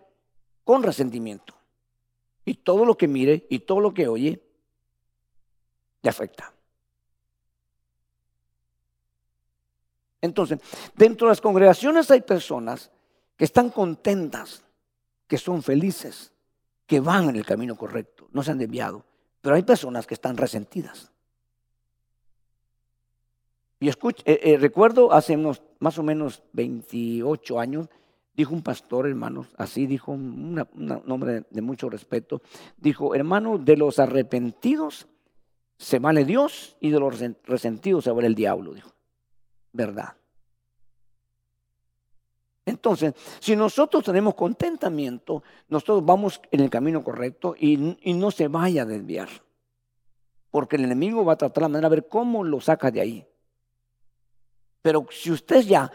con 0.64 0.84
resentimiento. 0.84 1.55
Y 2.46 2.56
todo 2.56 2.86
lo 2.86 2.96
que 2.96 3.08
mire 3.08 3.46
y 3.50 3.60
todo 3.60 3.80
lo 3.80 3.94
que 3.94 4.08
oye 4.08 4.42
le 6.02 6.10
afecta. 6.10 6.54
Entonces, 10.22 10.60
dentro 10.96 11.28
de 11.28 11.32
las 11.32 11.42
congregaciones 11.42 12.10
hay 12.12 12.22
personas 12.22 12.92
que 13.36 13.46
están 13.46 13.70
contentas, 13.70 14.64
que 15.28 15.38
son 15.38 15.62
felices, 15.62 16.32
que 16.86 17.00
van 17.00 17.30
en 17.30 17.36
el 17.36 17.46
camino 17.46 17.76
correcto, 17.76 18.28
no 18.32 18.44
se 18.44 18.52
han 18.52 18.58
desviado. 18.58 19.06
Pero 19.42 19.56
hay 19.56 19.64
personas 19.64 20.08
que 20.08 20.14
están 20.14 20.38
resentidas. 20.38 21.12
Y 23.80 23.90
escucho, 23.90 24.24
eh, 24.26 24.40
eh, 24.42 24.58
recuerdo 24.58 25.12
hace 25.12 25.36
unos 25.36 25.62
más 25.80 25.98
o 26.00 26.04
menos 26.04 26.42
28 26.54 27.60
años, 27.60 27.88
dijo 28.36 28.54
un 28.54 28.62
pastor, 28.62 29.08
hermanos, 29.08 29.48
así 29.58 29.88
dijo 29.88 30.12
un 30.12 30.56
nombre 30.74 31.46
de 31.50 31.62
mucho 31.62 31.90
respeto, 31.90 32.42
dijo, 32.78 33.16
hermano, 33.16 33.58
de 33.58 33.78
los 33.78 34.00
arrepentidos 34.00 35.08
se 35.78 36.00
vale 36.00 36.26
Dios 36.26 36.78
y 36.80 36.90
de 36.90 37.00
los 37.00 37.20
resentidos 37.44 38.04
se 38.04 38.12
vale 38.12 38.28
el 38.28 38.36
diablo, 38.36 38.74
dijo. 38.74 38.92
¿Verdad? 39.72 40.16
Entonces, 42.66 43.14
si 43.40 43.56
nosotros 43.56 44.04
tenemos 44.04 44.34
contentamiento, 44.34 45.44
nosotros 45.70 46.04
vamos 46.04 46.42
en 46.52 46.62
el 46.62 46.70
camino 46.70 47.04
correcto 47.04 47.56
y, 47.58 47.98
y, 48.02 48.14
no 48.14 48.32
se 48.32 48.48
vaya 48.48 48.82
a 48.82 48.86
desviar. 48.86 49.30
Porque 50.50 50.78
el 50.78 50.86
enemigo 50.86 51.24
va 51.24 51.34
a 51.34 51.38
tratar 51.38 51.64
la 51.64 51.70
manera 51.70 51.90
de 51.90 51.98
ver 51.98 52.08
cómo 52.08 52.44
lo 52.44 52.60
saca 52.62 52.90
de 52.90 53.02
ahí. 53.02 53.28
Pero 54.82 55.06
si 55.12 55.32
usted 55.32 55.62
ya 55.62 55.92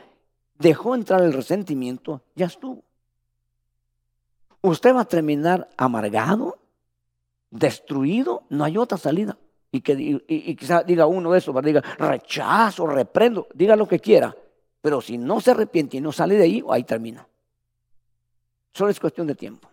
dejó 0.61 0.94
entrar 0.94 1.23
el 1.23 1.33
resentimiento, 1.33 2.23
ya 2.37 2.46
estuvo. 2.46 2.85
Usted 4.62 4.94
va 4.94 5.01
a 5.01 5.07
terminar 5.07 5.68
amargado, 5.77 6.59
destruido, 7.51 8.44
no 8.51 8.64
hay 8.64 8.77
otra 8.77 8.99
salida. 8.99 9.38
Y, 9.73 9.81
que, 9.81 9.94
y, 10.27 10.57
quizá 10.57 10.83
diga 10.83 11.07
uno 11.07 11.35
eso, 11.35 11.53
diga 11.62 11.81
rechazo, 11.81 12.87
reprendo, 12.87 13.49
diga 13.55 13.75
lo 13.75 13.88
que 13.88 14.01
quiera. 14.01 14.37
Pero 14.83 15.01
si 15.01 15.16
no 15.16 15.40
se 15.40 15.53
arrepiente 15.53 15.96
y 15.96 16.01
no 16.01 16.12
sale 16.12 16.37
de 16.37 16.44
ahí, 16.44 16.62
ahí 16.68 16.85
termina. 16.85 17.27
Solo 18.73 18.90
es 18.90 19.01
cuestión 19.01 19.27
de 19.27 19.35
tiempo. 19.35 19.68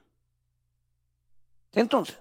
Entonces, 1.73 2.17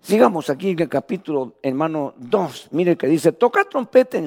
Sigamos 0.00 0.48
aquí 0.48 0.70
en 0.70 0.80
el 0.80 0.88
capítulo, 0.88 1.54
hermano 1.62 2.14
2. 2.16 2.68
Mire 2.70 2.96
que 2.96 3.06
dice, 3.06 3.32
toca 3.32 3.64
trompeta 3.64 4.16
en 4.16 4.26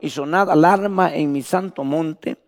y 0.00 0.10
sonad 0.10 0.50
alarma 0.50 1.14
en 1.14 1.32
mi 1.32 1.42
santo 1.42 1.84
monte. 1.84 2.38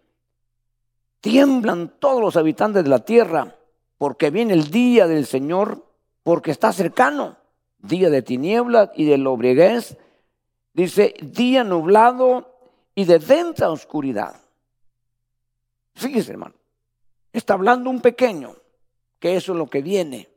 Tiemblan 1.20 1.94
todos 1.98 2.22
los 2.22 2.37
habitantes 2.37 2.83
de 2.83 2.88
la 2.88 3.04
tierra, 3.04 3.56
porque 3.98 4.30
viene 4.30 4.54
el 4.54 4.70
día 4.70 5.06
del 5.06 5.26
Señor, 5.26 5.85
porque 6.22 6.50
está 6.50 6.72
cercano. 6.72 7.37
Día 7.78 8.09
de 8.09 8.22
tinieblas 8.22 8.90
y 8.94 9.04
de 9.04 9.18
lobriguez. 9.18 9.98
Dice, 10.72 11.14
día 11.20 11.64
nublado 11.64 12.50
y 12.94 13.04
de 13.04 13.18
densa 13.18 13.70
oscuridad. 13.70 14.40
Fíjese, 15.94 16.33
hermano. 16.33 16.54
Está 17.33 17.54
hablando 17.54 17.90
un 17.90 18.00
pequeño, 18.00 18.54
que 19.18 19.37
eso 19.37 19.52
es 19.52 19.59
lo 19.59 19.68
que 19.68 19.83
viene. 19.83 20.29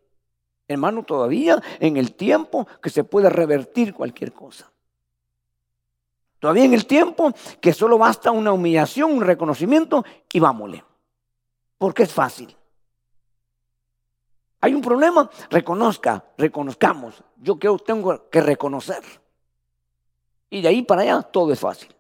Hermano, 0.67 1.04
todavía 1.04 1.62
en 1.80 1.97
el 1.97 2.15
tiempo 2.15 2.67
que 2.82 2.89
se 2.89 3.04
puede 3.04 3.30
revertir 3.30 3.93
cualquier 3.93 4.32
cosa. 4.32 4.71
Todavía 6.39 6.65
en 6.65 6.73
el 6.73 6.86
tiempo 6.86 7.32
que 7.62 7.73
solo 7.73 7.97
basta 7.97 8.32
una 8.32 8.52
humillación, 8.52 9.12
un 9.13 9.21
reconocimiento 9.21 10.04
y 10.32 10.39
vámonos. 10.39 10.84
Porque 11.78 12.04
es 12.04 12.13
fácil. 12.13 12.56
Hay 14.62 14.73
un 14.73 14.82
problema, 14.82 15.30
reconozca, 15.49 16.23
reconozcamos. 16.38 17.21
Yo 17.38 17.60
que 17.60 17.69
tengo 17.86 18.30
que 18.30 18.41
reconocer. 18.41 19.04
Y 20.49 20.62
de 20.62 20.67
ahí 20.69 20.84
para 20.84 21.02
allá 21.02 21.21
todo 21.21 21.52
es 21.52 21.60
fácil. 21.60 21.93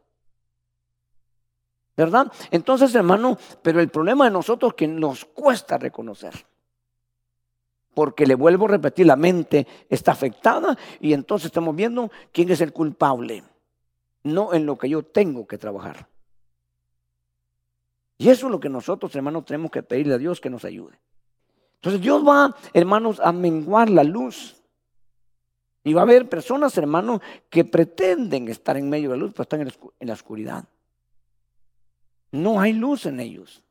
¿Verdad? 1.95 2.31
Entonces, 2.51 2.95
hermano, 2.95 3.37
pero 3.61 3.79
el 3.79 3.89
problema 3.89 4.25
de 4.25 4.31
nosotros 4.31 4.71
es 4.71 4.75
que 4.75 4.87
nos 4.87 5.25
cuesta 5.25 5.77
reconocer. 5.77 6.33
Porque 7.93 8.25
le 8.25 8.35
vuelvo 8.35 8.65
a 8.65 8.69
repetir, 8.69 9.05
la 9.05 9.15
mente 9.15 9.67
está 9.89 10.13
afectada 10.13 10.77
y 10.99 11.13
entonces 11.13 11.47
estamos 11.47 11.75
viendo 11.75 12.11
quién 12.31 12.49
es 12.51 12.61
el 12.61 12.73
culpable, 12.73 13.43
no 14.23 14.53
en 14.53 14.65
lo 14.65 14.77
que 14.77 14.89
yo 14.89 15.03
tengo 15.03 15.45
que 15.45 15.57
trabajar. 15.57 16.07
Y 18.17 18.29
eso 18.29 18.47
es 18.47 18.51
lo 18.51 18.59
que 18.59 18.69
nosotros, 18.69 19.15
hermanos, 19.15 19.45
tenemos 19.45 19.71
que 19.71 19.83
pedirle 19.83 20.13
a 20.15 20.17
Dios 20.17 20.39
que 20.39 20.49
nos 20.49 20.65
ayude. 20.65 20.99
Entonces 21.75 22.01
Dios 22.01 22.25
va, 22.25 22.55
hermanos, 22.73 23.19
a 23.19 23.31
menguar 23.31 23.89
la 23.89 24.03
luz. 24.03 24.55
Y 25.83 25.93
va 25.93 26.01
a 26.01 26.03
haber 26.03 26.29
personas, 26.29 26.77
hermanos, 26.77 27.19
que 27.49 27.65
pretenden 27.65 28.47
estar 28.47 28.77
en 28.77 28.89
medio 28.89 29.09
de 29.09 29.17
la 29.17 29.23
luz, 29.23 29.33
pero 29.33 29.43
están 29.43 29.61
en 29.99 30.07
la 30.07 30.13
oscuridad. 30.13 30.63
No 32.31 32.61
hay 32.61 32.71
luz 32.71 33.05
en 33.05 33.19
ellos. 33.19 33.61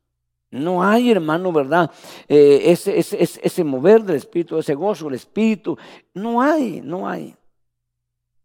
No 0.53 0.83
hay, 0.83 1.09
hermano, 1.09 1.51
¿verdad? 1.51 1.89
Eh, 2.27 2.61
ese, 2.65 2.99
ese, 2.99 3.17
ese, 3.41 3.63
mover 3.63 4.03
del 4.03 4.17
Espíritu, 4.17 4.59
ese 4.59 4.75
gozo 4.75 5.05
del 5.05 5.15
Espíritu. 5.15 5.75
No 6.13 6.43
hay, 6.43 6.79
no 6.79 7.09
hay. 7.09 7.35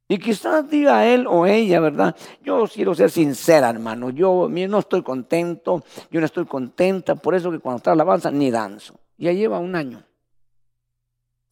Y 0.09 0.18
quizás 0.18 0.71
diga 0.71 1.07
él 1.07 1.27
o 1.29 1.44
ella, 1.44 1.81
¿verdad? 1.81 2.16
Yo 2.42 2.66
quiero 2.73 2.94
ser 2.94 3.11
sincera, 3.11 3.68
hermano. 3.68 4.09
Yo 4.09 4.49
no 4.49 4.79
estoy 4.79 5.03
contento, 5.03 5.85
yo 6.11 6.21
no 6.21 6.25
estoy 6.25 6.47
contenta, 6.47 7.14
por 7.14 7.35
eso 7.35 7.51
que 7.51 7.59
cuando 7.59 7.77
está 7.77 7.92
alabanza 7.92 8.31
ni 8.31 8.51
danzo. 8.51 8.99
Ya 9.18 9.33
lleva 9.33 9.59
un 9.59 9.77
año. 9.77 10.03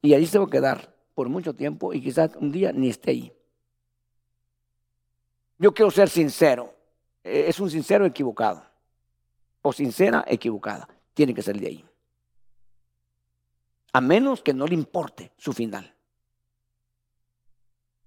Y 0.01 0.15
ahí 0.15 0.25
se 0.25 0.39
va 0.39 0.47
a 0.47 0.51
quedar 0.51 0.95
por 1.15 1.29
mucho 1.29 1.55
tiempo 1.55 1.93
y 1.93 2.01
quizás 2.01 2.31
un 2.41 2.51
día 2.51 2.73
ni 2.73 2.89
esté 2.89 3.11
ahí. 3.11 3.33
Yo 5.59 5.75
quiero 5.75 5.91
ser 5.91 6.09
sincero. 6.09 6.73
Eh, 7.23 7.45
es 7.49 7.61
un 7.61 7.69
sincero 7.69 8.07
equivocado 8.07 8.63
o 9.67 9.73
sincera 9.73 10.25
equivocada. 10.29 10.89
Tiene 11.13 11.35
que 11.35 11.43
ser 11.43 11.59
de 11.59 11.67
ahí. 11.67 11.85
A 13.93 14.01
menos 14.01 14.43
que 14.43 14.55
no 14.55 14.67
le 14.67 14.75
importe 14.75 15.33
su 15.37 15.53
final. 15.53 15.93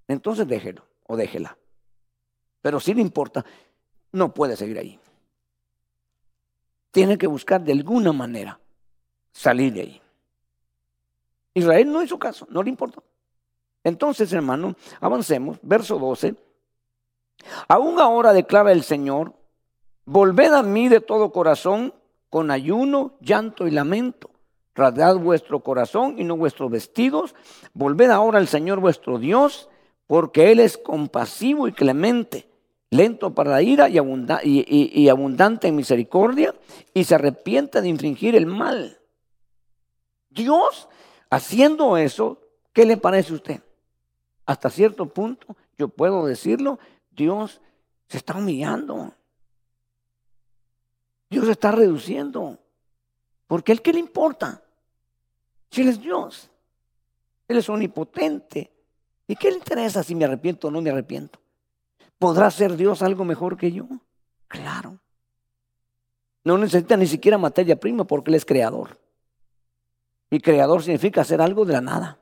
Entonces 0.08 0.48
déjelo 0.48 0.86
o 1.06 1.18
déjela. 1.18 1.58
Pero 2.62 2.80
si 2.80 2.94
le 2.94 3.02
importa, 3.02 3.46
no 4.14 4.34
puede 4.34 4.56
seguir 4.56 4.80
ahí. 4.80 5.00
Tiene 6.92 7.18
que 7.18 7.28
buscar 7.28 7.62
de 7.62 7.74
alguna 7.74 8.14
manera 8.14 8.58
salir 9.34 9.74
de 9.74 9.82
ahí. 9.82 10.02
Israel 11.54 11.92
no 11.92 12.02
hizo 12.02 12.18
caso, 12.18 12.48
no 12.50 12.64
le 12.64 12.70
importó. 12.70 13.04
Entonces, 13.84 14.32
hermano, 14.32 14.76
avancemos. 15.02 15.58
Verso 15.62 16.00
12. 16.00 16.36
Aún 17.68 18.00
ahora 18.00 18.32
declara 18.32 18.72
el 18.72 18.84
Señor, 18.84 19.34
Volved 20.12 20.54
a 20.54 20.64
mí 20.64 20.90
de 20.90 21.02
todo 21.02 21.32
corazón, 21.32 21.94
con 22.32 22.50
ayuno, 22.50 23.14
llanto 23.22 23.68
y 23.68 23.72
lamento. 23.72 24.32
Rasgad 24.74 25.18
vuestro 25.18 25.60
corazón 25.60 26.16
y 26.18 26.24
no 26.24 26.36
vuestros 26.36 26.72
vestidos. 26.72 27.36
Volved 27.76 28.10
ahora 28.10 28.40
al 28.40 28.48
Señor 28.48 28.80
vuestro 28.80 29.20
Dios, 29.20 29.70
porque 30.08 30.52
Él 30.52 30.62
es 30.62 30.80
compasivo 30.80 31.68
y 31.68 31.74
clemente, 31.74 32.50
lento 32.90 33.36
para 33.36 33.52
la 33.52 33.62
ira 33.62 33.88
y, 33.88 34.00
y 35.00 35.10
abundante 35.10 35.68
en 35.68 35.76
misericordia, 35.76 36.56
y 36.92 37.04
se 37.04 37.14
arrepiente 37.14 37.80
de 37.80 37.90
infringir 37.90 38.36
el 38.36 38.48
mal. 38.48 38.98
Dios, 40.32 40.90
haciendo 41.30 41.98
eso, 41.98 42.42
¿qué 42.74 42.84
le 42.88 42.98
parece 42.98 43.34
a 43.34 43.36
usted? 43.36 43.62
Hasta 44.48 44.72
cierto 44.72 45.06
punto, 45.06 45.56
yo 45.78 45.88
puedo 45.88 46.26
decirlo, 46.26 46.80
Dios 47.12 47.62
se 48.08 48.18
está 48.18 48.36
humillando. 48.36 49.14
Dios 51.30 51.48
está 51.48 51.72
reduciendo. 51.72 52.58
Porque 53.48 53.72
¿el 53.72 53.82
qué 53.82 53.94
le 53.94 54.00
importa? 54.00 54.64
Si 55.70 55.82
Él 55.82 55.90
es 55.90 56.02
Dios. 56.02 56.50
Él 57.48 57.58
es 57.58 57.70
omnipotente. 57.70 58.72
¿Y 59.28 59.36
qué 59.36 59.52
le 59.52 59.58
interesa 59.58 60.04
si 60.04 60.16
me 60.16 60.26
arrepiento 60.26 60.68
o 60.68 60.72
no 60.72 60.82
me 60.82 60.90
arrepiento? 60.90 61.40
¿Podrá 62.18 62.50
ser 62.52 62.76
Dios 62.76 63.02
algo 63.02 63.24
mejor 63.26 63.58
que 63.58 63.72
yo? 63.72 63.88
Claro. 64.48 65.00
No 66.44 66.58
necesita 66.58 66.98
ni 66.98 67.06
siquiera 67.08 67.38
materia 67.38 67.80
prima 67.80 68.06
porque 68.06 68.32
Él 68.32 68.36
es 68.36 68.46
creador. 68.46 69.00
Y 70.32 70.40
creador 70.40 70.84
significa 70.84 71.22
hacer 71.22 71.42
algo 71.42 71.66
de 71.66 71.74
la 71.74 71.82
nada. 71.82 72.20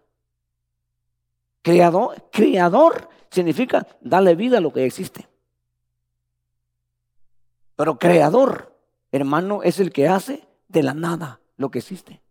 Creador, 1.62 2.30
creador 2.32 3.10
significa 3.30 3.86
darle 4.02 4.36
vida 4.36 4.58
a 4.58 4.62
lo 4.62 4.72
que 4.72 4.86
existe. 4.86 5.28
Pero 7.76 8.00
creador 8.00 8.77
hermano, 9.12 9.64
es 9.64 9.80
el 9.80 9.92
que 9.92 10.08
hace 10.08 10.48
de 10.68 10.84
la 10.84 10.94
nada 10.94 11.40
lo 11.58 11.72
que 11.72 11.80
existe. 11.80 12.22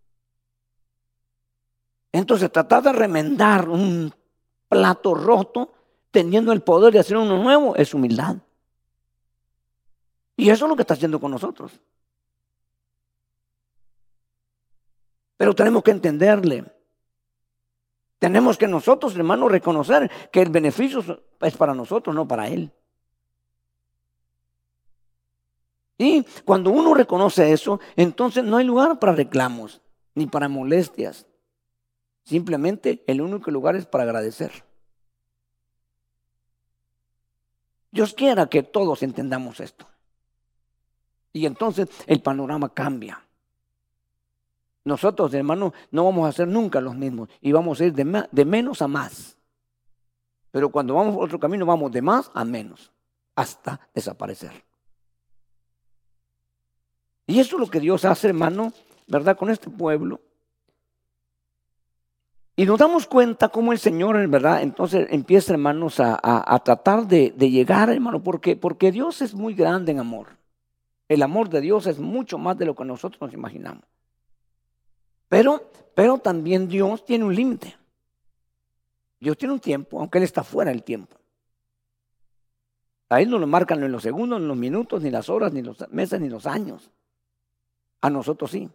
Entonces, 2.13 2.51
tratar 2.51 2.83
de 2.83 2.93
remendar 2.93 3.69
un 3.69 4.15
plato 4.69 5.15
roto 5.15 5.73
teniendo 6.11 6.53
el 6.53 6.63
poder 6.63 6.93
de 6.93 7.01
hacer 7.01 7.17
uno 7.17 7.43
nuevo 7.43 7.77
es 7.77 7.93
humildad. 7.93 8.37
Y 10.37 10.51
eso 10.51 10.65
es 10.65 10.69
lo 10.69 10.77
que 10.77 10.83
está 10.83 10.95
haciendo 10.95 11.21
con 11.21 11.31
nosotros. 11.31 11.73
Pero 15.37 15.55
tenemos 15.55 15.83
que 15.83 15.91
entenderle. 15.91 16.65
Tenemos 18.19 18.57
que 18.57 18.67
nosotros, 18.67 19.15
hermanos, 19.15 19.51
reconocer 19.51 20.11
que 20.33 20.41
el 20.41 20.51
beneficio 20.51 21.23
es 21.41 21.57
para 21.57 21.75
nosotros, 21.75 22.15
no 22.17 22.27
para 22.27 22.49
Él. 22.49 22.73
Y 25.99 26.25
cuando 26.45 26.71
uno 26.71 26.95
reconoce 26.95 27.53
eso, 27.53 27.81
entonces 27.97 28.45
no 28.45 28.59
hay 28.59 28.65
lugar 28.65 28.99
para 28.99 29.13
reclamos 29.13 29.81
ni 30.15 30.27
para 30.27 30.49
molestias. 30.49 31.27
Simplemente 32.25 33.05
el 33.07 33.21
único 33.21 33.51
lugar 33.51 33.77
es 33.77 33.87
para 33.87 34.05
agradecer. 34.05 34.65
Dios 37.91 38.13
quiera 38.13 38.47
que 38.47 38.63
todos 38.63 39.03
entendamos 39.03 39.61
esto. 39.61 39.87
Y 41.33 41.47
entonces 41.47 41.89
el 42.07 42.21
panorama 42.21 42.69
cambia. 42.75 43.23
Nosotros, 44.85 45.33
hermanos, 45.35 45.73
no 45.91 46.05
vamos 46.05 46.29
a 46.29 46.33
ser 46.33 46.47
nunca 46.47 46.81
los 46.81 46.95
mismos 46.95 47.29
y 47.41 47.53
vamos 47.53 47.81
a 47.81 47.87
ir 47.87 47.95
de, 47.95 48.45
menos 48.45 48.83
a 48.83 48.89
más. 48.89 49.37
Pero 50.51 50.71
cuando 50.71 50.95
vamos 50.95 51.15
por 51.15 51.25
otro 51.25 51.41
camino, 51.41 51.65
vamos 51.65 51.91
de 51.91 52.03
más 52.03 52.31
a 52.35 52.45
menos, 52.45 52.93
hasta 53.35 53.81
desaparecer. 53.95 54.66
Y 57.27 57.41
eso 57.41 57.57
es 57.57 57.61
lo 57.61 57.69
que 57.69 57.81
Dios 57.81 58.05
hace, 58.05 58.29
hermano, 58.29 58.73
¿verdad? 59.07 59.37
Con 59.37 59.51
este 59.51 59.69
pueblo. 59.71 60.21
Y 62.59 62.65
nos 62.65 62.79
damos 62.79 63.07
cuenta 63.07 63.49
cómo 63.51 63.73
el 63.73 63.79
Señor, 63.79 64.27
¿verdad? 64.29 64.63
Entonces 64.63 65.09
empieza, 65.11 65.53
hermanos, 65.53 66.01
a, 66.01 66.63
tratar 66.65 67.07
de, 67.07 67.31
llegar, 67.37 67.91
hermano, 67.91 68.23
porque, 68.23 68.57
porque 68.57 68.91
Dios 68.91 69.21
es 69.21 69.35
muy 69.35 69.55
grande 69.55 69.93
en 69.93 69.99
amor. 69.99 70.29
El 71.09 71.23
amor 71.23 71.51
de 71.51 71.61
Dios 71.61 71.87
es 71.87 71.99
mucho 71.99 72.39
más 72.39 72.57
de 72.57 72.65
lo 72.65 72.75
que 72.75 72.85
nosotros 72.85 73.21
nos 73.21 73.35
imaginamos. 73.35 73.85
Pero, 75.29 75.71
pero 75.95 76.19
también 76.19 76.67
Dios 76.67 77.05
tiene 77.05 77.25
un 77.25 77.35
límite. 77.35 77.77
Dios 79.21 79.37
tiene 79.37 79.55
un 79.55 79.61
tiempo, 79.61 80.01
aunque 80.01 80.19
Él 80.19 80.25
está 80.25 80.43
fuera 80.43 80.71
del 80.71 80.83
tiempo. 80.83 81.17
A 83.11 83.21
Él 83.21 83.29
no 83.29 83.39
lo 83.39 83.47
marcan 83.47 83.83
en 83.83 83.93
los 83.93 84.03
segundos, 84.03 84.41
ni 84.41 84.47
los 84.47 84.57
minutos, 84.57 85.03
ni 85.03 85.11
las 85.11 85.29
horas, 85.29 85.53
ni 85.53 85.63
los 85.63 85.77
meses, 85.91 86.21
ni 86.21 86.29
los 86.29 86.47
años. 86.47 86.91
A 88.01 88.11
nosotros 88.11 88.51
sí. 88.51 88.69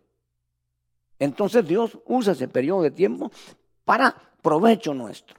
Entonces 1.19 1.67
Dios 1.67 1.99
usa 2.05 2.33
ese 2.33 2.47
periodo 2.47 2.81
de 2.81 2.91
tiempo 2.91 3.31
para 3.85 4.15
provecho 4.41 4.93
nuestro. 4.93 5.37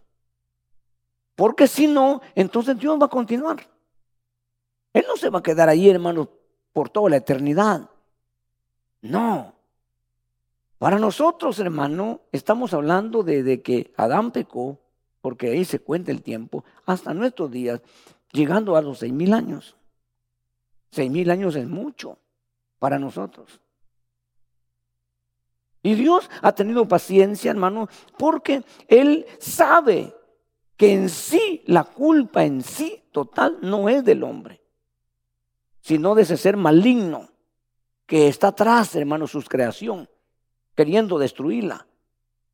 Porque 1.34 1.66
si 1.66 1.86
no, 1.86 2.20
entonces 2.34 2.78
Dios 2.78 3.00
va 3.00 3.06
a 3.06 3.10
continuar. 3.10 3.66
Él 4.92 5.04
no 5.08 5.16
se 5.16 5.30
va 5.30 5.40
a 5.40 5.42
quedar 5.42 5.68
ahí, 5.68 5.88
hermanos, 5.88 6.28
por 6.72 6.90
toda 6.90 7.10
la 7.10 7.16
eternidad. 7.16 7.88
No. 9.00 9.54
Para 10.78 10.98
nosotros, 10.98 11.58
hermano, 11.58 12.20
estamos 12.32 12.74
hablando 12.74 13.22
de, 13.22 13.62
que 13.62 13.92
Adán 13.96 14.32
pecó, 14.32 14.78
porque 15.20 15.50
ahí 15.50 15.64
se 15.64 15.78
cuenta 15.78 16.10
el 16.10 16.22
tiempo, 16.22 16.64
hasta 16.86 17.14
nuestros 17.14 17.50
días, 17.50 17.80
llegando 18.32 18.76
a 18.76 18.82
los 18.82 18.98
seis 18.98 19.12
mil 19.12 19.32
años. 19.32 19.76
Seis 20.90 21.10
mil 21.10 21.30
años 21.30 21.56
es 21.56 21.68
mucho 21.68 22.18
para 22.78 22.98
nosotros. 22.98 23.61
Y 25.82 25.94
Dios 25.94 26.30
ha 26.42 26.52
tenido 26.52 26.86
paciencia, 26.86 27.50
hermano, 27.50 27.88
porque 28.16 28.62
Él 28.86 29.26
sabe 29.38 30.14
que 30.76 30.92
en 30.92 31.08
sí, 31.08 31.62
la 31.66 31.84
culpa 31.84 32.44
en 32.44 32.62
sí 32.62 33.02
total 33.12 33.58
no 33.62 33.88
es 33.88 34.04
del 34.04 34.22
hombre, 34.22 34.62
sino 35.80 36.14
de 36.14 36.22
ese 36.22 36.36
ser 36.36 36.56
maligno 36.56 37.28
que 38.06 38.28
está 38.28 38.48
atrás, 38.48 38.94
hermano, 38.94 39.26
su 39.26 39.42
creación, 39.42 40.08
queriendo 40.74 41.18
destruirla. 41.18 41.86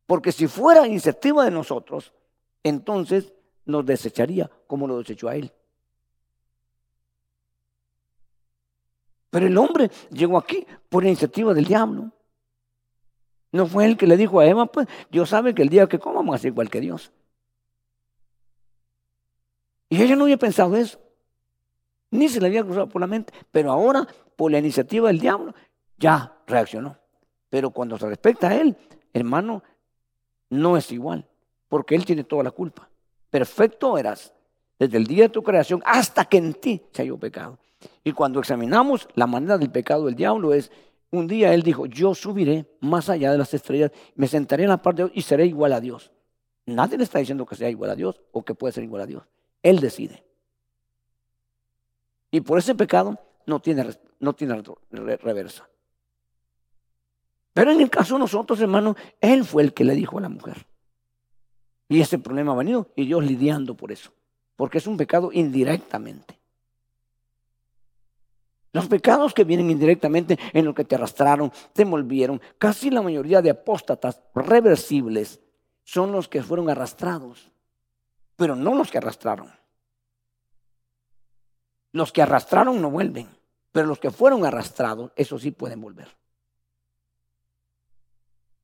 Porque 0.07 0.33
si 0.33 0.47
fuera 0.47 0.87
iniciativa 0.87 1.45
de 1.45 1.51
nosotros, 1.51 2.13
entonces 2.63 3.35
nos 3.67 3.85
desecharía 3.85 4.51
como 4.67 4.87
lo 4.87 4.99
desechó 4.99 5.29
a 5.29 5.37
él. 5.37 5.53
Pero 9.31 9.47
el 9.47 9.59
hombre 9.59 9.91
llegó 10.11 10.39
aquí 10.39 10.67
por 10.89 11.05
iniciativa 11.05 11.53
del 11.53 11.67
diablo. 11.67 12.13
No 13.53 13.67
fue 13.67 13.87
él 13.87 13.97
que 13.97 14.07
le 14.07 14.17
dijo 14.17 14.41
a 14.41 14.47
Eva, 14.47 14.67
pues 14.67 14.87
Dios 15.11 15.31
sabe 15.31 15.55
que 15.55 15.63
el 15.63 15.69
día 15.69 15.87
que 15.87 15.99
comamos 15.99 16.41
ser 16.41 16.53
igual 16.53 16.71
que 16.71 16.81
Dios. 16.81 17.13
Y 19.89 20.03
ella 20.03 20.17
no 20.17 20.25
había 20.25 20.37
pensado 20.37 20.77
eso. 20.77 20.99
Ni 22.11 22.29
se 22.29 22.41
le 22.41 22.47
había 22.47 22.63
cruzado 22.63 22.89
por 22.89 23.01
la 23.01 23.07
mente. 23.07 23.33
Pero 23.51 23.73
ahora, 23.73 24.07
por 24.37 24.51
la 24.51 24.59
iniciativa 24.59 25.09
del 25.09 25.19
diablo, 25.19 25.55
ya 25.99 26.37
reaccionó. 26.47 26.97
Pero 27.49 27.71
cuando 27.71 27.99
se 27.99 28.07
respecta 28.07 28.49
a 28.49 28.57
él, 28.57 28.77
hermano, 29.13 29.63
no 30.51 30.77
es 30.77 30.93
igual. 30.93 31.27
Porque 31.69 31.95
él 31.95 32.05
tiene 32.05 32.25
toda 32.25 32.43
la 32.43 32.51
culpa. 32.51 32.89
Perfecto 33.31 33.97
eras 33.99 34.33
desde 34.79 34.97
el 34.97 35.07
día 35.07 35.25
de 35.25 35.29
tu 35.31 35.43
creación 35.43 35.83
hasta 35.85 36.25
que 36.25 36.39
en 36.39 36.55
ti 36.55 36.83
se 36.93 37.03
halló 37.03 37.19
pecado. 37.19 37.59
Y 38.05 38.13
cuando 38.13 38.41
examinamos 38.41 39.09
la 39.15 39.27
manera 39.27 39.59
del 39.59 39.71
pecado 39.71 40.07
del 40.07 40.15
diablo 40.15 40.53
es, 40.53 40.71
un 41.11 41.27
día 41.27 41.55
él 41.55 41.63
dijo, 41.63 41.87
yo 41.87 42.15
subiré 42.15 42.67
más 42.81 43.09
allá 43.09 43.33
de 43.33 43.39
las 43.39 43.55
estrellas, 43.55 43.91
me 44.15 44.29
sentaré 44.29 44.65
en 44.65 44.71
la 44.71 44.83
parte 44.83 45.03
de 45.03 45.09
Dios 45.09 45.19
y 45.19 45.23
seré 45.23 45.47
igual 45.47 45.73
a 45.73 45.81
Dios. 45.81 46.13
Nadie 46.67 46.99
le 46.99 47.05
está 47.05 47.19
diciendo 47.19 47.47
que 47.47 47.57
sea 47.57 47.71
igual 47.71 47.91
a 47.91 47.97
Dios 47.97 48.21
o 48.33 48.45
que 48.45 48.55
puede 48.55 48.73
ser 48.73 48.85
igual 48.85 49.03
a 49.03 49.07
Dios. 49.07 49.23
Él 49.63 49.81
decide. 49.81 50.25
Y 52.31 52.43
por 52.43 52.59
ese 52.59 52.75
pecado 52.75 53.19
no 53.47 53.61
tiene, 53.61 53.87
no 54.21 54.35
tiene 54.35 54.63
reversa. 54.93 55.69
Pero 57.55 57.73
en 57.73 57.81
el 57.81 57.91
caso 57.91 58.15
de 58.15 58.21
nosotros, 58.21 58.61
hermanos, 58.61 58.97
Él 59.21 59.45
fue 59.45 59.63
el 59.63 59.73
que 59.73 59.85
le 59.85 59.95
dijo 59.95 60.19
a 60.19 60.21
la 60.21 60.29
mujer. 60.29 60.67
Y 61.89 62.01
ese 62.01 62.19
problema 62.19 62.53
ha 62.53 62.57
venido 62.57 62.93
y 62.95 63.07
Dios 63.07 63.25
lidiando 63.25 63.75
por 63.75 63.91
eso. 63.91 64.13
Porque 64.57 64.79
es 64.79 64.87
un 64.87 64.97
pecado 64.97 65.31
indirectamente. 65.33 66.39
Los 68.79 68.89
pecados 68.89 69.35
que 69.35 69.45
vienen 69.45 69.71
indirectamente 69.71 70.39
en 70.53 70.65
lo 70.65 70.75
que 70.75 70.85
te 70.85 70.95
arrastraron, 70.95 71.53
te 71.73 71.83
envolvieron, 71.83 72.41
casi 72.59 72.91
la 72.91 73.03
mayoría 73.03 73.43
de 73.43 73.51
apóstatas 73.51 74.21
reversibles 74.35 75.41
son 75.85 76.13
los 76.13 76.29
que 76.29 76.43
fueron 76.43 76.71
arrastrados 76.71 77.51
pero 78.39 78.55
no 78.55 78.77
los 78.77 78.93
que 78.93 78.99
arrastraron. 78.99 79.51
Los 81.91 82.13
que 82.13 82.23
arrastraron 82.23 82.81
no 82.81 82.89
vuelven, 82.89 83.27
pero 83.73 83.89
los 83.89 83.99
que 83.99 84.13
fueron 84.13 84.47
arrastrados, 84.47 85.11
eso 85.17 85.41
sí 85.41 85.51
pueden 85.51 85.81
volver. 85.81 86.07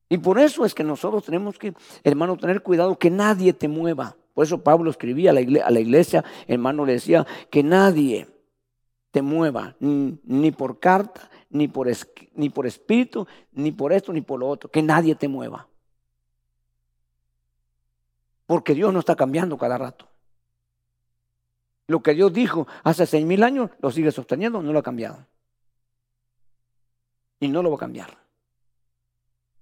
Y 0.08 0.18
por 0.18 0.38
eso 0.38 0.64
es 0.64 0.74
que 0.74 0.84
nosotros 0.84 1.24
tenemos 1.24 1.58
que, 1.58 1.74
hermano, 2.04 2.36
tener 2.36 2.62
cuidado 2.62 2.96
que 2.96 3.10
nadie 3.10 3.52
te 3.52 3.66
mueva. 3.66 4.16
Por 4.32 4.44
eso 4.44 4.62
Pablo 4.62 4.92
escribía 4.92 5.30
a 5.30 5.70
la 5.70 5.80
iglesia 5.80 6.24
hermano, 6.46 6.86
le 6.86 6.92
decía 6.92 7.26
que 7.50 7.64
nadie 7.64 8.28
te 9.14 9.22
mueva, 9.22 9.76
ni, 9.78 10.50
por 10.50 10.80
carta, 10.80 11.30
ni 11.48 11.68
por, 11.68 11.86
ni 12.34 12.50
por 12.50 12.66
espíritu, 12.66 13.28
ni 13.52 13.70
por 13.70 13.92
esto, 13.92 14.12
ni 14.12 14.22
por 14.22 14.40
lo 14.40 14.48
otro, 14.48 14.68
que 14.68 14.82
nadie 14.82 15.14
te 15.14 15.28
mueva. 15.28 15.68
Porque 18.44 18.74
Dios 18.74 18.92
no 18.92 18.98
está 18.98 19.14
cambiando 19.14 19.56
cada 19.56 19.78
rato. 19.78 20.08
Lo 21.86 22.02
que 22.02 22.12
Dios 22.12 22.32
dijo 22.32 22.66
hace 22.82 23.06
seis 23.06 23.24
mil 23.24 23.44
años 23.44 23.70
lo 23.78 23.92
sigue 23.92 24.10
sosteniendo, 24.10 24.60
no 24.60 24.72
lo 24.72 24.80
ha 24.80 24.82
cambiado. 24.82 25.24
Y 27.38 27.46
no 27.46 27.62
lo 27.62 27.70
va 27.70 27.76
a 27.76 27.78
cambiar. 27.78 28.18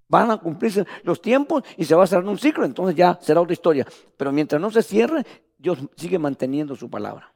Van 0.08 0.30
a 0.30 0.38
cumplirse 0.38 0.86
los 1.02 1.20
tiempos 1.20 1.62
y 1.76 1.84
se 1.84 1.94
va 1.94 2.04
a 2.04 2.06
cerrar 2.06 2.24
un 2.24 2.38
ciclo, 2.38 2.64
entonces 2.64 2.96
ya 2.96 3.18
será 3.20 3.42
otra 3.42 3.52
historia. 3.52 3.86
Pero 4.16 4.32
mientras 4.32 4.62
no 4.62 4.70
se 4.70 4.82
cierre, 4.82 5.26
Dios 5.58 5.78
sigue 5.94 6.18
manteniendo 6.18 6.74
su 6.74 6.88
palabra. 6.88 7.34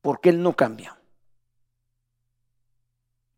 Porque 0.00 0.30
Él 0.30 0.42
no 0.42 0.54
cambia. 0.54 0.98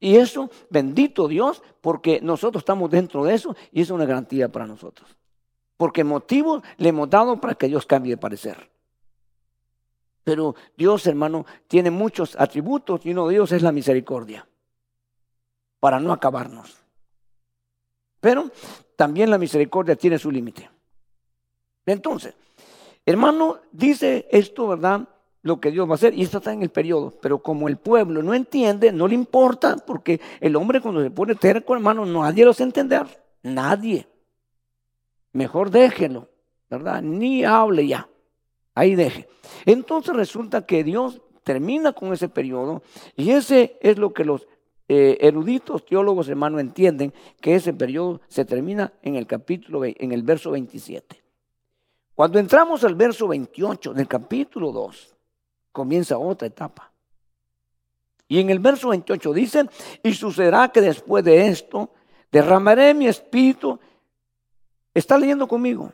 Y 0.01 0.17
eso, 0.17 0.51
bendito 0.71 1.29
Dios, 1.29 1.63
porque 1.83 2.21
nosotros 2.23 2.63
estamos 2.63 2.91
dentro 2.91 3.25
de 3.25 3.35
eso 3.35 3.55
y 3.71 3.83
es 3.83 3.91
una 3.91 4.07
garantía 4.07 4.49
para 4.49 4.67
nosotros. 4.67 5.15
Porque 5.77 6.05
motivos 6.05 6.63
le 6.79 6.89
hemos 6.89 7.09
dado 7.11 7.39
para 7.39 7.55
que 7.55 7.69
Dios 7.69 7.85
cambie 7.85 8.13
de 8.13 8.17
parecer. 8.17 8.71
Pero 10.25 10.55
Dios, 10.77 11.07
hermano, 11.07 11.45
tiene 11.69 11.91
muchos 11.91 12.35
atributos 12.39 13.05
y 13.05 13.11
uno 13.11 13.29
de 13.29 13.35
ellos 13.35 13.53
es 13.53 13.63
la 13.63 13.73
misericordia. 13.73 14.47
Para 15.79 16.01
no 16.01 16.13
acabarnos. 16.13 16.77
Pero 18.21 18.51
también 18.97 19.31
la 19.31 19.39
misericordia 19.39 19.97
tiene 19.97 20.19
su 20.19 20.31
límite. 20.31 20.71
Entonces, 21.87 22.35
hermano, 23.05 23.61
dice 23.73 24.29
esto, 24.31 24.69
¿verdad? 24.69 25.09
Lo 25.43 25.61
que 25.61 25.70
Dios 25.70 25.88
va 25.88 25.93
a 25.93 25.95
hacer. 25.95 26.14
Y 26.14 26.22
esto 26.22 26.38
está 26.38 26.53
en 26.53 26.62
el 26.62 26.70
periodo. 26.70 27.14
Pero 27.22 27.43
como 27.43 27.68
el 27.68 27.76
pueblo 27.76 28.22
no 28.22 28.34
entiende, 28.34 28.93
no 28.93 29.09
le 29.09 29.14
importa, 29.14 29.76
porque 29.76 30.20
el 30.41 30.57
hombre 30.57 30.80
cuando 30.80 31.03
se 31.03 31.11
pone 31.11 31.34
terco, 31.34 31.74
hermano, 31.74 32.05
nadie 32.05 32.45
lo 32.45 32.51
hace 32.51 32.62
entender. 32.62 33.07
Nadie. 33.43 34.07
Mejor 35.32 35.70
déjelo, 35.70 36.28
¿verdad? 36.68 37.03
Ni 37.03 37.45
hable 37.45 37.86
ya. 37.86 38.09
Ahí 38.74 38.95
deje. 38.95 39.28
Entonces 39.64 40.14
resulta 40.14 40.66
que 40.66 40.84
Dios 40.84 41.20
termina 41.43 41.93
con 41.93 42.12
ese 42.12 42.28
periodo 42.28 42.82
y 43.16 43.30
ese 43.30 43.78
es 43.80 43.99
lo 43.99 44.12
que 44.12 44.24
los 44.24 44.47
eh, 44.88 45.18
eruditos 45.20 45.84
teólogos 45.84 46.28
hermanos 46.28 46.61
entienden 46.61 47.12
que 47.41 47.55
ese 47.55 47.72
periodo 47.72 48.20
se 48.28 48.45
termina 48.45 48.93
en 49.03 49.16
el 49.16 49.26
capítulo 49.26 49.84
en 49.84 50.12
el 50.12 50.22
verso 50.22 50.51
27. 50.51 51.22
Cuando 52.14 52.38
entramos 52.38 52.84
al 52.84 52.95
verso 52.95 53.28
28 53.28 53.95
del 53.95 54.09
capítulo 54.09 54.72
2 54.72 55.16
comienza 55.73 56.18
otra 56.18 56.49
etapa. 56.49 56.93
Y 58.29 58.39
en 58.41 58.51
el 58.51 58.59
verso 58.61 58.91
28 58.91 59.33
dice, 59.33 59.68
"Y 60.03 60.14
sucederá 60.14 60.68
que 60.68 60.81
después 60.81 61.25
de 61.25 61.49
esto 61.49 61.91
derramaré 62.31 62.95
mi 62.95 63.07
espíritu 63.07 63.81
¿Está 64.95 65.16
leyendo 65.16 65.47
conmigo? 65.47 65.93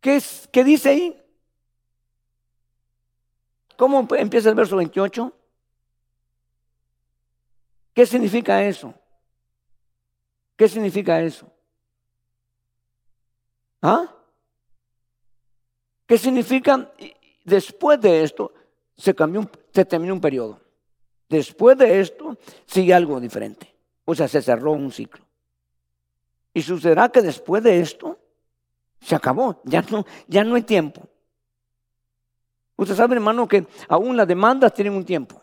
¿Qué, 0.00 0.16
es, 0.16 0.48
¿Qué 0.52 0.64
dice 0.64 0.90
ahí? 0.90 1.22
¿Cómo 3.76 4.06
empieza 4.16 4.48
el 4.50 4.54
verso 4.54 4.76
28? 4.76 5.32
¿Qué 7.94 8.06
significa 8.06 8.62
eso? 8.62 8.94
¿Qué 10.56 10.68
significa 10.68 11.20
eso? 11.20 11.50
¿Ah? 13.80 14.14
¿Qué 16.06 16.18
significa? 16.18 16.92
Después 17.48 18.00
de 18.00 18.22
esto, 18.22 18.52
se 18.96 19.14
cambió, 19.14 19.48
se 19.72 19.84
terminó 19.84 20.14
un 20.14 20.20
periodo. 20.20 20.60
Después 21.28 21.78
de 21.78 22.00
esto, 22.00 22.36
sigue 22.66 22.92
algo 22.92 23.18
diferente. 23.20 23.74
O 24.04 24.14
sea, 24.14 24.28
se 24.28 24.42
cerró 24.42 24.72
un 24.72 24.92
ciclo. 24.92 25.24
Y 26.52 26.62
sucederá 26.62 27.08
que 27.08 27.22
después 27.22 27.62
de 27.62 27.80
esto 27.80 28.18
se 29.00 29.14
acabó, 29.14 29.60
ya 29.64 29.82
no, 29.82 30.04
ya 30.26 30.44
no 30.44 30.56
hay 30.56 30.62
tiempo. 30.62 31.02
Usted 32.76 32.94
sabe, 32.94 33.14
hermano, 33.14 33.48
que 33.48 33.66
aún 33.88 34.16
las 34.16 34.26
demandas 34.26 34.72
tienen 34.74 34.94
un 34.94 35.04
tiempo. 35.04 35.40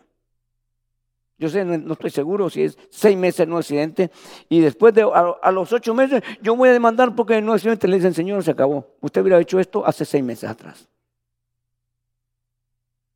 Yo 1.38 1.48
sé, 1.48 1.64
no, 1.64 1.92
estoy 1.92 2.10
seguro 2.10 2.48
si 2.48 2.62
es 2.62 2.78
seis 2.88 3.16
meses 3.16 3.46
no 3.46 3.58
accidente. 3.58 4.10
Y 4.48 4.60
después 4.60 4.94
de 4.94 5.02
a, 5.02 5.50
los 5.50 5.72
ocho 5.72 5.92
meses, 5.92 6.22
yo 6.40 6.56
voy 6.56 6.70
a 6.70 6.72
demandar 6.72 7.14
porque 7.14 7.40
no 7.42 7.52
accidente. 7.52 7.88
Le 7.88 7.96
dicen, 7.96 8.14
Señor, 8.14 8.42
se 8.42 8.52
acabó. 8.52 8.94
Usted 9.00 9.20
hubiera 9.20 9.40
hecho 9.40 9.60
esto 9.60 9.84
hace 9.84 10.04
seis 10.04 10.24
meses 10.24 10.48
atrás. 10.48 10.88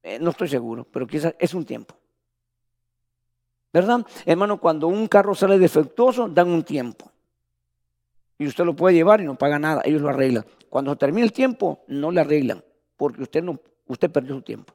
Eh, 0.03 0.19
no 0.19 0.31
estoy 0.31 0.49
seguro, 0.49 0.87
pero 0.91 1.07
quizás 1.07 1.35
es 1.39 1.55
un 1.55 1.65
tiempo. 1.65 1.95
¿Verdad? 3.73 4.05
Hermano, 4.27 4.61
cuando 4.61 4.89
un 4.89 5.07
carro 5.07 5.35
sale 5.35 5.59
defectuoso, 5.59 6.29
dan 6.29 6.49
un 6.49 6.65
tiempo 6.65 7.11
y 8.39 8.47
usted 8.47 8.65
lo 8.65 8.75
puede 8.75 8.95
llevar 8.95 9.21
y 9.21 9.25
no 9.25 9.37
paga 9.37 9.59
nada, 9.59 9.83
ellos 9.85 10.01
lo 10.01 10.09
arreglan. 10.09 10.45
Cuando 10.69 10.97
termine 10.97 11.27
el 11.27 11.33
tiempo, 11.33 11.85
no 11.89 12.11
le 12.11 12.23
arreglan, 12.23 12.65
porque 12.97 13.23
usted, 13.23 13.43
no, 13.43 13.61
usted 13.87 14.11
perdió 14.11 14.35
su 14.35 14.43
tiempo. 14.43 14.75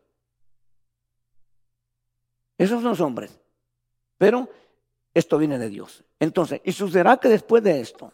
Esos 2.58 2.82
son 2.82 2.92
los 2.92 3.02
hombres. 3.02 3.38
Pero 4.18 4.48
esto 5.14 5.38
viene 5.38 5.58
de 5.58 5.70
Dios. 5.70 6.04
Entonces, 6.20 6.62
y 6.64 6.72
sucederá 6.72 7.18
que 7.18 7.28
después 7.28 7.64
de 7.64 7.82
esto, 7.82 8.14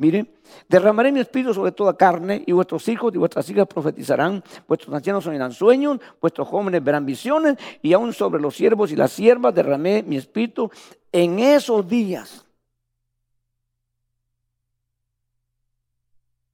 Mire, 0.00 0.32
derramaré 0.66 1.12
mi 1.12 1.20
espíritu 1.20 1.52
sobre 1.52 1.72
toda 1.72 1.94
carne 1.94 2.42
y 2.46 2.52
vuestros 2.52 2.88
hijos 2.88 3.14
y 3.14 3.18
vuestras 3.18 3.50
hijas 3.50 3.66
profetizarán, 3.66 4.42
vuestros 4.66 4.94
ancianos 4.94 5.24
soñarán 5.24 5.52
sueños, 5.52 6.00
vuestros 6.18 6.48
jóvenes 6.48 6.82
verán 6.82 7.04
visiones 7.04 7.58
y 7.82 7.92
aún 7.92 8.14
sobre 8.14 8.40
los 8.40 8.56
siervos 8.56 8.90
y 8.92 8.96
las 8.96 9.12
siervas 9.12 9.54
derramé 9.54 10.02
mi 10.02 10.16
espíritu 10.16 10.70
en 11.12 11.38
esos 11.38 11.86
días. 11.86 12.46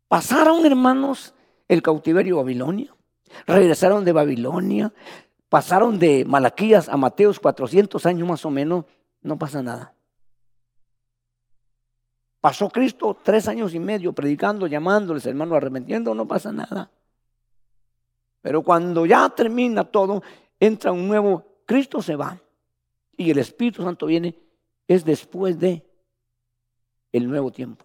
Pasaron, 0.08 0.66
hermanos, 0.66 1.32
el 1.68 1.82
cautiverio 1.82 2.38
Babilonia, 2.38 2.96
regresaron 3.46 4.04
de 4.04 4.10
Babilonia, 4.10 4.92
pasaron 5.48 6.00
de 6.00 6.24
Malaquías 6.24 6.88
a 6.88 6.96
Mateos 6.96 7.38
400 7.38 8.04
años 8.06 8.26
más 8.26 8.44
o 8.44 8.50
menos, 8.50 8.86
no 9.22 9.38
pasa 9.38 9.62
nada. 9.62 9.95
Pasó 12.46 12.68
Cristo 12.68 13.18
tres 13.24 13.48
años 13.48 13.74
y 13.74 13.80
medio 13.80 14.12
predicando, 14.12 14.68
llamándoles, 14.68 15.26
hermanos, 15.26 15.56
arrepentiendo, 15.56 16.14
no 16.14 16.28
pasa 16.28 16.52
nada. 16.52 16.88
Pero 18.40 18.62
cuando 18.62 19.04
ya 19.04 19.28
termina 19.30 19.82
todo, 19.82 20.22
entra 20.60 20.92
un 20.92 21.08
nuevo, 21.08 21.42
Cristo 21.64 22.00
se 22.00 22.14
va 22.14 22.40
y 23.16 23.32
el 23.32 23.38
Espíritu 23.38 23.82
Santo 23.82 24.06
viene, 24.06 24.38
es 24.86 25.04
después 25.04 25.58
de 25.58 25.84
el 27.10 27.28
nuevo 27.28 27.50
tiempo. 27.50 27.84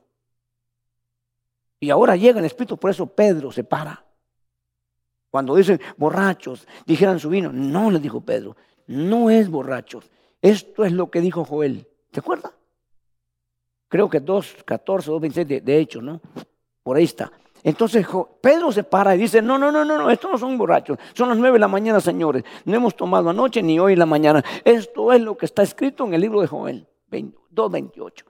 Y 1.80 1.90
ahora 1.90 2.16
llega 2.16 2.38
el 2.38 2.46
Espíritu, 2.46 2.78
por 2.78 2.92
eso 2.92 3.08
Pedro 3.08 3.52
se 3.52 3.64
para. 3.64 4.06
Cuando 5.32 5.56
dicen 5.56 5.82
borrachos, 5.98 6.68
dijeran 6.86 7.20
su 7.20 7.30
vino. 7.30 7.52
No, 7.52 7.90
le 7.90 7.98
dijo 7.98 8.22
Pedro, 8.22 8.56
no 8.86 9.32
es 9.32 9.50
borrachos. 9.50 10.12
Esto 10.40 10.86
es 10.86 10.92
lo 10.92 11.10
que 11.10 11.20
dijo 11.20 11.46
Joel. 11.46 11.88
¿Se 12.12 12.20
acuerda? 12.20 12.54
Creo 13.92 14.10
que 14.10 14.24
2.14, 14.24 14.86
2.26 14.86 15.46
de, 15.46 15.62
de 15.62 15.78
hecho, 15.78 16.02
¿no? 16.02 16.22
Por 16.82 16.96
ahí 16.96 17.04
está. 17.04 17.30
Entonces 17.62 18.08
Pedro 18.40 18.72
se 18.72 18.84
para 18.84 19.14
y 19.16 19.20
dice, 19.20 19.42
no, 19.42 19.58
no, 19.58 19.70
no, 19.70 19.84
no, 19.84 19.98
no, 19.98 20.10
estos 20.10 20.32
no 20.32 20.38
son 20.38 20.58
borrachos, 20.58 20.98
son 21.14 21.28
las 21.28 21.38
nueve 21.38 21.56
de 21.56 21.60
la 21.60 21.68
mañana, 21.68 22.00
señores. 22.00 22.44
No 22.64 22.78
hemos 22.78 22.96
tomado 22.96 23.30
anoche 23.30 23.62
ni 23.62 23.78
hoy 23.80 23.94
en 23.94 24.00
la 24.00 24.06
mañana. 24.06 24.44
Esto 24.64 25.12
es 25.12 25.22
lo 25.22 25.38
que 25.38 25.46
está 25.46 25.62
escrito 25.62 26.06
en 26.06 26.14
el 26.14 26.22
libro 26.22 26.40
de 26.40 26.48
Joel 26.48 26.88
2.28. 27.12 28.24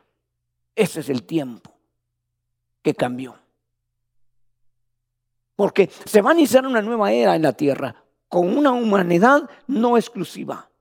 Ese 0.75 0.99
es 1.01 1.09
el 1.09 1.23
tiempo 1.23 1.71
que 2.81 2.95
cambió. 2.95 3.35
Porque 5.55 5.91
se 6.05 6.23
va 6.23 6.31
a 6.31 6.33
iniciar 6.33 6.65
una 6.65 6.81
nueva 6.81 7.11
era 7.11 7.35
en 7.35 7.43
la 7.43 7.53
tierra 7.53 8.03
con 8.27 8.57
una 8.57 8.71
humanidad 8.71 9.47
no 9.67 9.95
exclusiva, 9.95 10.71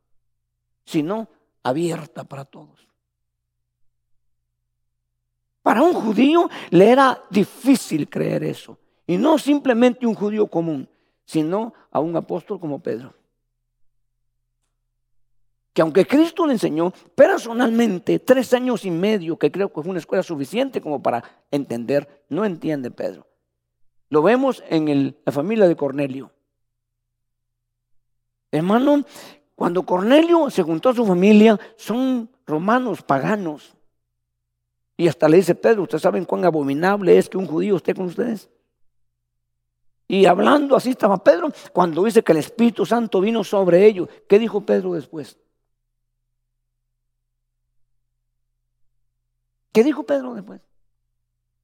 sino 0.86 1.28
abierta 1.62 2.24
para 2.24 2.46
todos. 2.46 2.89
Para 5.70 5.82
un 5.82 5.92
judío 5.92 6.50
le 6.70 6.90
era 6.90 7.22
difícil 7.30 8.08
creer 8.08 8.42
eso. 8.42 8.76
Y 9.06 9.16
no 9.16 9.38
simplemente 9.38 10.04
un 10.04 10.16
judío 10.16 10.48
común, 10.48 10.88
sino 11.24 11.74
a 11.92 12.00
un 12.00 12.16
apóstol 12.16 12.58
como 12.58 12.80
Pedro. 12.80 13.14
Que 15.72 15.82
aunque 15.82 16.08
Cristo 16.08 16.44
le 16.44 16.54
enseñó 16.54 16.92
personalmente 17.14 18.18
tres 18.18 18.52
años 18.52 18.84
y 18.84 18.90
medio, 18.90 19.38
que 19.38 19.52
creo 19.52 19.68
que 19.72 19.80
fue 19.80 19.90
una 19.90 20.00
escuela 20.00 20.24
suficiente 20.24 20.80
como 20.80 21.00
para 21.00 21.22
entender, 21.52 22.24
no 22.28 22.44
entiende 22.44 22.90
Pedro. 22.90 23.28
Lo 24.08 24.22
vemos 24.22 24.64
en 24.70 25.16
la 25.24 25.30
familia 25.30 25.68
de 25.68 25.76
Cornelio. 25.76 26.32
Hermano, 28.50 29.04
cuando 29.54 29.84
Cornelio 29.84 30.50
se 30.50 30.64
juntó 30.64 30.88
a 30.88 30.94
su 30.96 31.06
familia, 31.06 31.60
son 31.76 32.28
romanos 32.44 33.02
paganos. 33.02 33.76
Y 35.00 35.08
hasta 35.08 35.30
le 35.30 35.38
dice 35.38 35.54
Pedro, 35.54 35.84
¿ustedes 35.84 36.02
saben 36.02 36.26
cuán 36.26 36.44
abominable 36.44 37.16
es 37.16 37.26
que 37.30 37.38
un 37.38 37.46
judío 37.46 37.76
esté 37.76 37.94
con 37.94 38.04
ustedes? 38.04 38.50
Y 40.06 40.26
hablando 40.26 40.76
así 40.76 40.90
estaba 40.90 41.24
Pedro 41.24 41.50
cuando 41.72 42.04
dice 42.04 42.22
que 42.22 42.32
el 42.32 42.38
Espíritu 42.38 42.84
Santo 42.84 43.22
vino 43.22 43.42
sobre 43.42 43.86
ellos. 43.86 44.10
¿Qué 44.28 44.38
dijo 44.38 44.60
Pedro 44.60 44.92
después? 44.92 45.38
¿Qué 49.72 49.82
dijo 49.82 50.02
Pedro 50.02 50.34
después? 50.34 50.60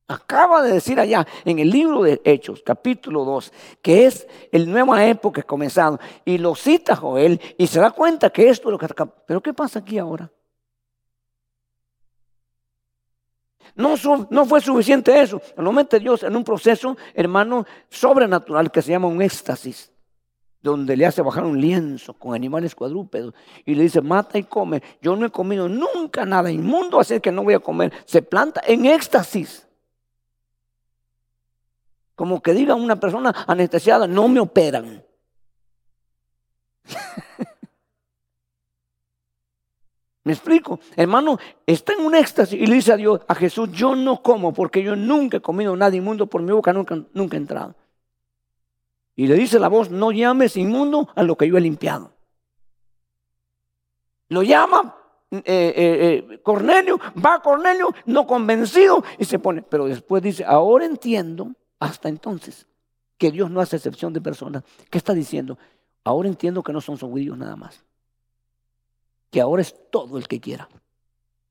Acaba 0.09 0.62
de 0.62 0.72
decir 0.72 0.99
allá 0.99 1.26
en 1.45 1.59
el 1.59 1.68
libro 1.68 2.05
de 2.05 2.22
Hechos, 2.24 2.62
capítulo 2.64 3.26
2, 3.26 3.53
que 3.82 4.07
es 4.07 4.26
el 4.51 4.70
nueva 4.70 5.05
época 5.05 5.43
comenzado. 5.43 6.01
Y 6.24 6.39
lo 6.39 6.55
cita 6.55 6.97
Joel 6.97 7.39
y 7.59 7.66
se 7.66 7.80
da 7.80 7.91
cuenta 7.91 8.30
que 8.30 8.49
esto 8.49 8.70
es 8.70 8.72
lo 8.72 8.78
que... 8.78 8.87
Pero 9.26 9.43
¿qué 9.43 9.53
pasa 9.53 9.80
aquí 9.80 9.99
ahora? 9.99 10.32
No, 13.75 13.97
fue 14.47 14.61
suficiente 14.61 15.21
eso. 15.21 15.41
Lo 15.57 15.73
mete 15.73 15.99
Dios 15.99 16.23
en 16.23 16.37
un 16.37 16.45
proceso, 16.45 16.97
hermano, 17.14 17.67
sobrenatural 17.89 18.71
que 18.71 18.83
se 18.83 18.93
llama 18.93 19.09
un 19.09 19.23
éxtasis 19.23 19.91
donde 20.62 20.97
le 20.97 21.07
hace 21.07 21.23
bajar 21.23 21.45
un 21.45 21.61
lienzo 21.61 22.14
con 22.14 22.35
animales 22.35 22.75
cuadrúpedos 22.75 23.35
y 23.64 23.75
le 23.75 23.85
dice, 23.85 24.01
mata 24.01 24.37
y 24.37 24.43
come. 24.43 24.83
Yo 25.01 25.14
no 25.14 25.27
he 25.27 25.31
comido 25.31 25.69
nunca 25.69 26.25
nada 26.25 26.51
inmundo, 26.51 26.99
así 26.99 27.21
que 27.21 27.31
no 27.31 27.45
voy 27.45 27.55
a 27.55 27.61
comer. 27.61 27.93
Se 28.05 28.21
planta 28.21 28.61
en 28.67 28.85
éxtasis. 28.85 29.67
Como 32.17 32.43
que 32.43 32.53
diga 32.53 32.75
una 32.75 32.99
persona 32.99 33.33
anestesiada, 33.47 34.07
no 34.07 34.27
me 34.27 34.41
operan. 34.41 35.05
¿Me 40.27 40.33
explico? 40.33 40.81
Hermano, 40.97 41.39
está 41.64 41.93
en 41.93 42.01
un 42.01 42.12
éxtasis 42.12 42.61
y 42.61 42.66
le 42.66 42.74
dice 42.74 42.93
a 42.93 42.97
Dios, 42.97 43.20
a 43.29 43.35
Jesús, 43.37 43.70
yo 43.70 43.95
no 43.95 44.24
como 44.24 44.53
porque 44.53 44.83
yo 44.83 44.97
nunca 44.97 45.37
he 45.37 45.41
comido 45.41 45.77
nada 45.77 45.95
inmundo 45.95 46.27
por 46.27 46.43
mi 46.43 46.51
boca, 46.51 46.72
nunca, 46.72 47.01
nunca 47.14 47.37
he 47.37 47.39
entrado. 47.39 47.77
Y 49.14 49.29
le 49.29 49.37
dice 49.37 49.61
la 49.61 49.68
voz, 49.68 49.89
no 49.89 50.11
llames 50.11 50.57
inmundo 50.57 51.09
a 51.14 51.22
lo 51.22 51.37
que 51.37 51.47
yo 51.47 51.57
he 51.57 51.61
limpiado. 51.61 52.11
Lo 54.29 54.43
llama 54.43 54.97
eh, 55.31 55.43
eh, 55.47 56.24
eh, 56.29 56.41
Cornelio, 56.43 56.99
va 57.24 57.41
Cornelio, 57.41 57.95
no 58.07 58.27
convencido, 58.27 59.05
y 59.20 59.27
se 59.27 59.39
pone. 59.39 59.62
Pero 59.62 59.85
después 59.87 60.24
dice, 60.24 60.45
ahora 60.45 60.87
entiendo, 60.87 61.53
hasta 61.79 62.09
entonces, 62.09 62.66
que 63.16 63.31
Dios 63.31 63.49
no 63.49 63.61
hace 63.61 63.77
excepción 63.77 64.12
de 64.12 64.20
personas. 64.20 64.64
¿Qué 64.91 64.99
está 64.99 65.14
diciendo? 65.14 65.57
Ahora 66.03 66.27
entiendo 66.27 66.64
que 66.64 66.72
no 66.72 66.81
son 66.81 66.97
judíos 66.97 67.39
nada 67.39 67.55
más 67.55 67.86
que 69.31 69.41
ahora 69.41 69.62
es 69.62 69.74
todo 69.91 70.18
el 70.18 70.29
que 70.29 70.41
quiera, 70.41 70.68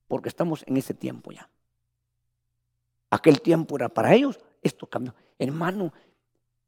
porque 0.07 0.29
estamos 0.29 0.63
en 0.67 0.77
ese 0.77 0.93
tiempo 0.93 1.31
ya. 1.31 1.49
Aquel 3.09 3.41
tiempo 3.41 3.75
era 3.75 3.89
para 3.89 4.13
ellos, 4.13 4.39
esto 4.61 4.87
cambió. 4.87 5.13
Hermano, 5.37 5.93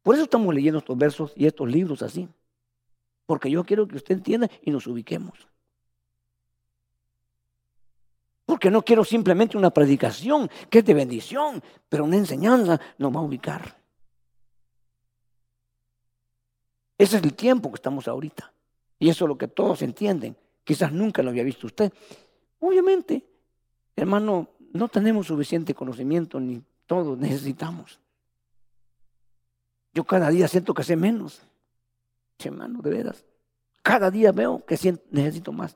por 0.02 0.14
eso 0.14 0.24
estamos 0.24 0.54
leyendo 0.54 0.78
estos 0.78 0.96
versos 0.96 1.32
y 1.36 1.46
estos 1.46 1.68
libros 1.68 2.02
así, 2.02 2.28
porque 3.26 3.50
yo 3.50 3.64
quiero 3.64 3.86
que 3.86 3.96
usted 3.96 4.14
entienda 4.14 4.48
y 4.62 4.70
nos 4.70 4.86
ubiquemos. 4.86 5.48
Porque 8.46 8.70
no 8.70 8.82
quiero 8.82 9.04
simplemente 9.04 9.58
una 9.58 9.70
predicación 9.70 10.48
que 10.70 10.78
es 10.78 10.84
de 10.84 10.94
bendición, 10.94 11.62
pero 11.88 12.04
una 12.04 12.16
enseñanza 12.16 12.80
nos 12.96 13.14
va 13.14 13.20
a 13.20 13.24
ubicar. 13.24 13.78
Ese 16.96 17.18
es 17.18 17.22
el 17.22 17.34
tiempo 17.34 17.70
que 17.70 17.76
estamos 17.76 18.08
ahorita. 18.08 18.52
Y 18.98 19.08
eso 19.08 19.26
es 19.26 19.28
lo 19.28 19.38
que 19.38 19.48
todos 19.48 19.82
entienden. 19.82 20.36
Quizás 20.68 20.92
nunca 20.92 21.22
lo 21.22 21.30
había 21.30 21.44
visto 21.44 21.66
usted. 21.66 21.90
Obviamente, 22.60 23.24
hermano, 23.96 24.50
no 24.74 24.88
tenemos 24.88 25.26
suficiente 25.26 25.72
conocimiento 25.72 26.38
ni 26.38 26.62
todo, 26.86 27.16
necesitamos. 27.16 27.98
Yo 29.94 30.04
cada 30.04 30.28
día 30.28 30.46
siento 30.46 30.74
que 30.74 30.82
sé 30.82 30.94
menos. 30.94 31.40
Hermano, 32.38 32.82
de 32.82 32.90
veras. 32.90 33.24
Cada 33.82 34.10
día 34.10 34.30
veo 34.30 34.62
que 34.66 34.74
necesito 35.10 35.52
más. 35.52 35.74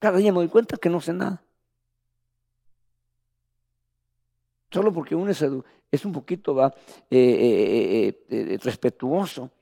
Cada 0.00 0.18
día 0.18 0.32
me 0.32 0.40
doy 0.40 0.48
cuenta 0.48 0.78
que 0.78 0.90
no 0.90 1.00
sé 1.00 1.12
nada. 1.12 1.40
Solo 4.72 4.92
porque 4.92 5.14
uno 5.14 5.30
es, 5.30 6.04
un 6.04 6.12
poquito 6.12 6.60
eh, 6.66 6.72
eh, 7.08 8.26
eh, 8.28 8.58
respetuoso. 8.60 9.52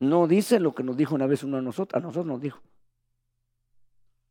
No 0.00 0.26
dice 0.26 0.58
lo 0.60 0.74
que 0.74 0.82
nos 0.82 0.96
dijo 0.96 1.14
una 1.14 1.26
vez 1.26 1.44
uno 1.44 1.58
a 1.58 1.60
nosotros. 1.60 2.02
A 2.02 2.02
nosotros 2.02 2.24
nos 2.24 2.40
dijo 2.40 2.62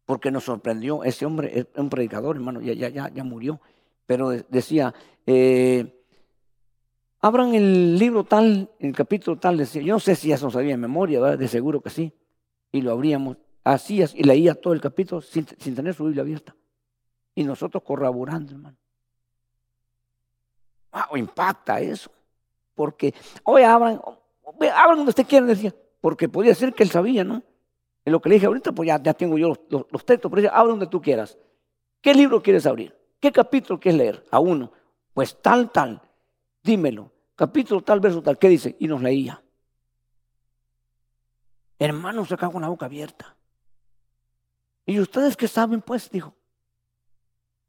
porque 0.06 0.32
nos 0.32 0.43
sorprendió. 0.43 1.04
Ese 1.04 1.26
hombre 1.26 1.60
es 1.60 1.68
un 1.76 1.89
predicador, 1.89 2.36
hermano, 2.36 2.62
ya, 2.62 2.74
ya, 2.74 2.89
ya, 2.89 3.10
ya 3.10 3.24
murió. 3.24 3.60
Pero 4.06 4.30
decía, 4.30 4.93
eh, 5.26 6.04
abran 7.22 7.54
el 7.56 7.97
libro 7.97 8.24
tal, 8.26 8.70
el 8.80 8.93
capítulo 8.93 9.38
tal, 9.38 9.58
decía, 9.58 9.82
yo 9.82 9.93
no 9.93 9.99
sé 9.99 10.16
si 10.16 10.30
lo 10.30 10.51
sabía 10.51 10.74
en 10.74 10.82
memoria, 10.82 11.22
¿verdad? 11.22 11.38
de 11.38 11.47
seguro 11.47 11.82
que 11.82 11.89
sí. 11.89 12.14
Y 12.72 12.82
lo 12.82 12.91
abríamos, 12.91 13.38
así 13.64 14.04
y 14.16 14.24
leía 14.24 14.56
todo 14.56 14.74
el 14.74 14.82
capítulo 14.82 15.22
sin, 15.22 15.45
tener 15.45 15.93
su 15.93 16.06
Biblia 16.06 16.24
abierta. 16.24 16.56
Y 17.36 17.43
nosotros 17.43 17.84
corroborando, 17.84 18.51
hermano. 18.54 18.78
Wow, 20.91 21.18
impacta 21.18 21.80
eso. 21.80 22.12
Porque, 22.76 23.14
hoy 23.43 23.64
abran, 23.64 24.01
abran 24.76 24.97
donde 24.97 25.10
usted 25.10 25.26
quiera, 25.26 25.45
decía. 25.45 25.74
Porque 26.01 26.28
podía 26.28 26.54
ser 26.54 26.74
que 26.74 26.84
él 26.84 26.89
sabía, 26.89 27.24
¿no? 27.24 27.41
En 28.06 28.12
lo 28.12 28.22
que 28.22 28.30
le 28.30 28.36
dije 28.36 28.47
ahorita, 28.47 28.72
pues 28.74 28.88
ya, 28.88 29.01
ya 29.01 29.14
tengo 29.14 29.38
yo 29.38 29.54
los, 29.70 30.06
textos, 30.06 30.32
pero 30.32 30.54
abre 30.54 30.72
donde 30.72 30.88
tú 30.88 31.01
quieras. 31.01 31.38
¿Qué 32.01 32.14
libro 32.14 32.41
quieres 32.41 32.66
abrir? 32.66 32.95
¿Qué 33.20 33.32
capítulo 33.32 33.80
quieres 33.80 33.97
leer? 33.97 34.26
A 34.30 34.39
uno. 34.39 34.72
Pues 35.14 35.41
tal, 35.41 35.72
tal, 35.72 36.01
dímelo. 36.62 37.12
Capítulo 37.36 37.82
tal, 37.82 37.99
verso 38.01 38.22
tal. 38.22 38.38
¿Qué 38.38 38.49
dice? 38.49 38.76
Y 38.80 38.88
nos 38.88 39.01
leía. 39.01 39.41
Hermano, 41.80 42.26
se 42.26 42.34
acaba 42.34 42.51
con 42.51 42.62
la 42.62 42.68
boca 42.68 42.86
abierta. 42.86 43.36
¿Y 44.86 44.99
ustedes 44.99 45.38
qué 45.38 45.47
saben? 45.47 45.82
Pues 45.82 46.10
dijo. 46.10 46.36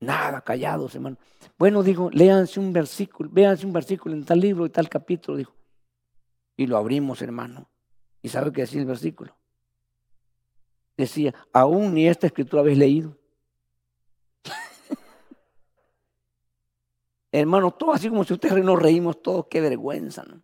Nada, 0.00 0.40
callados, 0.40 0.94
hermano. 0.96 1.16
Bueno, 1.56 1.82
dijo, 1.82 2.10
léanse 2.10 2.58
un 2.58 2.72
versículo, 2.72 3.30
véanse 3.32 3.64
un 3.64 3.72
versículo 3.72 4.14
en 4.14 4.24
tal 4.24 4.40
libro 4.40 4.66
y 4.66 4.70
tal 4.70 4.88
capítulo, 4.88 5.38
dijo. 5.38 5.54
Y 6.56 6.66
lo 6.66 6.76
abrimos, 6.76 7.22
hermano. 7.22 7.70
¿Y 8.20 8.28
sabe 8.28 8.52
qué 8.52 8.62
decía 8.62 8.80
el 8.80 8.86
versículo? 8.86 9.36
Decía, 10.96 11.34
aún 11.52 11.94
ni 11.94 12.08
esta 12.08 12.26
escritura 12.26 12.62
habéis 12.62 12.78
leído. 12.78 13.18
hermano, 17.32 17.72
todo 17.72 17.92
así 17.92 18.08
como 18.08 18.24
si 18.24 18.32
ustedes 18.32 18.64
nos 18.64 18.80
reímos 18.80 19.22
todos, 19.22 19.46
qué 19.50 19.60
vergüenza, 19.60 20.24
¿no? 20.24 20.42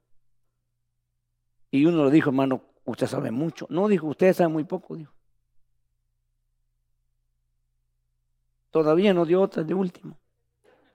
Y 1.70 1.86
uno 1.86 2.04
le 2.04 2.10
dijo, 2.10 2.30
hermano, 2.30 2.64
usted 2.84 3.06
sabe 3.06 3.30
mucho. 3.30 3.66
No, 3.70 3.86
dijo, 3.86 4.08
usted 4.08 4.34
sabe 4.34 4.48
muy 4.48 4.64
poco, 4.64 4.96
dijo. 4.96 5.12
Todavía 8.70 9.14
no 9.14 9.24
dio 9.24 9.40
otra 9.40 9.62
de 9.62 9.74
último. 9.74 10.18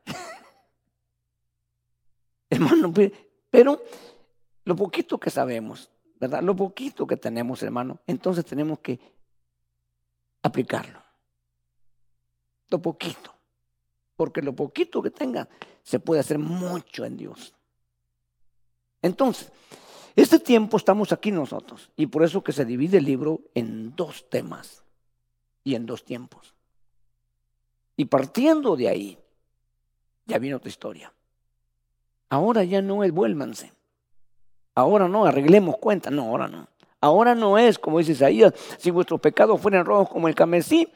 hermano, 2.49 2.93
pero 3.49 3.81
lo 4.65 4.75
poquito 4.75 5.17
que 5.17 5.29
sabemos, 5.29 5.89
¿verdad? 6.19 6.41
Lo 6.41 6.55
poquito 6.55 7.07
que 7.07 7.17
tenemos, 7.17 7.63
hermano, 7.63 7.99
entonces 8.07 8.45
tenemos 8.45 8.79
que 8.79 8.99
aplicarlo. 10.45 11.01
Lo 12.69 12.79
poquito. 12.79 13.33
Porque 14.15 14.41
lo 14.41 14.55
poquito 14.55 15.01
que 15.01 15.09
tenga 15.09 15.49
se 15.83 15.99
puede 15.99 16.21
hacer 16.21 16.39
mucho 16.39 17.03
en 17.03 17.17
Dios. 17.17 17.53
Entonces, 19.01 19.51
este 20.15 20.39
tiempo 20.39 20.77
estamos 20.77 21.11
aquí 21.11 21.31
nosotros 21.31 21.91
y 21.95 22.07
por 22.07 22.23
eso 22.23 22.43
que 22.43 22.53
se 22.53 22.63
divide 22.63 22.99
el 22.99 23.05
libro 23.05 23.41
en 23.53 23.95
dos 23.95 24.29
temas 24.29 24.83
y 25.63 25.75
en 25.75 25.85
dos 25.85 26.05
tiempos. 26.05 26.53
Y 27.97 28.05
partiendo 28.05 28.75
de 28.75 28.87
ahí, 28.87 29.19
ya 30.25 30.37
viene 30.37 30.55
otra 30.55 30.69
historia. 30.69 31.11
Ahora 32.29 32.63
ya 32.63 32.81
no 32.81 33.03
es 33.03 33.11
vuélvanse. 33.11 33.73
Ahora 34.75 35.07
no, 35.07 35.25
arreglemos 35.25 35.77
cuentas. 35.77 36.13
No, 36.13 36.23
ahora 36.23 36.47
no. 36.47 36.67
Ahora 37.05 37.35
no 37.35 37.57
es, 37.57 37.77
como 37.77 37.99
dice 37.99 38.13
Isaías, 38.13 38.53
si 38.77 38.89
vuestros 38.89 39.19
pecados 39.19 39.61
fueran 39.61 39.85
rojos 39.85 40.09
como 40.09 40.27
el 40.27 40.33
camesí, 40.33 40.91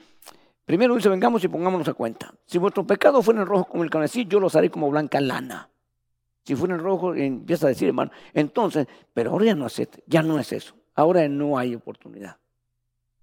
primero 0.65 0.95
dice, 0.95 1.09
vengamos 1.09 1.43
y 1.43 1.47
pongámonos 1.47 1.87
a 1.87 1.93
cuenta. 1.93 2.33
Si 2.45 2.57
vuestros 2.57 2.85
pecados 2.87 3.23
fueran 3.23 3.45
rojos 3.45 3.67
como 3.67 3.83
el 3.83 3.91
camesí, 3.91 4.25
yo 4.25 4.39
los 4.39 4.55
haré 4.55 4.71
como 4.71 4.89
blanca 4.89 5.21
lana. 5.21 5.69
Si 6.43 6.55
fueran 6.55 6.79
rojos, 6.79 7.15
empieza 7.17 7.67
a 7.67 7.69
decir, 7.69 7.89
hermano, 7.89 8.11
entonces, 8.33 8.87
pero 9.13 9.31
ahora 9.31 9.45
ya 9.45 9.55
no 9.55 9.67
es, 9.67 9.87
ya 10.07 10.23
no 10.23 10.39
es 10.39 10.51
eso. 10.51 10.73
Ahora 10.95 11.27
no 11.27 11.57
hay 11.59 11.75
oportunidad. 11.75 12.37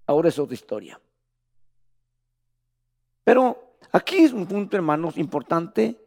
Ahora 0.05 0.29
es 0.29 0.39
otra 0.39 0.53
historia. 0.53 0.99
Pero 3.25 3.67
Aquí 3.91 4.17
es 4.17 4.33
un 4.33 4.45
punto, 4.45 4.75
hermanos, 4.75 5.17
importante 5.17 5.97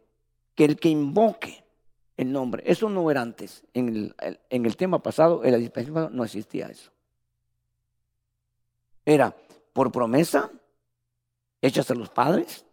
que 0.54 0.64
el 0.64 0.76
que 0.76 0.88
invoque 0.88 1.64
el 2.20 2.32
nombre, 2.32 2.62
eso 2.66 2.90
no 2.90 3.10
era 3.10 3.22
antes. 3.22 3.64
En 3.72 3.88
el, 3.88 4.14
en 4.50 4.66
el 4.66 4.76
tema 4.76 5.02
pasado, 5.02 5.42
en 5.42 5.52
la 5.52 5.58
dispensación 5.58 6.14
no 6.14 6.24
existía 6.24 6.66
eso. 6.66 6.90
Era 9.06 9.34
por 9.72 9.90
promesa, 9.90 10.50
hechas 11.62 11.90
a 11.90 11.94
los 11.94 12.10
padres, 12.10 12.66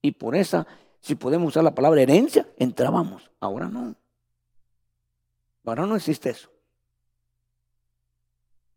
y 0.00 0.12
por 0.12 0.36
esa, 0.36 0.66
si 1.00 1.16
podemos 1.16 1.48
usar 1.48 1.64
la 1.64 1.74
palabra 1.74 2.00
herencia, 2.00 2.46
entrábamos. 2.56 3.28
Ahora 3.40 3.68
no. 3.68 3.96
Ahora 5.64 5.84
no 5.86 5.96
existe 5.96 6.30
eso. 6.30 6.48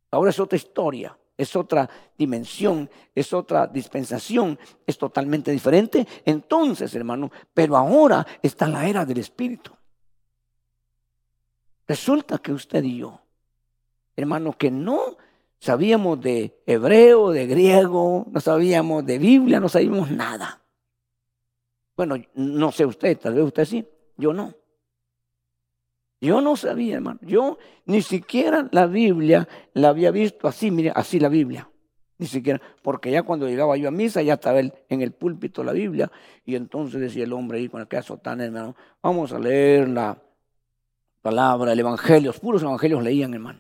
Ahora 0.10 0.32
es 0.32 0.40
otra 0.40 0.58
historia 0.58 1.16
es 1.38 1.54
otra 1.56 1.90
dimensión, 2.18 2.90
es 3.14 3.34
otra 3.34 3.68
dispensación, 3.68 4.58
es 4.88 4.98
totalmente 4.98 5.52
diferente. 5.52 6.08
Entonces, 6.24 6.96
hermano, 6.96 7.30
pero 7.54 7.76
ahora 7.76 8.26
está 8.42 8.68
la 8.68 8.88
era 8.88 9.06
del 9.06 9.18
Espíritu. 9.18 9.76
Resulta 11.88 12.40
que 12.40 12.52
usted 12.52 12.84
y 12.84 12.98
yo, 12.98 13.22
hermano, 14.16 14.54
que 14.58 14.72
no 14.72 15.18
sabíamos 15.60 16.20
de 16.22 16.62
hebreo, 16.66 17.32
de 17.32 17.48
griego, 17.48 18.26
no 18.32 18.40
sabíamos 18.40 19.06
de 19.06 19.20
Biblia, 19.20 19.60
no 19.60 19.70
sabíamos 19.70 20.12
nada. 20.12 20.62
Bueno, 21.96 22.16
no 22.34 22.72
sé 22.72 22.86
usted, 22.86 23.18
tal 23.18 23.36
vez 23.36 23.46
usted 23.46 23.66
sí, 23.66 23.88
yo 24.18 24.34
no. 24.34 24.54
Yo 26.22 26.42
no 26.42 26.56
sabía, 26.56 26.96
hermano. 26.96 27.20
Yo 27.22 27.58
ni 27.86 28.02
siquiera 28.02 28.68
la 28.72 28.88
Biblia 28.88 29.48
la 29.74 29.90
había 29.90 30.12
visto 30.12 30.48
así, 30.48 30.72
mire, 30.72 30.92
así 30.96 31.20
la 31.20 31.30
Biblia. 31.30 31.70
Ni 32.18 32.28
siquiera, 32.28 32.62
porque 32.82 33.12
ya 33.12 33.24
cuando 33.24 33.48
llegaba 33.48 33.76
yo 33.76 33.90
a 33.90 33.92
misa, 33.92 34.22
ya 34.22 34.36
estaba 34.36 34.60
en 34.62 35.02
el 35.02 35.12
púlpito 35.12 35.64
la 35.66 35.74
Biblia, 35.74 36.10
y 36.46 36.56
entonces 36.56 37.02
decía 37.02 37.26
el 37.26 37.34
hombre 37.34 37.58
ahí 37.58 37.68
con 37.68 37.82
aquella 37.82 38.04
sotana, 38.04 38.46
hermano, 38.46 38.74
vamos 39.04 39.34
a 39.34 39.40
leer 39.40 39.90
la 39.90 40.18
palabra, 41.26 41.74
el 41.74 41.80
Evangelio, 41.80 42.30
los 42.30 42.40
puros 42.40 42.62
evangelios 42.62 43.02
leían, 43.02 43.34
hermano. 43.34 43.60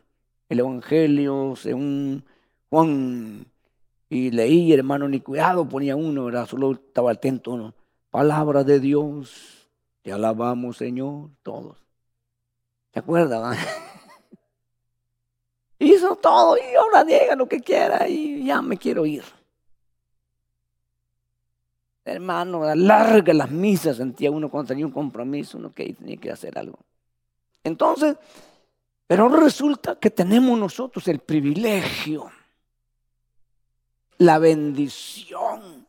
El 0.49 0.59
Evangelio 0.59 1.55
según 1.55 2.23
Juan, 2.69 3.47
y 4.07 4.29
leí, 4.29 4.71
hermano, 4.71 5.07
ni 5.07 5.19
cuidado 5.19 5.67
ponía 5.67 5.95
uno, 5.95 6.25
¿verdad? 6.25 6.45
Solo 6.45 6.73
estaba 6.73 7.13
atento. 7.13 7.73
Palabra 8.11 8.63
de 8.63 8.79
Dios, 8.79 9.67
te 10.03 10.13
alabamos, 10.13 10.77
Señor, 10.77 11.31
todos. 11.41 11.75
¿Se 12.93 12.99
acuerda? 12.99 13.57
Hizo 15.79 16.15
todo 16.17 16.57
y 16.57 16.75
ahora 16.75 17.03
diga 17.03 17.35
lo 17.35 17.47
que 17.47 17.61
quiera 17.61 18.07
y 18.07 18.45
ya 18.45 18.61
me 18.61 18.77
quiero 18.77 19.07
ir. 19.07 19.23
Hermano, 22.03 22.75
larga 22.75 23.33
las 23.33 23.49
misas 23.49 23.97
sentía 23.97 24.29
uno 24.29 24.51
cuando 24.51 24.67
tenía 24.67 24.85
un 24.85 24.91
compromiso, 24.91 25.57
uno 25.57 25.71
que 25.71 25.95
tenía 25.95 26.17
que 26.17 26.29
hacer 26.29 26.59
algo. 26.59 26.77
Entonces, 27.65 28.15
pero 29.07 29.27
resulta 29.27 29.99
que 29.99 30.11
tenemos 30.11 30.57
nosotros 30.57 31.07
el 31.07 31.19
privilegio, 31.19 32.31
la 34.19 34.39
bendición 34.39 35.87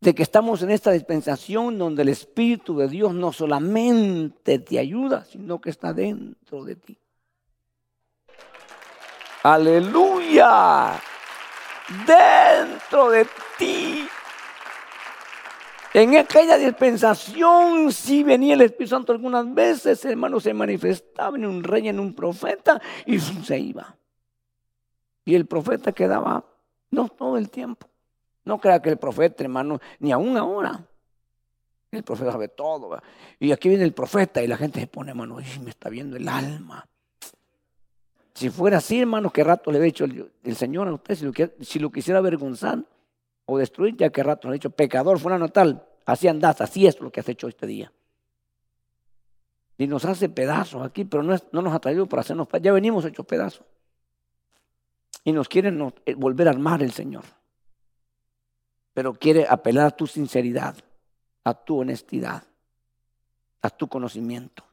de 0.00 0.14
que 0.14 0.22
estamos 0.24 0.62
en 0.62 0.70
esta 0.70 0.90
dispensación 0.90 1.78
donde 1.78 2.02
el 2.02 2.08
Espíritu 2.08 2.76
de 2.76 2.88
Dios 2.88 3.14
no 3.14 3.32
solamente 3.32 4.58
te 4.58 4.78
ayuda, 4.78 5.24
sino 5.24 5.60
que 5.60 5.70
está 5.70 5.92
dentro 5.92 6.64
de 6.64 6.74
ti. 6.74 6.98
Aleluya. 9.44 11.00
Dentro 12.06 13.10
de 13.10 13.24
ti. 13.56 13.87
En 15.94 16.16
aquella 16.16 16.58
dispensación 16.58 17.90
sí 17.92 18.22
venía 18.22 18.54
el 18.54 18.60
Espíritu 18.60 18.90
Santo 18.90 19.12
algunas 19.12 19.52
veces, 19.54 20.04
hermano, 20.04 20.38
se 20.38 20.52
manifestaba 20.52 21.36
en 21.36 21.46
un 21.46 21.64
rey, 21.64 21.88
en 21.88 21.98
un 21.98 22.14
profeta, 22.14 22.80
y 23.06 23.18
se 23.18 23.58
iba. 23.58 23.96
Y 25.24 25.34
el 25.34 25.46
profeta 25.46 25.92
quedaba, 25.92 26.44
no 26.90 27.08
todo 27.08 27.36
el 27.38 27.50
tiempo. 27.50 27.88
No 28.44 28.58
crea 28.58 28.80
que 28.80 28.90
el 28.90 28.96
profeta, 28.98 29.42
hermano, 29.44 29.80
ni 29.98 30.12
aún 30.12 30.36
ahora. 30.36 30.82
El 31.90 32.02
profeta 32.02 32.32
sabe 32.32 32.48
todo. 32.48 33.00
Y 33.38 33.52
aquí 33.52 33.68
viene 33.68 33.84
el 33.84 33.92
profeta 33.92 34.42
y 34.42 34.46
la 34.46 34.56
gente 34.56 34.80
se 34.80 34.86
pone, 34.86 35.10
hermano, 35.10 35.36
me 35.36 35.70
está 35.70 35.88
viendo 35.88 36.16
el 36.16 36.28
alma. 36.28 36.86
Si 38.34 38.50
fuera 38.50 38.78
así, 38.78 39.00
hermano, 39.00 39.30
qué 39.30 39.42
rato 39.42 39.70
le 39.72 39.78
había 39.78 39.86
dicho 39.86 40.04
el, 40.04 40.56
Señor 40.56 40.88
a 40.88 40.94
usted, 40.94 41.34
si 41.60 41.78
lo, 41.78 41.90
quisiera 41.90 42.20
avergonzar 42.20 42.78
o 43.50 43.58
destruir, 43.58 43.96
ya 43.96 44.10
qué 44.10 44.22
rato 44.22 44.48
le 44.48 44.52
ha 44.52 44.54
dicho, 44.54 44.70
pecador, 44.70 45.18
fulano 45.18 45.48
tal, 45.48 45.86
así 46.04 46.28
andás, 46.28 46.60
así 46.60 46.86
es 46.86 47.00
lo 47.00 47.10
que 47.10 47.20
has 47.20 47.28
hecho 47.28 47.48
este 47.48 47.66
día. 47.66 47.90
Y 49.78 49.86
nos 49.86 50.04
hace 50.04 50.28
pedazos 50.28 50.84
aquí, 50.84 51.04
pero 51.04 51.22
no, 51.22 51.34
no 51.52 51.62
nos 51.62 51.72
ha 51.72 51.78
traído 51.78 52.06
para 52.06 52.20
hacernos, 52.20 52.48
ya 52.60 52.72
venimos 52.72 53.04
hechos 53.04 53.24
pedazos. 53.24 53.64
Y 55.24 55.32
nos 55.32 55.48
quieren 55.48 55.92
eh, 56.04 56.14
volver 56.14 56.48
a 56.48 56.50
armar 56.50 56.82
el 56.82 56.92
Señor 56.92 57.24
pero 58.98 59.14
quiere 59.14 59.46
apelar 59.48 59.86
a 59.86 59.90
tu 59.92 60.08
sinceridad, 60.08 60.76
a 61.44 61.54
tu 61.54 61.78
honestidad, 61.78 62.42
a 63.62 63.70
tu 63.70 63.86
conocimiento. 63.86 64.64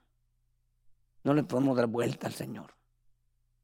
No 1.24 1.36
le 1.36 1.44
podemos 1.44 1.78
dar 1.78 1.86
vuelta 1.86 2.26
al 2.26 2.34
Señor. 2.34 2.75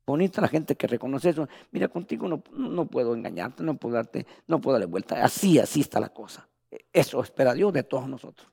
Bonita 0.05 0.41
la 0.41 0.47
gente 0.47 0.75
que 0.75 0.87
reconoce 0.87 1.29
eso. 1.29 1.47
Mira, 1.71 1.87
contigo 1.87 2.27
no, 2.27 2.43
no 2.51 2.85
puedo 2.85 3.15
engañarte, 3.15 3.63
no 3.63 3.75
puedo 3.75 3.95
darte, 3.95 4.25
no 4.47 4.59
puedo 4.59 4.73
darle 4.73 4.87
vuelta. 4.87 5.23
Así, 5.23 5.59
así 5.59 5.81
está 5.81 5.99
la 5.99 6.09
cosa. 6.09 6.47
Eso 6.91 7.21
espera 7.21 7.53
Dios 7.53 7.71
de 7.73 7.83
todos 7.83 8.07
nosotros. 8.07 8.49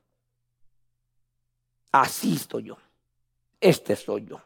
Así 1.91 2.35
estoy 2.35 2.63
yo. 2.63 2.77
Este 3.59 3.95
soy 3.95 4.25
yo. 4.25 4.41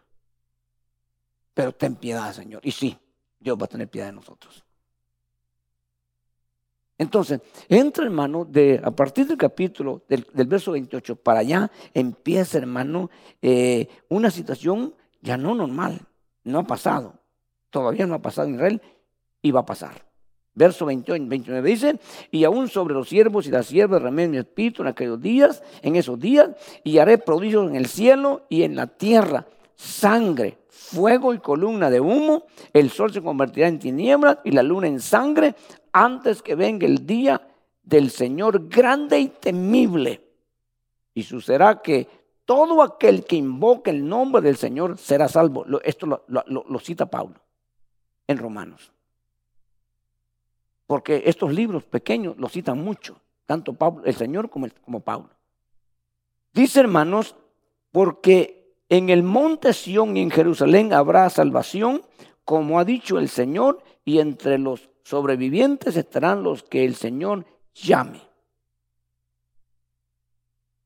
Pero 1.54 1.74
ten 1.74 1.95
piedad, 1.95 2.34
Señor. 2.34 2.62
Y 2.66 2.72
sí, 2.72 2.97
Dios 3.39 3.58
va 3.60 3.66
a 3.66 3.70
tener 3.70 3.89
piedad 3.89 4.08
de 4.08 4.14
nosotros. 4.14 4.64
Entonces, 6.97 7.41
entra, 7.68 8.06
hermano, 8.06 8.45
de, 8.45 8.80
a 8.84 8.91
partir 8.91 9.28
del 9.28 9.38
capítulo, 9.38 10.04
del, 10.08 10.26
verso 10.47 10.72
28 10.72 11.16
para 11.18 11.39
allá, 11.39 11.72
empieza, 11.93 12.58
hermano, 12.58 13.10
eh, 13.41 13.88
una 14.10 14.32
situación 14.32 14.93
ya 15.22 15.38
no 15.38 15.54
normal. 15.54 16.08
No 16.43 16.59
ha 16.59 16.63
pasado. 16.63 17.13
Todavía 17.69 18.05
no 18.05 18.15
ha 18.15 18.21
pasado 18.21 18.47
en 18.47 18.55
Israel 18.55 18.81
y 19.41 19.51
va 19.51 19.61
a 19.61 19.65
pasar. 19.65 20.05
Verso 20.55 20.85
28, 20.85 21.25
29 21.27 21.69
dice, 21.69 21.99
y 22.29 22.43
aún 22.43 22.69
sobre 22.69 22.93
los 22.93 23.09
siervos 23.09 23.47
y 23.47 23.49
las 23.51 23.65
siervas 23.65 24.01
remé 24.01 24.27
mi 24.27 24.37
espíritu 24.37 24.83
en 24.83 24.89
aquellos 24.89 25.19
días, 25.19 25.63
en 25.81 25.95
esos 25.95 26.19
días, 26.19 26.51
y 26.83 26.99
haré 26.99 27.17
prodigios 27.17 27.67
en 27.67 27.75
el 27.75 27.87
cielo 27.87 28.43
y 28.49 28.61
en 28.61 28.75
la 28.75 28.85
tierra, 28.85 29.47
sangre, 29.75 30.59
fuego 30.69 31.33
y 31.33 31.39
columna 31.39 31.89
de 31.89 31.99
humo, 31.99 32.45
el 32.71 32.91
sol 32.91 33.11
se 33.11 33.23
convertirá 33.23 33.67
en 33.67 33.79
tinieblas 33.79 34.37
y 34.43 34.51
la 34.51 34.61
luna 34.61 34.87
en 34.87 34.99
sangre 34.99 35.55
antes 35.91 36.43
que 36.43 36.53
venga 36.53 36.85
el 36.85 37.05
día 37.05 37.41
del 37.81 38.11
Señor 38.11 38.67
grande 38.69 39.19
y 39.19 39.27
temible. 39.29 40.21
Y 41.15 41.23
sucederá 41.23 41.81
que 41.81 42.07
todo 42.45 42.81
aquel 42.81 43.25
que 43.25 43.35
invoque 43.35 43.89
el 43.91 44.07
nombre 44.07 44.41
del 44.41 44.57
Señor 44.57 44.97
será 44.97 45.27
salvo. 45.27 45.65
Esto 45.83 46.23
lo, 46.27 46.79
cita 46.79 47.05
Pablo 47.05 47.35
en 48.27 48.37
Romanos. 48.37 48.91
Porque 50.85 51.23
estos 51.25 51.53
libros 51.53 51.83
pequeños 51.83 52.37
lo 52.37 52.49
citan 52.49 52.83
mucho, 52.83 53.19
tanto 53.45 53.75
el 54.03 54.15
Señor 54.15 54.49
como, 54.49 54.67
como 54.83 54.99
Pablo. 54.99 55.29
Dice 56.53 56.81
hermanos, 56.81 57.35
porque 57.91 58.75
en 58.89 59.09
el 59.09 59.23
monte 59.23 59.73
Sión 59.73 60.15
y 60.17 60.21
en 60.21 60.29
Jerusalén 60.29 60.93
habrá 60.93 61.29
salvación, 61.29 62.03
como 62.43 62.79
ha 62.79 62.85
dicho 62.85 63.17
el 63.17 63.29
Señor, 63.29 63.81
y 64.03 64.19
entre 64.19 64.57
los 64.57 64.89
sobrevivientes 65.03 65.95
estarán 65.95 66.43
los 66.43 66.63
que 66.63 66.85
el 66.85 66.95
Señor 66.95 67.45
llame. 67.73 68.21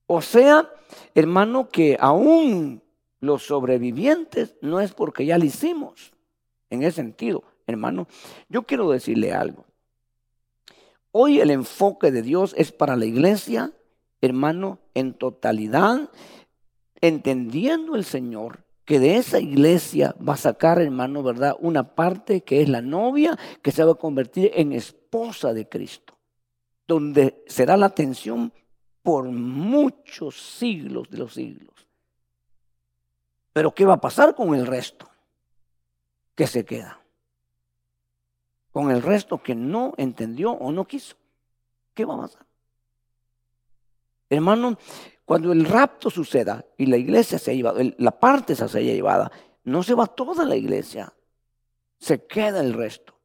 O 0.07 0.21
sea, 0.21 0.71
hermano, 1.13 1.69
que 1.69 1.97
aún 1.99 2.81
los 3.19 3.43
sobrevivientes 3.43 4.55
no 4.61 4.79
es 4.79 4.93
porque 4.93 5.25
ya 5.25 5.37
lo 5.37 5.45
hicimos. 5.45 6.13
En 6.69 6.81
ese 6.81 6.97
sentido, 6.97 7.43
hermano, 7.67 8.07
yo 8.49 8.63
quiero 8.63 8.89
decirle 8.89 9.33
algo. 9.33 9.65
Hoy 11.11 11.39
el 11.39 11.51
enfoque 11.51 12.11
de 12.11 12.21
Dios 12.21 12.53
es 12.57 12.71
para 12.71 12.95
la 12.95 13.05
iglesia, 13.05 13.73
hermano, 14.21 14.79
en 14.93 15.13
totalidad, 15.13 16.09
entendiendo 17.01 17.95
el 17.95 18.05
Señor 18.05 18.65
que 18.85 18.99
de 18.99 19.17
esa 19.17 19.39
iglesia 19.39 20.15
va 20.25 20.33
a 20.33 20.37
sacar, 20.37 20.81
hermano, 20.81 21.21
¿verdad? 21.21 21.57
Una 21.59 21.95
parte 21.95 22.41
que 22.41 22.61
es 22.61 22.69
la 22.69 22.81
novia, 22.81 23.37
que 23.61 23.73
se 23.73 23.83
va 23.83 23.91
a 23.91 23.95
convertir 23.95 24.51
en 24.53 24.71
esposa 24.71 25.53
de 25.53 25.67
Cristo, 25.67 26.17
donde 26.87 27.43
será 27.47 27.75
la 27.75 27.87
atención 27.87 28.53
por 29.07 29.23
muchos 29.23 30.35
siglos 30.35 31.09
de 31.09 31.17
los 31.17 31.33
siglos. 31.33 31.87
Pero 33.53 33.73
¿qué 33.73 33.85
va 33.85 33.93
a 33.93 34.01
pasar 34.01 34.35
con 34.35 34.53
el 34.53 34.67
resto 34.67 35.09
que 36.35 36.45
se 36.45 36.65
queda? 36.65 36.99
Con 38.69 38.91
el 38.91 39.01
resto 39.01 39.41
que 39.41 39.55
no 39.55 39.93
entendió 39.95 40.51
o 40.51 40.73
no 40.73 40.85
quiso. 40.85 41.15
¿Qué 41.93 42.03
va 42.03 42.15
a 42.15 42.21
pasar? 42.23 42.45
Hermano, 44.29 44.77
cuando 45.23 45.53
el 45.53 45.63
rapto 45.63 46.09
suceda 46.09 46.65
y 46.77 46.87
la 46.87 46.97
iglesia 46.97 47.39
se 47.39 47.51
ha 47.51 47.53
llevado, 47.53 47.79
la 47.99 48.19
parte 48.19 48.57
se 48.57 48.65
haya 48.65 48.91
llevada, 48.91 49.31
no 49.63 49.83
se 49.83 49.93
va 49.93 50.07
toda 50.07 50.43
la 50.43 50.57
iglesia, 50.57 51.13
se 51.97 52.25
queda 52.25 52.59
el 52.59 52.73
resto. 52.73 53.17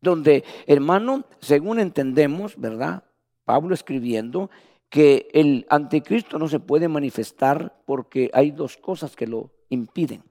Donde, 0.00 0.42
hermano, 0.66 1.26
según 1.38 1.80
entendemos, 1.80 2.58
¿verdad? 2.58 3.04
Pablo 3.44 3.74
escribiendo 3.74 4.50
que 4.88 5.28
el 5.32 5.66
anticristo 5.70 6.38
no 6.38 6.48
se 6.48 6.60
puede 6.60 6.86
manifestar 6.88 7.82
porque 7.86 8.30
hay 8.34 8.50
dos 8.50 8.76
cosas 8.76 9.16
que 9.16 9.26
lo 9.26 9.50
impiden. 9.70 10.22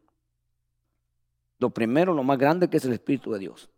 Lo 1.57 1.71
primero, 1.71 2.13
lo 2.13 2.23
más 2.23 2.37
grande, 2.37 2.69
que 2.69 2.77
es 2.77 2.85
el 2.85 2.93
Espíritu 2.93 3.31
de 3.31 3.39
Dios. 3.39 3.69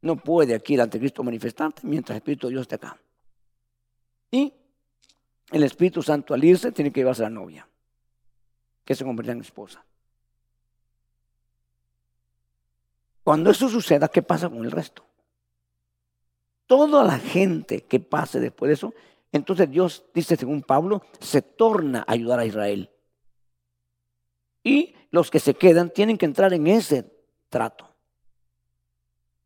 No 0.00 0.16
puede 0.16 0.54
aquí 0.54 0.74
el 0.74 0.80
anticristo 0.80 1.22
manifestarte 1.22 1.86
mientras 1.86 2.16
el 2.16 2.18
Espíritu 2.18 2.48
de 2.48 2.52
Dios 2.52 2.62
esté 2.62 2.74
acá. 2.74 3.00
Y 4.30 4.52
el 5.52 5.62
Espíritu 5.62 6.02
Santo 6.02 6.34
al 6.34 6.42
irse 6.42 6.72
tiene 6.72 6.90
que 6.90 7.00
llevarse 7.00 7.22
a 7.22 7.28
la 7.28 7.30
novia, 7.30 7.68
que 8.84 8.94
se 8.94 9.04
convierta 9.04 9.32
en 9.32 9.40
esposa. 9.40 9.84
Cuando 13.22 13.50
eso 13.50 13.68
suceda, 13.68 14.08
¿qué 14.08 14.22
pasa 14.22 14.48
con 14.48 14.64
el 14.64 14.70
resto? 14.70 15.04
Toda 16.72 17.04
la 17.04 17.18
gente 17.18 17.82
que 17.82 18.00
pase 18.00 18.40
después 18.40 18.68
de 18.68 18.74
eso, 18.74 18.94
entonces 19.30 19.70
Dios 19.70 20.04
dice, 20.14 20.36
según 20.36 20.62
Pablo, 20.62 21.02
se 21.20 21.42
torna 21.42 22.00
a 22.06 22.12
ayudar 22.12 22.38
a 22.38 22.46
Israel. 22.46 22.90
Y 24.64 24.94
los 25.10 25.30
que 25.30 25.38
se 25.38 25.52
quedan 25.52 25.90
tienen 25.90 26.16
que 26.16 26.24
entrar 26.24 26.54
en 26.54 26.66
ese 26.66 27.12
trato. 27.50 27.90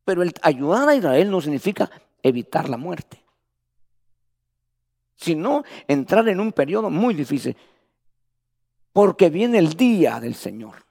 Pero 0.05 0.23
el 0.23 0.33
ayudar 0.43 0.89
a 0.89 0.95
Israel 0.95 1.29
no 1.29 1.41
significa 1.41 1.91
evitar 2.23 2.69
la 2.69 2.77
muerte 2.77 3.27
sino 5.17 5.65
entrar 5.89 6.29
en 6.29 6.41
un 6.41 6.53
periodo 6.53 6.91
muy 6.91 7.15
difícil, 7.15 7.57
porque 8.93 9.31
viene 9.31 9.59
el 9.59 9.73
día 9.73 10.21
del 10.21 10.35
Señor. 10.35 10.86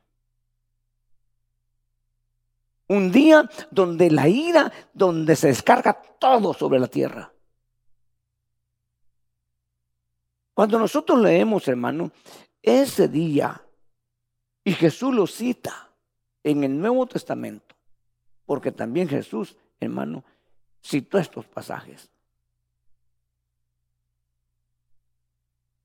Un 2.87 3.11
día 3.11 3.49
donde 3.71 4.11
la 4.11 4.27
ira, 4.27 4.71
donde 4.93 5.35
se 5.35 5.47
descarga 5.47 5.93
todo 6.19 6.53
sobre 6.53 6.79
la 6.79 6.87
tierra. 6.87 7.31
Cuando 10.53 10.79
nosotros 10.79 11.19
leemos, 11.19 11.67
hermano, 11.67 12.11
ese 12.61 13.07
día, 13.07 13.61
y 14.63 14.73
Jesús 14.73 15.13
lo 15.13 15.27
cita 15.27 15.91
en 16.43 16.63
el 16.63 16.79
Nuevo 16.79 17.05
Testamento, 17.07 17.75
porque 18.45 18.71
también 18.71 19.07
Jesús, 19.07 19.57
hermano, 19.79 20.23
citó 20.83 21.17
estos 21.17 21.45
pasajes. 21.45 22.09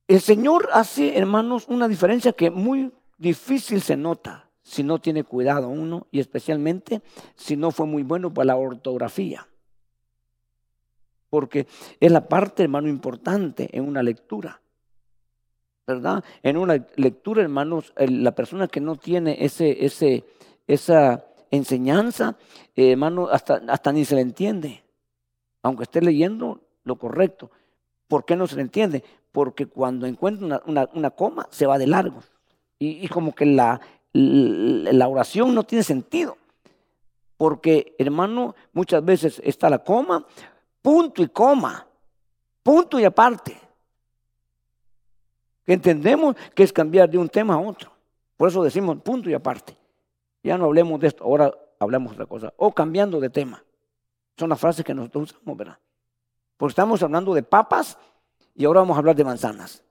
El 0.07 0.21
Señor 0.21 0.69
hace, 0.73 1.17
hermanos, 1.17 1.67
una 1.69 1.87
diferencia 1.87 2.33
que 2.33 2.51
muy 2.51 2.93
difícil 3.17 3.81
se 3.81 3.97
nota 3.97 4.50
si 4.63 4.83
no 4.83 4.99
tiene 4.99 5.25
cuidado 5.25 5.69
uno 5.69 6.07
y 6.11 6.21
especialmente 6.21 7.03
si 7.35 7.57
no 7.57 7.71
fue 7.71 7.87
muy 7.87 8.03
bueno 8.03 8.33
para 8.33 8.47
la 8.47 8.57
ortografía. 8.57 9.47
Porque 11.29 11.67
es 12.01 12.11
la 12.11 12.29
parte, 12.29 12.65
hermano, 12.65 12.89
importante 12.89 13.69
en 13.73 13.87
una 13.87 14.03
lectura. 14.03 14.61
¿Verdad? 15.87 16.25
En 16.43 16.57
una 16.57 16.87
lectura, 16.97 17.43
hermanos, 17.43 17.93
la 17.97 18.35
persona 18.35 18.69
que 18.69 18.81
no 18.81 18.97
tiene 18.97 19.37
ese, 19.41 19.85
ese, 19.85 20.25
esa 20.67 21.25
enseñanza, 21.51 22.37
eh, 22.77 22.93
hermano, 22.93 23.29
hasta, 23.29 23.63
hasta 23.69 23.93
ni 23.93 24.05
se 24.05 24.15
le 24.15 24.21
entiende. 24.21 24.85
Aunque 25.63 25.85
esté 25.85 26.01
leyendo 26.01 26.61
lo 26.85 26.97
correcto. 26.97 27.51
¿Por 28.07 28.25
qué 28.25 28.37
no 28.37 28.47
se 28.47 28.57
le 28.57 28.63
entiende? 28.63 29.05
porque 29.33 29.67
cuando 29.67 30.07
encuentra 30.07 30.63
una, 30.67 31.11
coma 31.11 31.47
se 31.51 31.67
va 31.67 31.79
de 31.79 31.87
largo. 31.87 32.23
Y, 32.79 33.09
como 33.09 33.35
que 33.35 33.45
la, 33.45 33.81
la 34.13 35.09
oración 35.09 35.55
no 35.55 35.65
tiene 35.65 35.85
sentido. 35.85 36.37
Porque, 37.37 37.95
hermano, 37.99 38.55
muchas 38.73 39.05
veces 39.05 39.41
está 39.45 39.71
la 39.71 39.79
coma, 39.79 40.27
punto 40.83 41.23
y 41.23 41.29
coma, 41.29 41.87
punto 42.63 43.01
y 43.01 43.05
aparte. 43.05 43.59
Entendemos 45.67 46.37
que 46.55 46.65
es 46.65 46.73
cambiar 46.73 47.09
de 47.09 47.17
un 47.17 47.29
tema 47.29 47.55
a 47.55 47.61
otro. 47.61 47.91
Por 48.37 48.49
eso 48.49 48.63
decimos 48.63 48.99
punto 49.03 49.31
y 49.31 49.35
aparte. 49.35 49.77
Ya 50.43 50.59
no 50.59 50.67
hablemos 50.67 51.01
de 51.01 51.09
esto, 51.09 51.25
ahora 51.25 51.55
hablamos 51.79 52.13
de 52.13 52.17
otra 52.17 52.27
cosa. 52.27 52.53
O 52.57 52.73
cambiando 52.73 53.21
de 53.21 53.31
tema. 53.31 53.63
Son 54.37 54.49
las 54.49 54.59
frases 54.59 54.85
que 54.85 54.95
nosotros 54.95 55.33
usamos, 55.33 55.57
¿verdad? 55.57 55.79
Porque 56.57 56.73
estamos 56.73 57.03
hablando 57.03 57.35
de 57.35 57.43
papas 57.43 57.99
y 58.55 58.65
ahora 58.65 58.81
vamos 58.81 58.97
a 58.97 58.99
hablar 58.99 59.17
de 59.17 59.25
manzanas. 59.25 59.83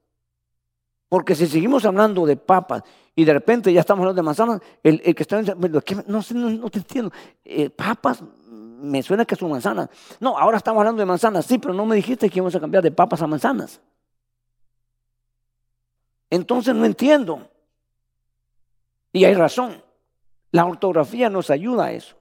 Porque 1.10 1.36
si 1.36 1.48
seguimos 1.48 1.84
hablando 1.86 2.26
de 2.28 2.38
papas 2.38 2.84
y 3.16 3.26
de 3.26 3.34
repente 3.34 3.74
ya 3.74 3.80
estamos 3.80 4.04
hablando 4.04 4.22
de 4.22 4.26
manzanas, 4.26 4.62
el, 4.84 5.02
que 5.02 5.24
está 5.24 5.40
diciendo, 5.40 5.82
no, 6.08 6.22
no, 6.34 6.50
no, 6.52 6.70
te 6.70 6.78
entiendo, 6.78 7.12
eh, 7.44 7.72
papas, 7.72 8.24
me 8.48 9.02
suena 9.02 9.26
que 9.26 9.36
son 9.36 9.50
manzanas. 9.50 9.90
No, 10.20 10.38
ahora 10.38 10.58
estamos 10.58 10.80
hablando 10.82 11.00
de 11.00 11.08
manzanas, 11.08 11.48
sí, 11.48 11.58
pero 11.58 11.74
no 11.74 11.86
me 11.88 11.96
dijiste 11.96 12.30
que 12.30 12.38
íbamos 12.38 12.56
a 12.56 12.60
cambiar 12.60 12.84
de 12.84 12.92
papas 12.92 13.22
a 13.24 13.28
manzanas. 13.28 13.82
Entonces 16.30 16.76
no 16.76 16.86
entiendo. 16.86 17.50
Y 19.12 19.26
hay 19.26 19.34
razón. 19.34 19.84
La 20.52 20.66
ortografía 20.66 21.28
nos 21.30 21.50
ayuda 21.50 21.86
a 21.86 21.92
eso. 21.92 22.16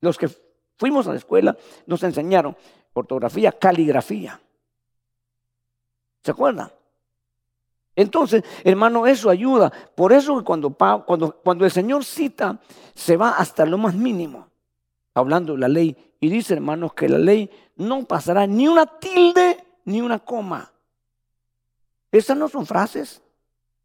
Los 0.00 0.18
que 0.18 0.28
fuimos 0.76 1.06
a 1.06 1.12
la 1.12 1.18
escuela 1.18 1.56
nos 1.86 2.02
enseñaron 2.02 2.56
ortografía, 2.94 3.52
caligrafía. 3.52 4.40
¿Se 6.22 6.32
acuerdan? 6.32 6.70
Entonces, 8.00 8.42
hermano, 8.64 9.06
eso 9.06 9.28
ayuda. 9.28 9.70
Por 9.94 10.12
eso 10.12 10.42
cuando, 10.42 10.70
cuando, 10.72 11.64
el 11.64 11.70
Señor 11.70 12.02
cita, 12.02 12.58
se 12.94 13.16
va 13.18 13.32
hasta 13.32 13.66
lo 13.66 13.76
más 13.76 13.94
mínimo. 13.94 14.48
hablando 15.12 15.52
de 15.52 15.58
la 15.58 15.68
ley, 15.68 16.14
y 16.18 16.30
dice, 16.30 16.54
hermanos, 16.54 16.94
que 16.94 17.08
la 17.08 17.18
ley 17.18 17.50
no 17.76 18.04
pasará 18.06 18.46
ni 18.46 18.68
una 18.68 18.86
tilde 18.86 19.62
ni 19.84 20.00
una 20.00 20.18
coma. 20.18 20.72
Esas 22.10 22.38
no 22.38 22.48
son 22.48 22.64
frases, 22.64 23.22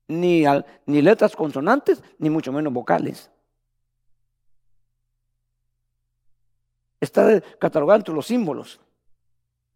ni, 0.08 0.44
ni 0.86 1.02
letras 1.02 1.36
consonantes, 1.36 2.02
ni 2.18 2.30
mucho 2.30 2.54
menos 2.54 2.72
vocales. 2.72 3.30
Está 7.02 7.42
catalogado 7.60 7.98
entre 7.98 8.16
los 8.16 8.28
símbolos, 8.28 8.80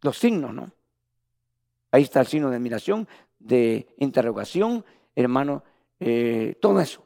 los 0.02 0.18
signos, 0.18 0.54
¿no? 0.54 0.72
Ahí 1.92 2.04
está 2.04 2.22
el 2.22 2.28
signo 2.28 2.50
de 2.50 2.56
admiración, 2.56 3.08
de 3.40 3.88
interrogación, 3.98 4.86
hermano, 5.16 5.64
eh, 6.00 6.56
todo 6.62 6.80
eso. 6.80 7.04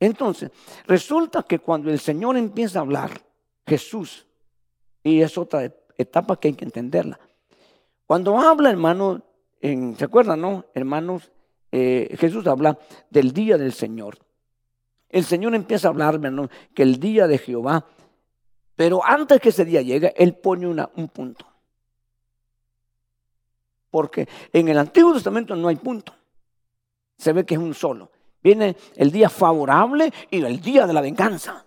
Entonces, 0.00 0.50
resulta 0.86 1.42
que 1.42 1.58
cuando 1.58 1.90
el 1.90 1.98
Señor 1.98 2.36
empieza 2.36 2.78
a 2.78 2.82
hablar, 2.82 3.10
Jesús, 3.66 4.26
y 5.02 5.20
es 5.20 5.36
otra 5.38 5.72
etapa 5.96 6.38
que 6.38 6.48
hay 6.48 6.54
que 6.54 6.64
entenderla. 6.64 7.20
Cuando 8.06 8.38
habla, 8.38 8.70
hermano, 8.70 9.22
en, 9.60 9.96
¿se 9.96 10.04
acuerdan, 10.04 10.40
no? 10.40 10.64
Hermanos, 10.74 11.30
eh, 11.70 12.14
Jesús 12.18 12.46
habla 12.46 12.78
del 13.10 13.32
día 13.32 13.56
del 13.56 13.72
Señor. 13.72 14.18
El 15.08 15.24
Señor 15.24 15.54
empieza 15.54 15.88
a 15.88 15.90
hablar, 15.90 16.14
hermano, 16.14 16.48
que 16.74 16.82
el 16.82 16.98
día 16.98 17.26
de 17.26 17.38
Jehová, 17.38 17.86
pero 18.74 19.04
antes 19.04 19.40
que 19.40 19.50
ese 19.50 19.64
día 19.64 19.82
llegue, 19.82 20.14
Él 20.16 20.34
pone 20.34 20.66
una, 20.66 20.90
un 20.96 21.08
punto. 21.08 21.46
Porque 23.92 24.26
en 24.54 24.68
el 24.68 24.78
Antiguo 24.78 25.12
Testamento 25.12 25.54
no 25.54 25.68
hay 25.68 25.76
punto. 25.76 26.14
Se 27.18 27.34
ve 27.34 27.44
que 27.44 27.54
es 27.54 27.60
un 27.60 27.74
solo. 27.74 28.10
Viene 28.42 28.74
el 28.96 29.12
día 29.12 29.28
favorable 29.28 30.10
y 30.30 30.42
el 30.42 30.60
día 30.62 30.86
de 30.86 30.94
la 30.94 31.02
venganza. 31.02 31.66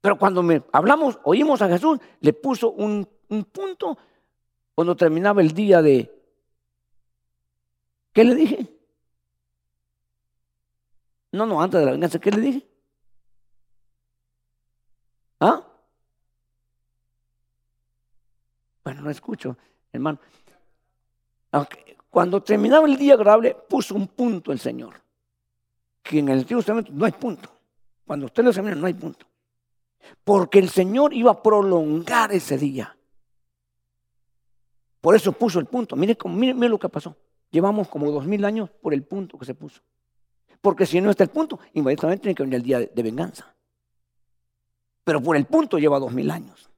Pero 0.00 0.16
cuando 0.16 0.44
hablamos, 0.72 1.18
oímos 1.24 1.60
a 1.60 1.68
Jesús, 1.68 1.98
le 2.20 2.32
puso 2.32 2.70
un, 2.70 3.06
un 3.28 3.44
punto 3.44 3.98
cuando 4.76 4.94
terminaba 4.94 5.42
el 5.42 5.52
día 5.52 5.82
de... 5.82 6.08
¿Qué 8.12 8.22
le 8.22 8.34
dije? 8.36 8.80
No, 11.32 11.46
no, 11.46 11.60
antes 11.60 11.80
de 11.80 11.86
la 11.86 11.92
venganza, 11.92 12.20
¿qué 12.20 12.30
le 12.30 12.40
dije? 12.40 12.68
¿Ah? 15.40 15.66
Bueno, 18.84 19.02
no 19.02 19.10
escucho, 19.10 19.56
hermano. 19.92 20.20
Cuando 22.10 22.42
terminaba 22.42 22.86
el 22.86 22.96
día 22.96 23.14
agradable, 23.14 23.56
puso 23.68 23.94
un 23.94 24.08
punto 24.08 24.52
el 24.52 24.58
Señor. 24.58 25.00
Que 26.02 26.18
en 26.18 26.28
el 26.28 26.40
Antiguo 26.40 26.60
Testamento 26.60 26.92
no 26.92 27.04
hay 27.04 27.12
punto. 27.12 27.48
Cuando 28.06 28.26
usted 28.26 28.42
lo 28.42 28.50
examina, 28.50 28.74
no 28.74 28.86
hay 28.86 28.94
punto. 28.94 29.26
Porque 30.24 30.58
el 30.58 30.68
Señor 30.68 31.14
iba 31.14 31.30
a 31.30 31.42
prolongar 31.42 32.32
ese 32.32 32.58
día. 32.58 32.96
Por 35.00 35.14
eso 35.14 35.32
puso 35.32 35.58
el 35.58 35.66
punto. 35.66 35.96
Mire, 35.96 36.16
mire, 36.24 36.68
lo 36.68 36.78
que 36.78 36.88
pasó. 36.88 37.16
Llevamos 37.50 37.88
como 37.88 38.10
dos 38.10 38.26
mil 38.26 38.44
años 38.44 38.70
por 38.70 38.92
el 38.94 39.02
punto 39.02 39.38
que 39.38 39.44
se 39.44 39.54
puso. 39.54 39.80
Porque 40.60 40.86
si 40.86 41.00
no 41.00 41.10
está 41.10 41.24
el 41.24 41.30
punto, 41.30 41.58
inmediatamente 41.74 42.22
tiene 42.22 42.34
que 42.34 42.42
venir 42.42 42.56
el 42.56 42.62
día 42.62 42.80
de, 42.80 43.02
venganza. 43.02 43.54
Pero 45.04 45.22
por 45.22 45.36
el 45.36 45.46
punto 45.46 45.78
lleva 45.78 45.98
dos 45.98 46.12
mil 46.12 46.30
años. 46.30 46.68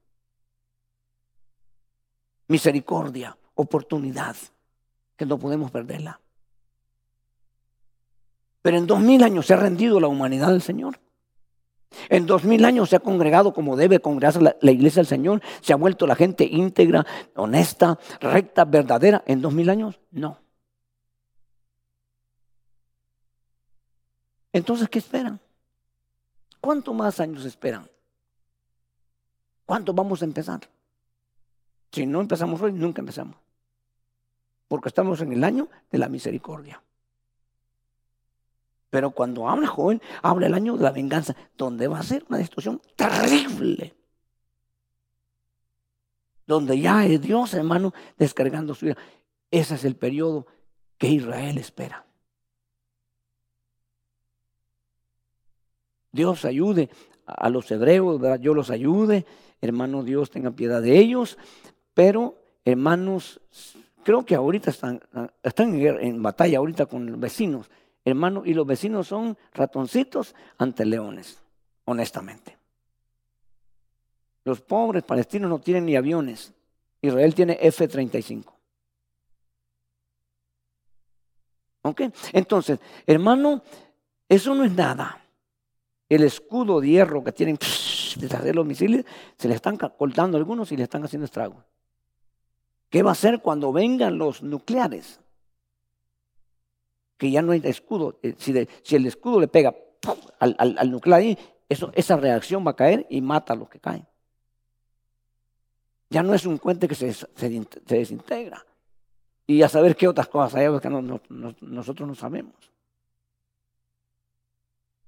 Misericordia, 2.47 3.37
oportunidad, 3.55 4.35
que 5.15 5.25
no 5.25 5.37
podemos 5.37 5.71
perderla. 5.71 6.19
Pero 8.61 8.77
en 8.77 8.87
dos 8.87 8.99
mil 8.99 9.23
años 9.23 9.45
se 9.45 9.53
ha 9.53 9.57
rendido 9.57 9.99
la 9.99 10.07
humanidad 10.07 10.49
del 10.49 10.61
Señor. 10.61 10.99
En 12.09 12.25
dos 12.25 12.43
mil 12.43 12.65
años 12.65 12.89
se 12.89 12.95
ha 12.95 12.99
congregado 12.99 13.53
como 13.53 13.75
debe 13.75 13.99
congregarse 13.99 14.41
la, 14.41 14.71
iglesia 14.71 15.01
del 15.01 15.07
Señor. 15.07 15.41
Se 15.61 15.73
ha 15.73 15.75
vuelto 15.75 16.07
la 16.07 16.15
gente 16.15 16.45
íntegra, 16.45 17.05
honesta, 17.35 17.99
recta, 18.19 18.65
verdadera. 18.65 19.23
En 19.27 19.41
dos 19.41 19.53
mil 19.53 19.69
años, 19.69 19.99
no. 20.11 20.39
Entonces, 24.51 24.87
¿qué 24.87 24.99
esperan? 24.99 25.39
¿Cuántos 26.61 26.95
más 26.95 27.19
años 27.19 27.43
esperan? 27.43 27.89
¿Cuántos 29.65 29.93
vamos 29.93 30.21
a 30.21 30.25
empezar? 30.25 30.61
Si 31.91 32.05
no 32.05 32.21
empezamos 32.21 32.61
hoy, 32.61 32.71
nunca 32.71 33.01
empezamos. 33.01 33.35
Porque 34.73 34.89
estamos 34.89 35.21
en 35.21 35.31
el 35.31 35.43
año 35.43 35.69
de 35.91 35.99
la 35.99 36.09
misericordia. 36.09 36.81
Pero 38.89 39.11
cuando 39.11 39.47
habla 39.47 39.67
joven, 39.67 40.01
habla 40.23 40.47
el 40.47 40.53
año 40.55 40.75
de 40.75 40.81
la 40.83 40.89
venganza, 40.89 41.35
donde 41.55 41.87
va 41.87 41.99
a 41.99 42.01
ser 42.01 42.25
una 42.27 42.39
destrucción 42.39 42.81
terrible. 42.95 43.93
Donde 46.47 46.79
ya 46.79 47.05
es 47.05 47.21
Dios, 47.21 47.53
hermano, 47.53 47.93
descargando 48.17 48.73
su 48.73 48.87
ira. 48.87 48.97
Ese 49.51 49.75
es 49.75 49.85
el 49.85 49.95
periodo 49.95 50.47
que 50.97 51.07
Israel 51.07 51.59
espera. 51.59 52.07
Dios 56.11 56.45
ayude 56.45 56.89
a 57.27 57.47
los 57.49 57.69
hebreos, 57.69 58.19
yo 58.41 58.55
los 58.55 58.71
ayude, 58.71 59.27
hermano 59.61 60.01
Dios 60.01 60.31
tenga 60.31 60.49
piedad 60.49 60.81
de 60.81 60.97
ellos, 60.97 61.37
pero 61.93 62.39
hermanos, 62.65 63.39
creo 64.03 64.25
que 64.25 64.35
ahorita 64.35 64.69
están, 64.69 65.01
están 65.41 65.73
en, 65.75 66.21
batalla 66.21 66.57
ahorita 66.57 66.85
con 66.85 67.09
los 67.09 67.19
vecinos 67.19 67.69
hermano, 68.05 68.43
y 68.45 68.53
los 68.53 68.65
vecinos 68.65 69.07
son 69.07 69.37
ratoncitos 69.53 70.35
ante 70.57 70.85
leones, 70.85 71.41
honestamente. 71.85 72.57
Los 74.43 74.61
pobres 74.61 75.03
palestinos 75.03 75.49
no 75.49 75.59
tienen 75.59 75.85
ni 75.85 75.95
aviones. 75.95 76.53
Israel 77.01 77.33
tiene 77.33 77.57
F-35. 77.61 78.43
¿Ok? 81.83 82.01
Entonces, 82.33 82.79
hermano, 83.05 83.61
eso 84.27 84.53
no 84.53 84.65
es 84.65 84.73
nada. 84.73 85.21
El 86.09 86.23
escudo 86.23 86.81
de 86.81 86.89
hierro 86.89 87.23
que 87.23 87.31
tienen 87.31 87.57
de 88.15 88.53
los 88.53 88.65
misiles, 88.65 89.05
se 89.37 89.47
le 89.47 89.55
están 89.55 89.77
cortando 89.77 90.37
algunos 90.37 90.71
y 90.71 90.77
le 90.77 90.83
están 90.83 91.03
haciendo 91.03 91.25
estragos. 91.25 91.63
¿Qué 92.93 93.01
va 93.01 93.09
a 93.09 93.13
hacer 93.13 93.41
cuando 93.41 93.73
vengan 93.73 94.19
los 94.19 94.43
nucleares? 94.43 95.19
que 97.17 97.31
ya 97.31 97.41
no 97.41 97.53
hay 97.53 97.61
escudo. 97.63 98.19
Eh, 98.21 98.35
si, 98.37 98.95
el 98.95 99.05
escudo 99.07 99.39
le 99.39 99.47
pega 99.47 99.73
al, 100.39 100.55
al, 100.59 100.91
nuclear 100.91 101.21
ahí, 101.21 101.37
esa 101.69 102.17
reacción 102.17 102.67
va 102.67 102.71
a 102.71 102.75
caer 102.75 103.07
y 103.09 103.19
mata 103.21 103.53
a 103.53 103.55
los 103.55 103.67
que 103.69 103.79
caen. 103.79 104.05
Ya 106.11 106.21
no 106.21 106.35
es 106.35 106.45
un 106.45 106.59
puente 106.59 106.87
que 106.87 106.93
se, 106.93 107.15
desintegra. 107.87 108.63
Y 109.47 109.63
a 109.63 109.69
saber 109.69 109.95
qué 109.95 110.07
otras 110.07 110.27
cosas 110.27 110.53
hay 110.53 110.79
que 110.79 110.89
nosotros 110.89 112.07
no 112.07 112.13
sabemos. 112.13 112.53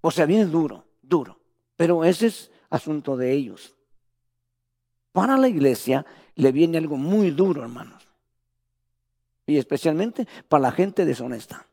O 0.01 0.09
sea, 0.09 0.25
viene 0.25 0.45
duro, 0.45 0.85
duro. 1.03 1.37
Pero 1.75 2.03
ese 2.03 2.27
es 2.27 2.51
asunto 2.71 3.15
de 3.15 3.31
ellos. 3.31 3.75
Para 5.11 5.37
la 5.37 5.47
iglesia 5.47 6.03
le 6.35 6.51
viene 6.51 6.77
algo 6.77 6.97
muy 6.97 7.31
duro, 7.31 7.63
hermanos. 7.63 8.07
Y 9.45 9.57
especialmente 9.57 10.27
para 10.47 10.63
la 10.63 10.71
gente 10.71 11.05
deshonesta. 11.05 11.65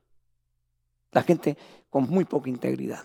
La 1.13 1.23
gente 1.23 1.57
con 1.91 2.09
muy 2.09 2.25
poca 2.25 2.49
integridad. 2.49 3.05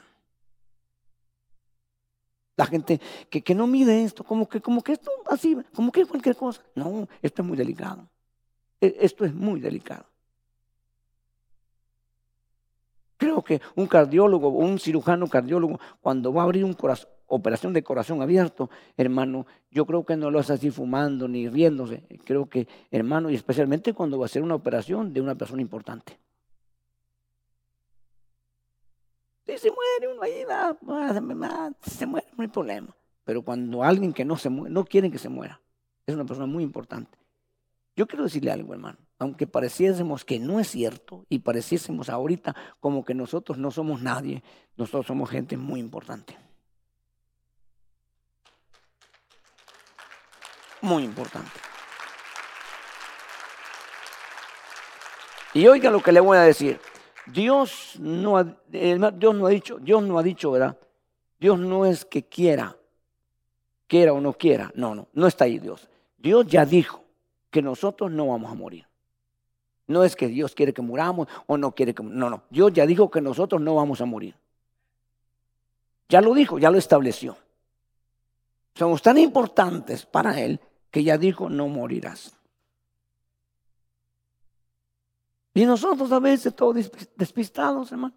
La 2.56 2.66
gente 2.66 3.00
que, 3.30 3.44
que, 3.44 3.54
no 3.54 3.68
mide 3.68 4.04
esto, 4.04 4.24
como 4.24 4.50
que, 4.50 4.62
como 4.62 4.82
que 4.82 4.94
esto 4.94 5.12
así, 5.28 5.56
como 5.76 5.92
que 5.92 6.06
cualquier 6.06 6.36
cosa. 6.36 6.62
No, 6.74 7.08
esto 7.22 7.42
es 7.44 7.48
muy 7.48 7.58
delicado. 7.58 8.08
E, 8.82 8.98
esto 9.00 9.26
es 9.26 9.34
muy 9.34 9.60
delicado. 9.60 10.06
Creo 13.18 13.44
que 13.44 13.62
un 13.76 13.88
cardiólogo 13.88 14.48
o 14.48 14.66
un 14.66 14.80
cirujano 14.80 15.28
cardiólogo, 15.28 15.80
cuando 16.02 16.34
va 16.34 16.42
a 16.42 16.46
abrir 16.46 16.64
una 16.64 16.76
operación 17.28 17.74
de 17.74 17.84
corazón 17.84 18.22
abierto, 18.22 18.70
hermano, 18.96 19.46
yo 19.70 19.86
creo 19.86 20.06
que 20.06 20.16
no 20.16 20.32
lo 20.32 20.40
hace 20.40 20.54
así 20.54 20.72
fumando 20.72 21.28
ni 21.28 21.48
riéndose. 21.48 22.04
Creo 22.26 22.50
que, 22.50 22.68
hermano, 22.92 23.30
y 23.30 23.36
especialmente 23.36 23.94
cuando 23.94 24.18
va 24.18 24.26
a 24.26 24.28
hacer 24.28 24.42
una 24.42 24.56
operación 24.56 25.14
de 25.14 25.22
una 25.22 25.36
persona 25.36 25.62
importante. 25.62 26.18
Si 29.46 29.58
se 29.58 29.72
muere 29.72 30.14
uno 30.14 30.22
ahí, 30.22 30.44
se 31.82 32.06
muere, 32.06 32.28
no 32.36 32.42
hay 32.42 32.50
problema. 32.50 32.96
Pero 33.24 33.42
cuando 33.42 33.84
alguien 33.84 34.14
que 34.14 34.26
no 34.26 34.38
se 34.38 34.50
muere, 34.50 34.74
no 34.74 34.86
quieren 34.86 35.12
que 35.12 35.18
se 35.18 35.30
muera, 35.30 35.62
es 36.06 36.16
una 36.16 36.26
persona 36.26 36.48
muy 36.48 36.64
importante. 36.64 37.18
Yo 37.96 38.08
quiero 38.08 38.24
decirle 38.24 38.52
algo, 38.52 38.74
hermano. 38.74 38.98
Aunque 39.20 39.48
pareciésemos 39.48 40.24
que 40.24 40.40
no 40.40 40.60
es 40.60 40.68
cierto 40.68 41.26
y 41.28 41.40
pareciésemos 41.40 42.10
ahorita 42.10 42.56
como 42.80 43.04
que 43.04 43.16
nosotros 43.16 43.58
no 43.58 43.72
somos 43.72 44.02
nadie, 44.04 44.44
nosotros 44.76 45.08
somos 45.08 45.30
gente 45.30 45.58
muy 45.58 45.80
importante. 45.80 46.38
Muy 50.82 51.04
importante. 51.04 51.50
Y 55.54 55.68
oiga 55.68 55.90
lo 55.90 56.02
que 56.02 56.12
le 56.12 56.20
voy 56.20 56.38
a 56.38 56.42
decir. 56.42 56.80
Dios 57.26 57.96
no, 58.00 58.38
ha, 58.38 58.44
Dios 58.44 59.36
no 59.36 59.48
ha 59.48 59.50
dicho, 59.50 59.78
Dios 59.80 60.04
no 60.04 60.18
ha 60.18 60.24
dicho, 60.24 60.52
¿verdad? 60.52 60.78
Dios 61.40 61.60
no 61.60 61.86
es 61.86 62.06
que 62.06 62.24
quiera, 62.24 62.78
quiera 63.88 64.14
o 64.14 64.22
no 64.22 64.34
quiera. 64.34 64.72
No, 64.76 64.96
no, 64.96 65.08
no 65.14 65.28
está 65.28 65.46
ahí 65.46 65.60
Dios. 65.60 65.90
Dios 66.18 66.48
ya 66.48 66.66
dijo 66.66 67.04
que 67.50 67.62
nosotros 67.62 68.12
no 68.12 68.28
vamos 68.28 68.52
a 68.52 68.56
morir. 68.56 68.86
No 69.88 70.04
es 70.04 70.16
que 70.16 70.28
Dios 70.28 70.54
quiere 70.54 70.74
que 70.74 70.82
muramos 70.82 71.28
o 71.48 71.58
no 71.58 71.74
quiere 71.74 71.94
que 71.94 72.04
No, 72.04 72.30
no. 72.30 72.44
Dios 72.50 72.74
ya 72.74 72.86
dijo 72.86 73.10
que 73.10 73.22
nosotros 73.22 73.62
no 73.62 73.76
vamos 73.76 74.02
a 74.02 74.06
morir. 74.06 74.36
Ya 76.10 76.22
lo 76.22 76.34
dijo, 76.34 76.60
ya 76.60 76.70
lo 76.70 76.78
estableció. 76.78 77.38
Somos 78.78 79.02
tan 79.02 79.18
importantes 79.18 80.06
para 80.06 80.40
Él 80.40 80.60
que 80.92 81.04
ya 81.04 81.18
dijo 81.18 81.50
no 81.50 81.68
morirás. 81.68 82.38
Y 85.56 85.66
nosotros 85.66 86.12
a 86.12 86.20
veces 86.20 86.56
todos 86.56 86.92
despistados, 87.16 87.92
hermano. 87.92 88.14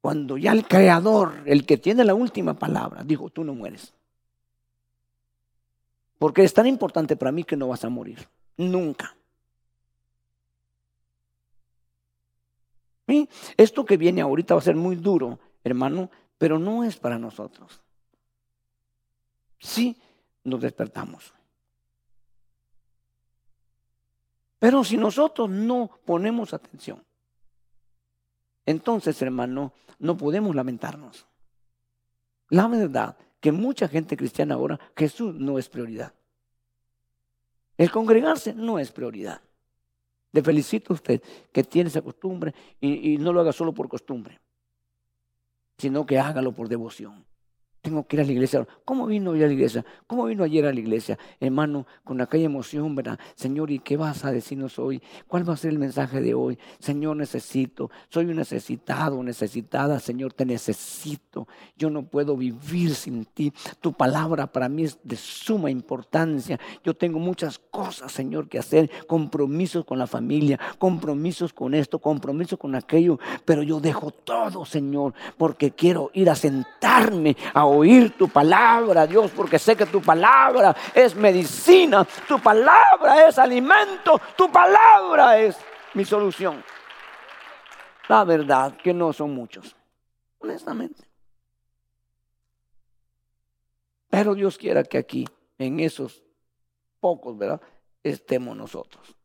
Cuando 0.00 0.38
ya 0.38 0.52
el 0.52 0.66
Creador, 0.66 1.42
el 1.44 1.66
que 1.66 1.76
tiene 1.76 2.02
la 2.04 2.14
última 2.14 2.54
palabra, 2.58 3.04
dijo, 3.04 3.28
tú 3.28 3.44
no 3.44 3.52
mueres. 3.52 3.92
Porque 6.18 6.44
es 6.44 6.54
tan 6.54 6.66
importante 6.66 7.16
para 7.16 7.30
mí 7.30 7.44
que 7.44 7.56
no 7.56 7.68
vas 7.68 7.84
a 7.84 7.90
morir. 7.90 8.26
Nunca. 8.56 9.14
Esto 13.58 13.84
que 13.84 13.98
viene 13.98 14.22
ahorita 14.22 14.54
va 14.54 14.60
a 14.60 14.64
ser 14.64 14.76
muy 14.76 14.96
duro, 14.96 15.38
hermano, 15.62 16.10
pero 16.38 16.58
no 16.58 16.84
es 16.84 16.96
para 16.96 17.18
nosotros. 17.18 17.82
Sí, 19.60 19.96
nos 20.42 20.60
despertamos. 20.60 21.34
Pero 24.58 24.82
si 24.84 24.96
nosotros 24.96 25.48
no 25.48 25.90
ponemos 26.04 26.52
atención, 26.52 27.04
entonces, 28.66 29.20
hermano, 29.22 29.72
no 29.98 30.16
podemos 30.16 30.54
lamentarnos. 30.54 31.26
La 32.48 32.68
verdad 32.68 33.16
que 33.40 33.52
mucha 33.52 33.88
gente 33.88 34.16
cristiana 34.16 34.54
ahora, 34.54 34.78
Jesús 34.96 35.34
no 35.34 35.58
es 35.58 35.68
prioridad. 35.68 36.12
El 37.76 37.90
congregarse 37.90 38.52
no 38.54 38.78
es 38.78 38.92
prioridad. 38.92 39.40
Le 40.32 40.42
felicito 40.42 40.92
a 40.92 40.96
usted 40.96 41.22
que 41.52 41.64
tiene 41.64 41.88
esa 41.88 42.02
costumbre 42.02 42.54
y, 42.80 43.14
y 43.14 43.18
no 43.18 43.32
lo 43.32 43.40
haga 43.40 43.52
solo 43.52 43.72
por 43.72 43.88
costumbre, 43.88 44.40
sino 45.78 46.06
que 46.06 46.18
hágalo 46.18 46.52
por 46.52 46.68
devoción. 46.68 47.24
Tengo 47.82 48.06
que 48.06 48.16
ir 48.16 48.20
a 48.20 48.24
la 48.24 48.32
iglesia. 48.32 48.66
¿Cómo 48.84 49.06
vino 49.06 49.30
hoy 49.30 49.42
a 49.42 49.46
la 49.46 49.52
iglesia? 49.54 49.84
¿Cómo 50.06 50.26
vino 50.26 50.44
ayer 50.44 50.66
a 50.66 50.72
la 50.72 50.78
iglesia? 50.78 51.18
Hermano, 51.40 51.86
con 52.04 52.20
aquella 52.20 52.44
emoción, 52.44 52.94
¿verdad? 52.94 53.18
Señor, 53.34 53.70
¿y 53.70 53.78
qué 53.78 53.96
vas 53.96 54.24
a 54.26 54.32
decirnos 54.32 54.78
hoy? 54.78 55.02
¿Cuál 55.26 55.48
va 55.48 55.54
a 55.54 55.56
ser 55.56 55.70
el 55.70 55.78
mensaje 55.78 56.20
de 56.20 56.34
hoy? 56.34 56.58
Señor, 56.78 57.16
necesito. 57.16 57.90
Soy 58.10 58.26
un 58.26 58.36
necesitado, 58.36 59.22
necesitada. 59.22 59.98
Señor, 59.98 60.34
te 60.34 60.44
necesito. 60.44 61.48
Yo 61.74 61.88
no 61.88 62.02
puedo 62.02 62.36
vivir 62.36 62.94
sin 62.94 63.24
ti. 63.24 63.50
Tu 63.80 63.94
palabra 63.94 64.46
para 64.46 64.68
mí 64.68 64.84
es 64.84 64.98
de 65.02 65.16
suma 65.16 65.70
importancia. 65.70 66.60
Yo 66.84 66.94
tengo 66.94 67.18
muchas 67.18 67.58
cosas, 67.58 68.12
Señor, 68.12 68.48
que 68.48 68.58
hacer. 68.58 68.90
Compromisos 69.06 69.86
con 69.86 69.98
la 69.98 70.06
familia, 70.06 70.60
compromisos 70.78 71.54
con 71.54 71.72
esto, 71.72 71.98
compromisos 71.98 72.58
con 72.58 72.74
aquello. 72.74 73.18
Pero 73.46 73.62
yo 73.62 73.80
dejo 73.80 74.10
todo, 74.10 74.66
Señor, 74.66 75.14
porque 75.38 75.70
quiero 75.70 76.10
ir 76.12 76.28
a 76.28 76.34
sentarme 76.34 77.38
a 77.54 77.69
oír 77.70 78.16
tu 78.16 78.28
palabra, 78.28 79.06
Dios, 79.06 79.30
porque 79.30 79.58
sé 79.58 79.76
que 79.76 79.86
tu 79.86 80.00
palabra 80.02 80.74
es 80.94 81.14
medicina, 81.14 82.06
tu 82.26 82.40
palabra 82.40 83.28
es 83.28 83.38
alimento, 83.38 84.20
tu 84.36 84.50
palabra 84.50 85.38
es 85.38 85.56
mi 85.94 86.04
solución. 86.04 86.62
La 88.08 88.24
verdad 88.24 88.76
que 88.76 88.92
no 88.92 89.12
son 89.12 89.34
muchos, 89.34 89.76
honestamente. 90.38 91.02
Pero 94.08 94.34
Dios 94.34 94.58
quiera 94.58 94.82
que 94.82 94.98
aquí, 94.98 95.26
en 95.56 95.80
esos 95.80 96.22
pocos, 96.98 97.38
¿verdad? 97.38 97.60
Estemos 98.02 98.56
nosotros. 98.56 99.16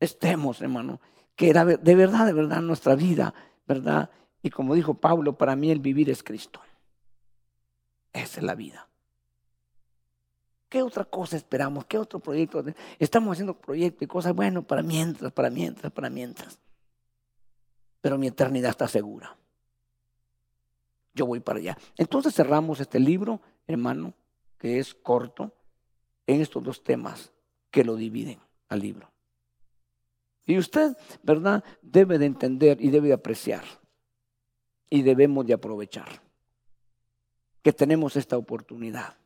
Estemos, 0.00 0.60
hermano, 0.62 1.00
que 1.36 1.52
de 1.52 1.94
verdad, 1.94 2.26
de 2.26 2.32
verdad 2.32 2.60
nuestra 2.60 2.94
vida, 2.94 3.34
¿verdad? 3.66 4.10
Y 4.44 4.50
como 4.50 4.74
dijo 4.74 4.92
Pablo, 4.92 5.38
para 5.38 5.56
mí 5.56 5.70
el 5.70 5.80
vivir 5.80 6.10
es 6.10 6.22
Cristo. 6.22 6.60
Esa 8.12 8.40
es 8.40 8.44
la 8.44 8.54
vida. 8.54 8.86
¿Qué 10.68 10.82
otra 10.82 11.06
cosa 11.06 11.38
esperamos? 11.38 11.86
¿Qué 11.86 11.96
otro 11.96 12.20
proyecto? 12.20 12.62
Estamos 12.98 13.32
haciendo 13.32 13.58
proyectos 13.58 14.02
y 14.02 14.06
cosas, 14.06 14.34
bueno, 14.34 14.62
para 14.62 14.82
mientras, 14.82 15.32
para 15.32 15.48
mientras, 15.48 15.90
para 15.90 16.10
mientras. 16.10 16.58
Pero 18.02 18.18
mi 18.18 18.26
eternidad 18.26 18.68
está 18.68 18.86
segura. 18.86 19.34
Yo 21.14 21.24
voy 21.24 21.40
para 21.40 21.60
allá. 21.60 21.78
Entonces 21.96 22.34
cerramos 22.34 22.80
este 22.80 23.00
libro, 23.00 23.40
hermano, 23.66 24.12
que 24.58 24.78
es 24.78 24.92
corto, 24.92 25.54
en 26.26 26.42
estos 26.42 26.62
dos 26.62 26.84
temas 26.84 27.32
que 27.70 27.82
lo 27.82 27.96
dividen 27.96 28.40
al 28.68 28.80
libro. 28.80 29.10
Y 30.44 30.58
usted, 30.58 30.94
¿verdad? 31.22 31.64
Debe 31.80 32.18
de 32.18 32.26
entender 32.26 32.78
y 32.82 32.90
debe 32.90 33.08
de 33.08 33.14
apreciar 33.14 33.64
y 34.94 35.02
debemos 35.02 35.44
de 35.44 35.54
aprovechar 35.54 36.22
que 37.60 37.72
tenemos 37.72 38.14
esta 38.14 38.36
oportunidad. 38.38 39.16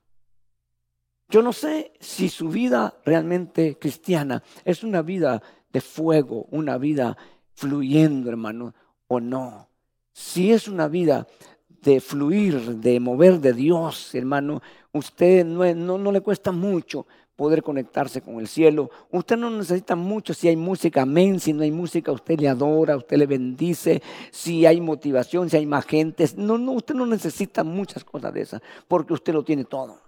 Yo 1.28 1.42
no 1.42 1.52
sé 1.52 1.92
si 2.00 2.30
su 2.30 2.48
vida 2.48 2.94
realmente 3.04 3.76
cristiana 3.78 4.42
es 4.64 4.82
una 4.82 5.02
vida 5.02 5.42
de 5.70 5.82
fuego, 5.82 6.46
una 6.52 6.78
vida 6.78 7.18
fluyendo, 7.52 8.30
hermano, 8.30 8.74
o 9.08 9.20
no. 9.20 9.68
Si 10.14 10.52
es 10.52 10.68
una 10.68 10.88
vida 10.88 11.26
de 11.68 12.00
fluir, 12.00 12.76
de 12.76 12.98
mover 12.98 13.38
de 13.38 13.52
Dios, 13.52 14.14
hermano, 14.14 14.62
usted 14.92 15.44
no, 15.44 15.74
no, 15.74 15.98
no 15.98 16.12
le 16.12 16.22
cuesta 16.22 16.50
mucho 16.50 17.06
poder 17.38 17.62
conectarse 17.62 18.20
con 18.20 18.40
el 18.40 18.48
cielo. 18.48 18.90
Usted 19.12 19.36
no 19.36 19.48
necesita 19.48 19.94
mucho 19.94 20.34
si 20.34 20.48
hay 20.48 20.56
música, 20.56 21.02
amén. 21.02 21.38
Si 21.38 21.52
no 21.52 21.62
hay 21.62 21.70
música, 21.70 22.10
usted 22.10 22.40
le 22.40 22.48
adora, 22.48 22.96
usted 22.96 23.16
le 23.16 23.26
bendice. 23.26 24.02
Si 24.32 24.66
hay 24.66 24.80
motivación, 24.80 25.48
si 25.48 25.56
hay 25.56 25.64
más 25.64 25.86
gente. 25.86 26.28
No, 26.36 26.58
no, 26.58 26.72
usted 26.72 26.96
no 26.96 27.06
necesita 27.06 27.62
muchas 27.62 28.02
cosas 28.02 28.34
de 28.34 28.40
esas, 28.40 28.60
porque 28.88 29.12
usted 29.12 29.32
lo 29.32 29.44
tiene 29.44 29.64
todo. 29.64 30.00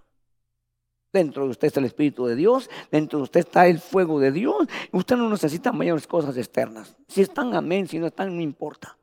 Dentro 1.13 1.45
de 1.45 1.51
usted 1.51 1.67
está 1.67 1.79
el 1.79 1.85
Espíritu 1.85 2.25
de 2.25 2.35
Dios, 2.35 2.69
dentro 2.91 3.19
de 3.19 3.23
usted 3.23 3.39
está 3.39 3.65
el 3.65 3.79
fuego 3.79 4.19
de 4.19 4.33
Dios. 4.33 4.67
Usted 4.91 5.15
no 5.15 5.29
necesita 5.29 5.71
mayores 5.71 6.07
cosas 6.07 6.35
externas. 6.35 6.97
Si 7.07 7.21
están, 7.21 7.55
amén, 7.55 7.87
si 7.87 7.97
no 7.97 8.07
están, 8.07 8.35
no 8.35 8.41
importa. 8.41 8.97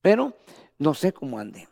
Pero 0.00 0.34
no 0.78 0.94
sé 0.94 1.12
cómo 1.12 1.40
ande. 1.40 1.66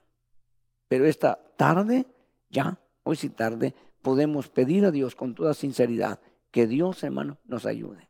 Pero 0.89 1.07
esta 1.07 1.39
tarde, 1.57 2.05
ya, 2.49 2.76
hoy 3.05 3.14
sí 3.14 3.28
tarde, 3.28 3.76
podemos 4.03 4.48
pedir 4.48 4.84
a 4.84 4.90
Dios 4.90 5.14
con 5.14 5.34
toda 5.34 5.55
sinceridad 5.55 6.20
que 6.51 6.66
Dios, 6.66 7.03
hermano, 7.03 7.38
nos 7.44 7.66
ayude. 7.66 8.09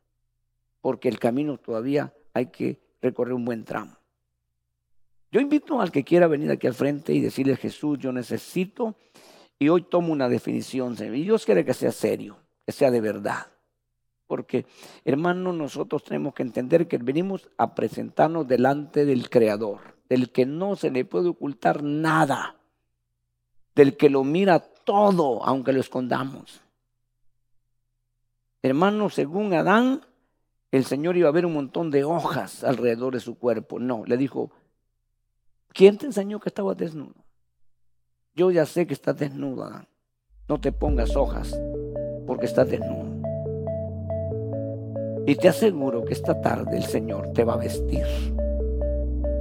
Porque 0.81 1.09
el 1.09 1.19
camino 1.19 1.59
todavía 1.59 2.15
hay 2.33 2.47
que 2.47 2.81
recorrer 3.03 3.35
un 3.35 3.45
buen 3.45 3.65
tramo. 3.65 3.97
Yo 5.33 5.41
invito 5.41 5.81
al 5.81 5.93
que 5.93 6.05
quiera 6.05 6.27
venir 6.27 6.51
aquí 6.51 6.67
al 6.67 6.75
frente 6.75 7.13
y 7.13 7.21
decirle, 7.21 7.57
Jesús, 7.57 7.99
yo 7.99 8.13
necesito, 8.13 8.97
y 9.59 9.69
hoy 9.69 9.83
tomo 9.83 10.13
una 10.13 10.29
definición, 10.29 10.97
y 10.99 11.23
Dios 11.23 11.45
quiere 11.45 11.65
que 11.65 11.75
sea 11.75 11.93
serio, 11.93 12.39
que 12.67 12.73
sea 12.73 12.91
de 12.91 13.01
verdad. 13.01 13.47
Porque, 14.27 14.67
hermano, 15.05 15.53
nosotros 15.53 16.03
tenemos 16.05 16.35
que 16.35 16.43
entender 16.43 16.89
que 16.89 16.99
venimos 16.99 17.49
a 17.59 17.75
presentarnos 17.75 18.49
delante 18.49 19.05
del 19.05 19.29
Creador, 19.29 19.97
del 20.09 20.31
que 20.31 20.47
no 20.47 20.77
se 20.77 20.91
le 20.91 21.05
puede 21.05 21.29
ocultar 21.29 21.83
nada, 21.83 22.57
del 23.75 23.97
que 23.97 24.11
lo 24.11 24.25
mira 24.25 24.70
todo, 24.85 25.45
aunque 25.45 25.73
lo 25.73 25.81
escondamos. 25.81 26.61
Hermano, 28.63 29.09
según 29.09 29.55
Adán, 29.55 30.03
el 30.71 30.85
Señor 30.85 31.17
iba 31.17 31.29
a 31.29 31.33
ver 31.33 31.47
un 31.47 31.55
montón 31.55 31.91
de 31.91 32.05
hojas 32.05 32.63
alrededor 32.63 33.15
de 33.15 33.21
su 33.21 33.39
cuerpo. 33.39 33.79
No, 33.79 34.05
le 34.05 34.17
dijo, 34.17 34.51
¿quién 35.73 35.99
te 35.99 36.07
enseñó 36.07 36.41
que 36.41 36.49
estaba 36.49 36.75
desnudo? 36.75 37.15
Yo 38.35 38.51
ya 38.51 38.67
sé 38.67 38.87
que 38.87 38.95
estás 38.95 39.19
desnudo, 39.19 39.65
Adán. 39.65 39.89
No 40.49 40.61
te 40.61 40.73
pongas 40.73 41.17
hojas, 41.17 41.59
porque 42.27 42.47
estás 42.47 42.69
desnudo. 42.69 43.11
Y 45.27 45.37
te 45.37 45.49
aseguro 45.49 46.05
que 46.05 46.13
esta 46.13 46.41
tarde 46.41 46.77
el 46.77 46.85
Señor 46.85 47.33
te 47.33 47.45
va 47.45 47.55
a 47.55 47.59
vestir. 47.59 48.05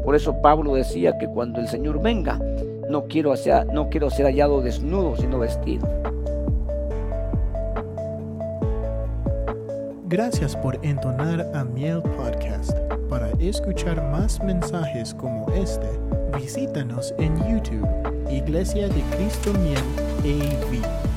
Por 0.03 0.15
eso 0.15 0.41
Pablo 0.41 0.75
decía 0.75 1.17
que 1.17 1.27
cuando 1.27 1.59
el 1.59 1.67
Señor 1.67 2.01
venga, 2.01 2.39
no 2.89 3.05
quiero, 3.05 3.33
no 3.71 3.89
quiero 3.89 4.09
ser 4.09 4.25
hallado 4.25 4.61
desnudo, 4.61 5.15
sino 5.15 5.39
vestido. 5.39 5.87
Gracias 10.07 10.55
por 10.55 10.83
entonar 10.83 11.45
a 11.53 11.63
Miel 11.63 12.01
Podcast. 12.01 12.75
Para 13.09 13.29
escuchar 13.39 14.01
más 14.11 14.43
mensajes 14.43 15.13
como 15.13 15.51
este, 15.53 15.87
visítanos 16.35 17.13
en 17.19 17.37
YouTube, 17.47 17.87
Iglesia 18.31 18.87
de 18.87 19.01
Cristo 19.15 19.51
Miel 19.53 19.83
AV. 20.23 21.08